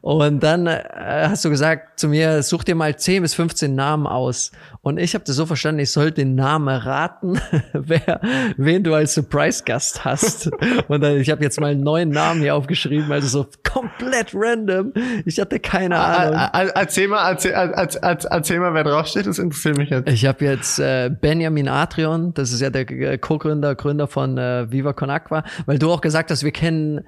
Und 0.03 0.43
dann 0.43 0.66
äh, 0.66 0.83
hast 1.28 1.43
du 1.45 1.49
gesagt 1.49 1.99
zu 1.99 2.09
mir, 2.09 2.43
such 2.43 2.64
dir 2.64 2.74
mal 2.74 2.95
10 2.95 3.22
bis 3.22 3.33
15 3.35 3.74
Namen 3.74 4.07
aus. 4.07 4.53
Und 4.83 4.99
ich 4.99 5.14
habe 5.14 5.22
habe 5.23 5.29
das 5.29 5.37
so 5.37 5.47
verstanden, 5.47 5.81
ich 5.81 5.93
soll 5.93 6.11
den 6.11 6.35
Namen 6.35 6.68
raten, 6.68 7.41
wer, 7.73 8.20
wen 8.57 8.83
du 8.83 8.95
als 8.95 9.14
Surprise-Gast 9.14 10.05
hast. 10.05 10.51
Und 10.89 11.01
dann, 11.01 11.18
ich 11.18 11.31
habe 11.31 11.43
jetzt 11.43 11.61
mal 11.61 11.70
einen 11.70 11.83
neuen 11.83 12.09
Namen 12.09 12.41
hier 12.41 12.57
aufgeschrieben, 12.57 13.11
also 13.12 13.29
so 13.29 13.47
komplett 13.62 14.35
random. 14.35 14.93
Ich 15.25 15.39
hatte 15.39 15.61
keine 15.61 15.99
Ahnung. 15.99 16.70
Erzähl 16.75 17.09
mal, 17.09 17.31
erzähl, 17.31 17.53
erzähl, 17.53 18.01
erzähl 18.03 18.61
mal, 18.61 18.75
wer 18.75 18.85
draufsteht, 18.85 19.27
das 19.27 19.39
interessiert 19.39 19.79
mich 19.79 19.91
jetzt. 19.91 20.11
Ich 20.11 20.27
habe 20.27 20.45
jetzt 20.45 20.79
äh, 20.79 21.09
Benjamin 21.09 21.68
Atrion, 21.68 22.35
das 22.35 22.53
ist 22.53 22.61
ja 22.61 22.70
der 22.70 22.91
äh, 22.91 23.18
Co-Gründer, 23.18 23.75
Gründer 23.75 24.09
von 24.09 24.37
äh, 24.39 24.70
Viva 24.70 24.93
Con 24.93 25.11
Aqua, 25.11 25.45
weil 25.66 25.79
du 25.79 25.91
auch 25.91 26.01
gesagt 26.01 26.31
hast, 26.31 26.43
wir 26.43 26.53
kennen 26.53 27.05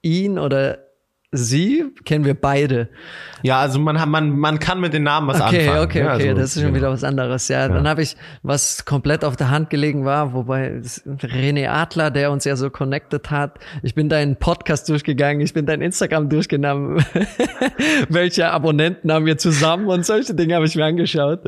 ihn 0.00 0.38
oder 0.38 0.78
sie 1.32 1.84
kennen 2.04 2.26
wir 2.26 2.34
beide. 2.34 2.88
Ja, 3.42 3.60
also 3.60 3.80
man, 3.80 4.08
man, 4.08 4.38
man 4.38 4.58
kann 4.58 4.80
mit 4.80 4.92
den 4.92 5.02
Namen 5.02 5.26
was 5.26 5.40
okay, 5.40 5.66
anfangen. 5.66 5.68
Okay, 5.70 5.84
okay, 5.84 5.98
ja, 6.00 6.14
okay, 6.14 6.28
also, 6.28 6.40
das 6.40 6.50
ist 6.50 6.54
schon 6.62 6.62
genau. 6.64 6.76
wieder 6.76 6.90
was 6.90 7.02
anderes. 7.02 7.48
Ja, 7.48 7.60
ja. 7.60 7.68
dann 7.68 7.88
habe 7.88 8.02
ich 8.02 8.16
was 8.42 8.84
komplett 8.84 9.24
auf 9.24 9.36
der 9.36 9.50
Hand 9.50 9.70
gelegen 9.70 10.04
war, 10.04 10.34
wobei 10.34 10.80
René 11.06 11.68
Adler, 11.68 12.10
der 12.10 12.30
uns 12.30 12.44
ja 12.44 12.54
so 12.54 12.70
connected 12.70 13.30
hat. 13.30 13.58
Ich 13.82 13.94
bin 13.94 14.10
deinen 14.10 14.36
Podcast 14.36 14.88
durchgegangen, 14.90 15.40
ich 15.40 15.54
bin 15.54 15.64
dein 15.64 15.80
Instagram 15.80 16.28
durchgegangen. 16.28 17.04
Welche 18.08 18.50
Abonnenten 18.50 19.10
haben 19.10 19.24
wir 19.24 19.38
zusammen 19.38 19.88
und 19.88 20.04
solche 20.04 20.34
Dinge 20.34 20.54
habe 20.54 20.66
ich 20.66 20.76
mir 20.76 20.84
angeschaut. 20.84 21.40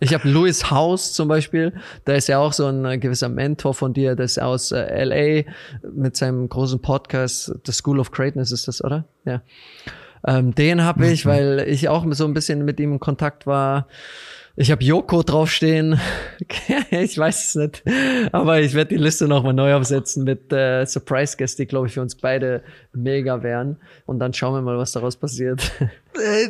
Ich 0.00 0.12
habe 0.12 0.28
Louis 0.28 0.70
House 0.70 1.14
zum 1.14 1.28
Beispiel, 1.28 1.72
da 2.04 2.12
ist 2.12 2.28
ja 2.28 2.38
auch 2.38 2.52
so 2.52 2.66
ein 2.66 3.00
gewisser 3.00 3.30
Mentor 3.30 3.72
von 3.72 3.94
dir, 3.94 4.14
der 4.14 4.26
ist 4.26 4.40
aus 4.40 4.70
äh, 4.70 5.04
LA 5.04 5.50
mit 5.94 6.16
seinem 6.16 6.48
großen 6.48 6.80
Podcast, 6.82 7.54
The 7.64 7.72
School 7.72 7.98
of 7.98 8.12
Greatness 8.12 8.52
ist 8.52 8.68
das, 8.68 8.84
oder? 8.84 9.06
Ja. 9.30 9.42
Ähm, 10.26 10.54
den 10.54 10.82
habe 10.84 11.06
ich, 11.06 11.24
mhm. 11.24 11.30
weil 11.30 11.64
ich 11.66 11.88
auch 11.88 12.04
so 12.10 12.24
ein 12.24 12.34
bisschen 12.34 12.64
mit 12.64 12.78
ihm 12.80 12.92
in 12.92 13.00
Kontakt 13.00 13.46
war. 13.46 13.86
Ich 14.60 14.70
habe 14.70 14.84
Joko 14.84 15.22
draufstehen. 15.22 15.98
ich 16.90 17.16
weiß 17.16 17.48
es 17.48 17.54
nicht. 17.54 17.82
Aber 18.30 18.60
ich 18.60 18.74
werde 18.74 18.90
die 18.90 19.02
Liste 19.02 19.26
nochmal 19.26 19.54
neu 19.54 19.74
aufsetzen 19.74 20.22
mit 20.22 20.52
äh, 20.52 20.84
Surprise-Gäste, 20.84 21.62
die, 21.62 21.66
glaube 21.66 21.86
ich, 21.86 21.94
für 21.94 22.02
uns 22.02 22.14
beide 22.14 22.62
mega 22.92 23.42
wären. 23.42 23.78
Und 24.04 24.18
dann 24.18 24.34
schauen 24.34 24.52
wir 24.52 24.60
mal, 24.60 24.76
was 24.76 24.92
daraus 24.92 25.16
passiert. 25.16 25.72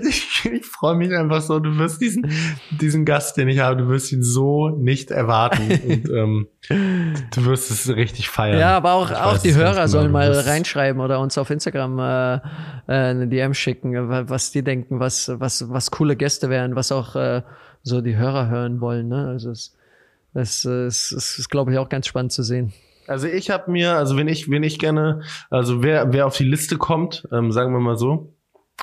Ich, 0.08 0.50
ich 0.50 0.64
freue 0.64 0.96
mich 0.96 1.14
einfach 1.14 1.42
so. 1.42 1.58
Du 1.58 1.76
wirst 1.76 2.00
diesen, 2.00 2.32
diesen 2.70 3.04
Gast, 3.04 3.36
den 3.36 3.46
ich 3.46 3.58
habe, 3.58 3.76
du 3.76 3.88
wirst 3.88 4.10
ihn 4.10 4.22
so 4.22 4.70
nicht 4.70 5.10
erwarten. 5.10 5.68
Und 5.86 6.08
ähm, 6.08 6.48
du 6.70 7.44
wirst 7.44 7.70
es 7.70 7.94
richtig 7.94 8.30
feiern. 8.30 8.58
Ja, 8.58 8.74
aber 8.78 8.94
auch, 8.94 9.12
auch 9.12 9.36
die 9.36 9.54
Hörer 9.54 9.74
genau. 9.74 9.86
sollen 9.86 10.12
mal 10.12 10.32
reinschreiben 10.32 11.00
oder 11.02 11.20
uns 11.20 11.36
auf 11.36 11.50
Instagram 11.50 11.98
äh, 11.98 12.34
äh, 12.34 12.40
eine 12.86 13.28
DM 13.28 13.52
schicken, 13.52 14.08
was 14.08 14.50
die 14.50 14.62
denken, 14.62 14.98
was, 14.98 15.30
was, 15.34 15.68
was 15.68 15.90
coole 15.90 16.16
Gäste 16.16 16.48
wären, 16.48 16.74
was 16.74 16.90
auch 16.90 17.14
äh, 17.14 17.42
so 17.82 18.00
die 18.00 18.16
Hörer 18.16 18.48
hören 18.48 18.80
wollen. 18.80 19.08
Ne? 19.08 19.26
Also 19.28 19.50
es, 19.50 19.76
es, 20.34 20.64
es, 20.64 21.12
es 21.12 21.38
ist, 21.38 21.48
glaube 21.48 21.72
ich, 21.72 21.78
auch 21.78 21.88
ganz 21.88 22.06
spannend 22.06 22.32
zu 22.32 22.42
sehen. 22.42 22.72
Also 23.06 23.26
ich 23.26 23.50
habe 23.50 23.70
mir, 23.70 23.96
also 23.96 24.16
wenn 24.16 24.28
ich, 24.28 24.48
wenn 24.50 24.62
ich 24.62 24.78
gerne, 24.78 25.22
also 25.50 25.82
wer, 25.82 26.12
wer 26.12 26.26
auf 26.26 26.36
die 26.36 26.44
Liste 26.44 26.76
kommt, 26.76 27.26
ähm, 27.32 27.50
sagen 27.50 27.72
wir 27.72 27.80
mal 27.80 27.96
so, 27.96 28.32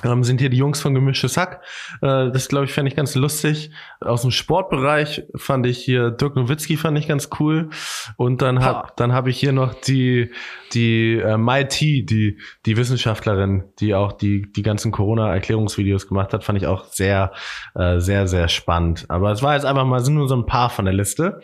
ähm, 0.04 0.22
sind 0.22 0.40
hier 0.40 0.50
die 0.50 0.56
Jungs 0.56 0.80
von 0.80 0.94
Gemischtes 0.94 1.36
Hack. 1.36 1.62
Äh, 2.02 2.30
das 2.30 2.48
glaube 2.48 2.66
ich 2.66 2.72
fände 2.72 2.88
ich 2.90 2.96
ganz 2.96 3.14
lustig. 3.14 3.70
Aus 4.00 4.22
dem 4.22 4.30
Sportbereich 4.30 5.24
fand 5.34 5.66
ich 5.66 5.78
hier 5.78 6.10
Dirk 6.10 6.36
Nowitzki 6.36 6.76
fand 6.76 6.98
ich 6.98 7.08
ganz 7.08 7.30
cool. 7.40 7.70
Und 8.16 8.42
dann 8.42 8.64
hab, 8.64 8.96
dann 8.96 9.12
habe 9.12 9.30
ich 9.30 9.38
hier 9.38 9.52
noch 9.52 9.74
die 9.74 10.30
die 10.72 11.16
äh, 11.16 11.36
Mai 11.36 11.64
T, 11.64 12.02
die 12.02 12.38
die 12.66 12.76
Wissenschaftlerin, 12.76 13.64
die 13.80 13.94
auch 13.94 14.12
die 14.12 14.50
die 14.52 14.62
ganzen 14.62 14.92
Corona 14.92 15.32
Erklärungsvideos 15.32 16.06
gemacht 16.06 16.32
hat, 16.32 16.44
fand 16.44 16.58
ich 16.58 16.66
auch 16.66 16.84
sehr 16.84 17.32
äh, 17.74 17.98
sehr 17.98 18.28
sehr 18.28 18.48
spannend. 18.48 19.06
Aber 19.08 19.32
es 19.32 19.42
war 19.42 19.54
jetzt 19.54 19.64
einfach 19.64 19.84
mal 19.84 20.00
sind 20.00 20.14
nur 20.14 20.28
so 20.28 20.36
ein 20.36 20.46
paar 20.46 20.70
von 20.70 20.84
der 20.84 20.94
Liste. 20.94 21.40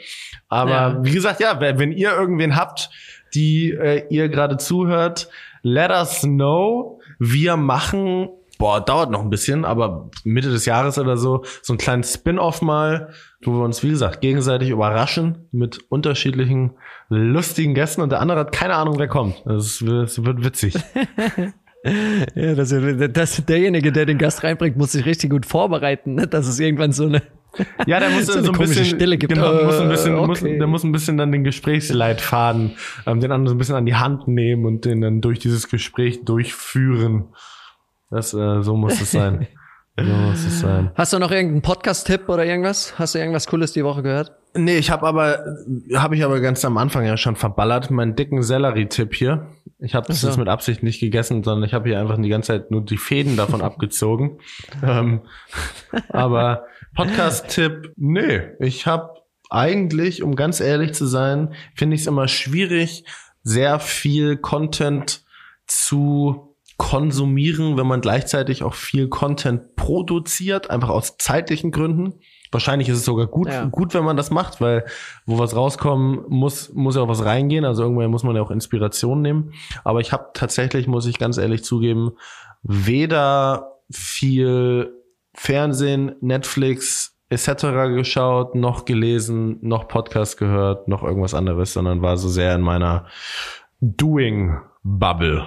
Aber 0.48 0.70
ja. 0.70 1.04
wie 1.04 1.12
gesagt, 1.12 1.40
ja, 1.40 1.60
wenn 1.60 1.92
ihr 1.92 2.12
irgendwen 2.12 2.54
habt, 2.54 2.90
die 3.34 3.72
äh, 3.72 4.06
ihr 4.10 4.28
gerade 4.28 4.56
zuhört, 4.58 5.28
let 5.62 5.90
us 5.90 6.20
know. 6.20 7.00
Wir 7.18 7.56
machen 7.56 8.28
boah, 8.58 8.80
dauert 8.80 9.10
noch 9.10 9.20
ein 9.20 9.30
bisschen, 9.30 9.64
aber 9.64 10.10
Mitte 10.24 10.50
des 10.50 10.66
Jahres 10.66 10.98
oder 10.98 11.16
so, 11.16 11.44
so 11.62 11.72
einen 11.72 11.78
kleinen 11.78 12.04
Spin-off 12.04 12.62
mal, 12.62 13.10
wo 13.42 13.52
wir 13.52 13.64
uns, 13.64 13.82
wie 13.82 13.90
gesagt, 13.90 14.20
gegenseitig 14.20 14.70
überraschen 14.70 15.48
mit 15.52 15.78
unterschiedlichen 15.90 16.72
lustigen 17.08 17.74
Gästen 17.74 18.02
und 18.02 18.10
der 18.10 18.20
andere 18.20 18.40
hat 18.40 18.52
keine 18.52 18.74
Ahnung, 18.74 18.98
wer 18.98 19.08
kommt. 19.08 19.42
Das, 19.44 19.82
das 19.84 20.24
wird 20.24 20.44
witzig. 20.44 20.74
ja, 22.34 22.54
das, 22.54 22.74
das, 23.12 23.44
derjenige, 23.44 23.92
der 23.92 24.06
den 24.06 24.18
Gast 24.18 24.42
reinbringt, 24.42 24.76
muss 24.76 24.92
sich 24.92 25.04
richtig 25.04 25.30
gut 25.30 25.46
vorbereiten, 25.46 26.14
ne? 26.14 26.26
dass 26.26 26.46
es 26.46 26.58
irgendwann 26.58 26.92
so 26.92 27.04
eine 27.04 27.22
ja, 27.86 28.00
der 28.00 28.10
muss 28.10 28.26
so, 28.26 28.42
so 28.42 28.52
ein 28.52 28.58
bisschen 28.58 28.84
Stille 28.84 29.16
gibt. 29.16 29.32
Genau, 29.32 29.64
muss 29.64 29.78
ein 29.78 29.88
bisschen, 29.88 30.14
okay. 30.16 30.26
muss, 30.26 30.40
der 30.40 30.66
muss 30.66 30.84
ein 30.84 30.92
bisschen 30.92 31.16
dann 31.16 31.32
den 31.32 31.44
Gesprächsleitfaden, 31.44 32.72
ähm, 33.06 33.20
den 33.20 33.32
anderen 33.32 33.48
so 33.48 33.54
ein 33.54 33.58
bisschen 33.58 33.76
an 33.76 33.86
die 33.86 33.94
Hand 33.94 34.28
nehmen 34.28 34.64
und 34.64 34.84
den 34.84 35.00
dann 35.00 35.20
durch 35.20 35.38
dieses 35.38 35.68
Gespräch 35.68 36.24
durchführen. 36.24 37.26
Das, 38.10 38.34
äh, 38.34 38.62
so 38.62 38.76
muss 38.76 39.00
es 39.00 39.10
sein. 39.10 39.46
so 39.96 40.04
muss 40.04 40.44
es 40.44 40.60
sein. 40.60 40.90
Hast 40.94 41.12
du 41.12 41.18
noch 41.18 41.30
irgendeinen 41.30 41.62
Podcast-Tipp 41.62 42.28
oder 42.28 42.44
irgendwas? 42.44 42.98
Hast 42.98 43.14
du 43.14 43.18
irgendwas 43.18 43.46
Cooles 43.46 43.72
die 43.72 43.84
Woche 43.84 44.02
gehört? 44.02 44.32
Nee, 44.56 44.78
ich 44.78 44.90
habe 44.90 45.04
aber, 45.06 45.44
habe 45.94 46.14
ich 46.14 46.24
aber 46.24 46.40
ganz 46.40 46.64
am 46.64 46.78
Anfang 46.78 47.04
ja 47.04 47.16
schon 47.16 47.34
verballert, 47.34 47.90
meinen 47.90 48.14
dicken 48.14 48.42
Sellerie-Tipp 48.42 49.12
hier. 49.12 49.48
Ich 49.80 49.96
habe 49.96 50.06
das 50.06 50.20
so. 50.20 50.28
jetzt 50.28 50.36
mit 50.36 50.48
Absicht 50.48 50.84
nicht 50.84 51.00
gegessen, 51.00 51.42
sondern 51.42 51.66
ich 51.66 51.74
habe 51.74 51.88
hier 51.88 51.98
einfach 51.98 52.16
die 52.20 52.28
ganze 52.28 52.52
Zeit 52.52 52.70
nur 52.70 52.84
die 52.84 52.96
Fäden 52.96 53.36
davon 53.36 53.60
abgezogen. 53.62 54.38
ähm, 54.82 55.22
aber 56.08 56.66
Podcast-Tipp, 56.94 57.94
nee, 57.96 58.42
ich 58.60 58.86
habe 58.86 59.10
eigentlich, 59.50 60.22
um 60.22 60.36
ganz 60.36 60.60
ehrlich 60.60 60.94
zu 60.94 61.06
sein, 61.06 61.54
finde 61.74 61.96
ich 61.96 62.02
es 62.02 62.06
immer 62.06 62.28
schwierig, 62.28 63.04
sehr 63.42 63.80
viel 63.80 64.36
Content 64.36 65.24
zu 65.66 66.53
konsumieren, 66.76 67.76
wenn 67.76 67.86
man 67.86 68.00
gleichzeitig 68.00 68.62
auch 68.62 68.74
viel 68.74 69.08
Content 69.08 69.76
produziert, 69.76 70.70
einfach 70.70 70.88
aus 70.88 71.16
zeitlichen 71.18 71.70
Gründen. 71.70 72.14
Wahrscheinlich 72.50 72.88
ist 72.88 72.98
es 72.98 73.04
sogar 73.04 73.26
gut, 73.26 73.48
ja. 73.48 73.64
gut, 73.66 73.94
wenn 73.94 74.04
man 74.04 74.16
das 74.16 74.30
macht, 74.30 74.60
weil 74.60 74.84
wo 75.26 75.38
was 75.38 75.56
rauskommen 75.56 76.24
muss, 76.28 76.72
muss 76.72 76.96
ja 76.96 77.02
auch 77.02 77.08
was 77.08 77.24
reingehen. 77.24 77.64
Also 77.64 77.82
irgendwann 77.82 78.10
muss 78.10 78.24
man 78.24 78.34
ja 78.36 78.42
auch 78.42 78.50
Inspiration 78.50 79.22
nehmen. 79.22 79.52
Aber 79.82 80.00
ich 80.00 80.12
habe 80.12 80.30
tatsächlich, 80.34 80.86
muss 80.86 81.06
ich 81.06 81.18
ganz 81.18 81.38
ehrlich 81.38 81.64
zugeben, 81.64 82.12
weder 82.62 83.80
viel 83.90 84.92
Fernsehen, 85.34 86.16
Netflix 86.20 87.16
etc. 87.28 87.94
geschaut, 87.94 88.54
noch 88.54 88.84
gelesen, 88.84 89.58
noch 89.62 89.88
Podcast 89.88 90.38
gehört, 90.38 90.88
noch 90.88 91.02
irgendwas 91.02 91.34
anderes, 91.34 91.72
sondern 91.72 92.02
war 92.02 92.16
so 92.16 92.28
sehr 92.28 92.54
in 92.54 92.60
meiner 92.60 93.06
Doing 93.80 94.58
Bubble. 94.82 95.46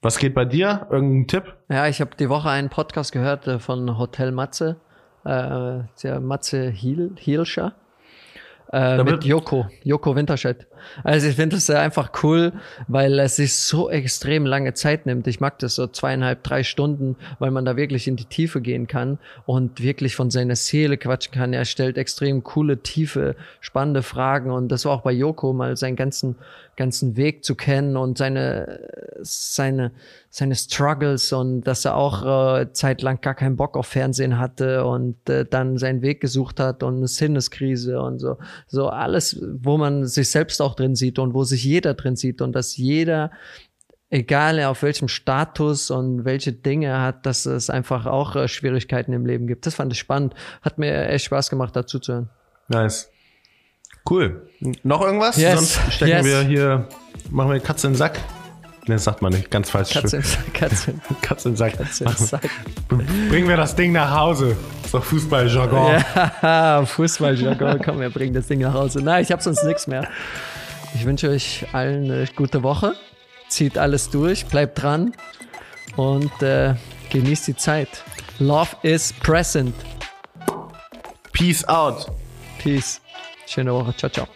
Was 0.00 0.18
geht 0.18 0.34
bei 0.34 0.44
dir? 0.44 0.86
Irgendein 0.90 1.26
Tipp? 1.26 1.56
Ja, 1.68 1.88
ich 1.88 2.00
habe 2.00 2.12
die 2.16 2.28
Woche 2.28 2.48
einen 2.50 2.68
Podcast 2.68 3.10
gehört 3.10 3.48
äh, 3.48 3.58
von 3.58 3.98
Hotel 3.98 4.30
Matze, 4.30 4.76
äh, 5.24 5.80
der 6.02 6.20
Matze 6.20 6.70
Hiel, 6.70 7.16
Hielscher. 7.16 7.74
Äh, 8.72 9.02
mit 9.02 9.24
Joko, 9.24 9.66
Joko 9.82 10.14
Winterscheid. 10.14 10.66
Also 11.02 11.26
ich 11.28 11.36
finde 11.36 11.56
das 11.56 11.70
einfach 11.70 12.10
cool, 12.22 12.52
weil 12.86 13.18
es 13.18 13.36
sich 13.36 13.54
so 13.54 13.88
extrem 13.88 14.44
lange 14.44 14.74
Zeit 14.74 15.06
nimmt. 15.06 15.26
Ich 15.26 15.40
mag 15.40 15.58
das 15.58 15.74
so 15.74 15.86
zweieinhalb, 15.86 16.42
drei 16.42 16.62
Stunden, 16.62 17.16
weil 17.38 17.50
man 17.50 17.64
da 17.64 17.76
wirklich 17.76 18.06
in 18.06 18.16
die 18.16 18.26
Tiefe 18.26 18.60
gehen 18.60 18.86
kann 18.86 19.18
und 19.46 19.82
wirklich 19.82 20.16
von 20.16 20.30
seiner 20.30 20.56
Seele 20.56 20.98
quatschen 20.98 21.32
kann. 21.32 21.52
Er 21.54 21.64
stellt 21.64 21.96
extrem 21.96 22.44
coole, 22.44 22.82
tiefe, 22.82 23.36
spannende 23.60 24.02
Fragen 24.02 24.50
und 24.50 24.68
das 24.68 24.84
war 24.84 24.92
auch 24.92 25.02
bei 25.02 25.12
Joko 25.12 25.52
mal 25.52 25.76
seinen 25.76 25.96
ganzen 25.96 26.36
ganzen 26.76 27.16
Weg 27.16 27.44
zu 27.44 27.56
kennen 27.56 27.96
und 27.96 28.18
seine 28.18 28.80
seine 29.20 29.90
seine 30.30 30.54
Struggles 30.54 31.32
und 31.32 31.62
dass 31.62 31.84
er 31.84 31.96
auch 31.96 32.58
äh, 32.58 32.72
zeitlang 32.72 33.20
gar 33.20 33.34
keinen 33.34 33.56
Bock 33.56 33.76
auf 33.76 33.86
Fernsehen 33.86 34.38
hatte 34.38 34.84
und 34.84 35.28
äh, 35.28 35.46
dann 35.46 35.78
seinen 35.78 36.02
Weg 36.02 36.20
gesucht 36.20 36.60
hat 36.60 36.82
und 36.82 36.98
eine 36.98 37.08
Sinneskrise 37.08 38.00
und 38.00 38.18
so 38.18 38.36
so 38.66 38.88
alles, 38.88 39.40
wo 39.60 39.78
man 39.78 40.06
sich 40.06 40.30
selbst 40.30 40.60
auch 40.60 40.74
drin 40.74 40.94
sieht 40.94 41.18
und 41.18 41.34
wo 41.34 41.44
sich 41.44 41.64
jeder 41.64 41.94
drin 41.94 42.16
sieht 42.16 42.42
und 42.42 42.52
dass 42.52 42.76
jeder 42.76 43.30
egal 44.10 44.62
auf 44.64 44.82
welchem 44.82 45.08
Status 45.08 45.90
und 45.90 46.24
welche 46.24 46.52
Dinge 46.52 46.86
er 46.86 47.02
hat, 47.02 47.26
dass 47.26 47.46
es 47.46 47.70
einfach 47.70 48.06
auch 48.06 48.36
äh, 48.36 48.48
Schwierigkeiten 48.48 49.12
im 49.12 49.26
Leben 49.26 49.46
gibt. 49.46 49.66
Das 49.66 49.74
fand 49.74 49.92
ich 49.92 49.98
spannend. 49.98 50.34
Hat 50.62 50.78
mir 50.78 51.08
echt 51.08 51.26
Spaß 51.26 51.50
gemacht, 51.50 51.76
dazu 51.76 51.98
zu 51.98 52.12
hören. 52.12 52.30
Nice. 52.68 53.10
Cool. 54.08 54.48
Noch 54.82 55.02
irgendwas? 55.02 55.36
Yes. 55.36 55.54
Sonst 55.54 55.94
stecken 55.94 56.24
yes. 56.24 56.26
wir 56.26 56.40
hier, 56.42 56.88
machen 57.30 57.52
wir 57.52 57.60
Katze 57.60 57.88
in 57.88 57.92
den 57.92 57.98
Sack. 57.98 58.20
Ne, 58.88 58.94
das 58.94 59.04
sagt 59.04 59.20
man 59.20 59.34
nicht, 59.34 59.50
ganz 59.50 59.68
falsch. 59.68 59.92
Katze. 59.92 60.22
Katze, 60.54 60.94
Katze 61.20 61.48
in 61.50 61.56
Sack. 61.56 61.76
Katze 61.76 62.04
in 62.04 62.10
Sack. 62.16 62.48
Bringen 62.88 63.46
wir 63.46 63.58
das 63.58 63.76
Ding 63.76 63.92
nach 63.92 64.10
Hause. 64.10 64.56
Das 64.78 64.86
ist 64.86 64.94
doch 64.94 65.04
Fußballjargon. 65.04 66.02
Ja, 66.42 66.84
Fußballjargon. 66.86 67.82
Komm, 67.84 68.00
wir 68.00 68.08
bringen 68.08 68.32
das 68.32 68.46
Ding 68.46 68.60
nach 68.60 68.72
Hause. 68.72 69.02
Nein, 69.02 69.22
ich 69.22 69.30
habe 69.30 69.42
sonst 69.42 69.62
nichts 69.64 69.86
mehr. 69.86 70.08
Ich 70.94 71.04
wünsche 71.04 71.28
euch 71.28 71.66
allen 71.72 72.10
eine 72.10 72.26
gute 72.34 72.62
Woche. 72.62 72.94
Zieht 73.48 73.76
alles 73.76 74.08
durch, 74.08 74.46
bleibt 74.46 74.82
dran 74.82 75.12
und 75.96 76.42
äh, 76.42 76.74
genießt 77.10 77.46
die 77.48 77.56
Zeit. 77.56 77.88
Love 78.38 78.70
is 78.82 79.12
present. 79.12 79.74
Peace 81.32 81.62
out. 81.68 82.06
Peace. 82.58 83.02
Schöne 83.46 83.74
Woche. 83.74 83.94
Ciao, 83.96 84.10
ciao. 84.10 84.28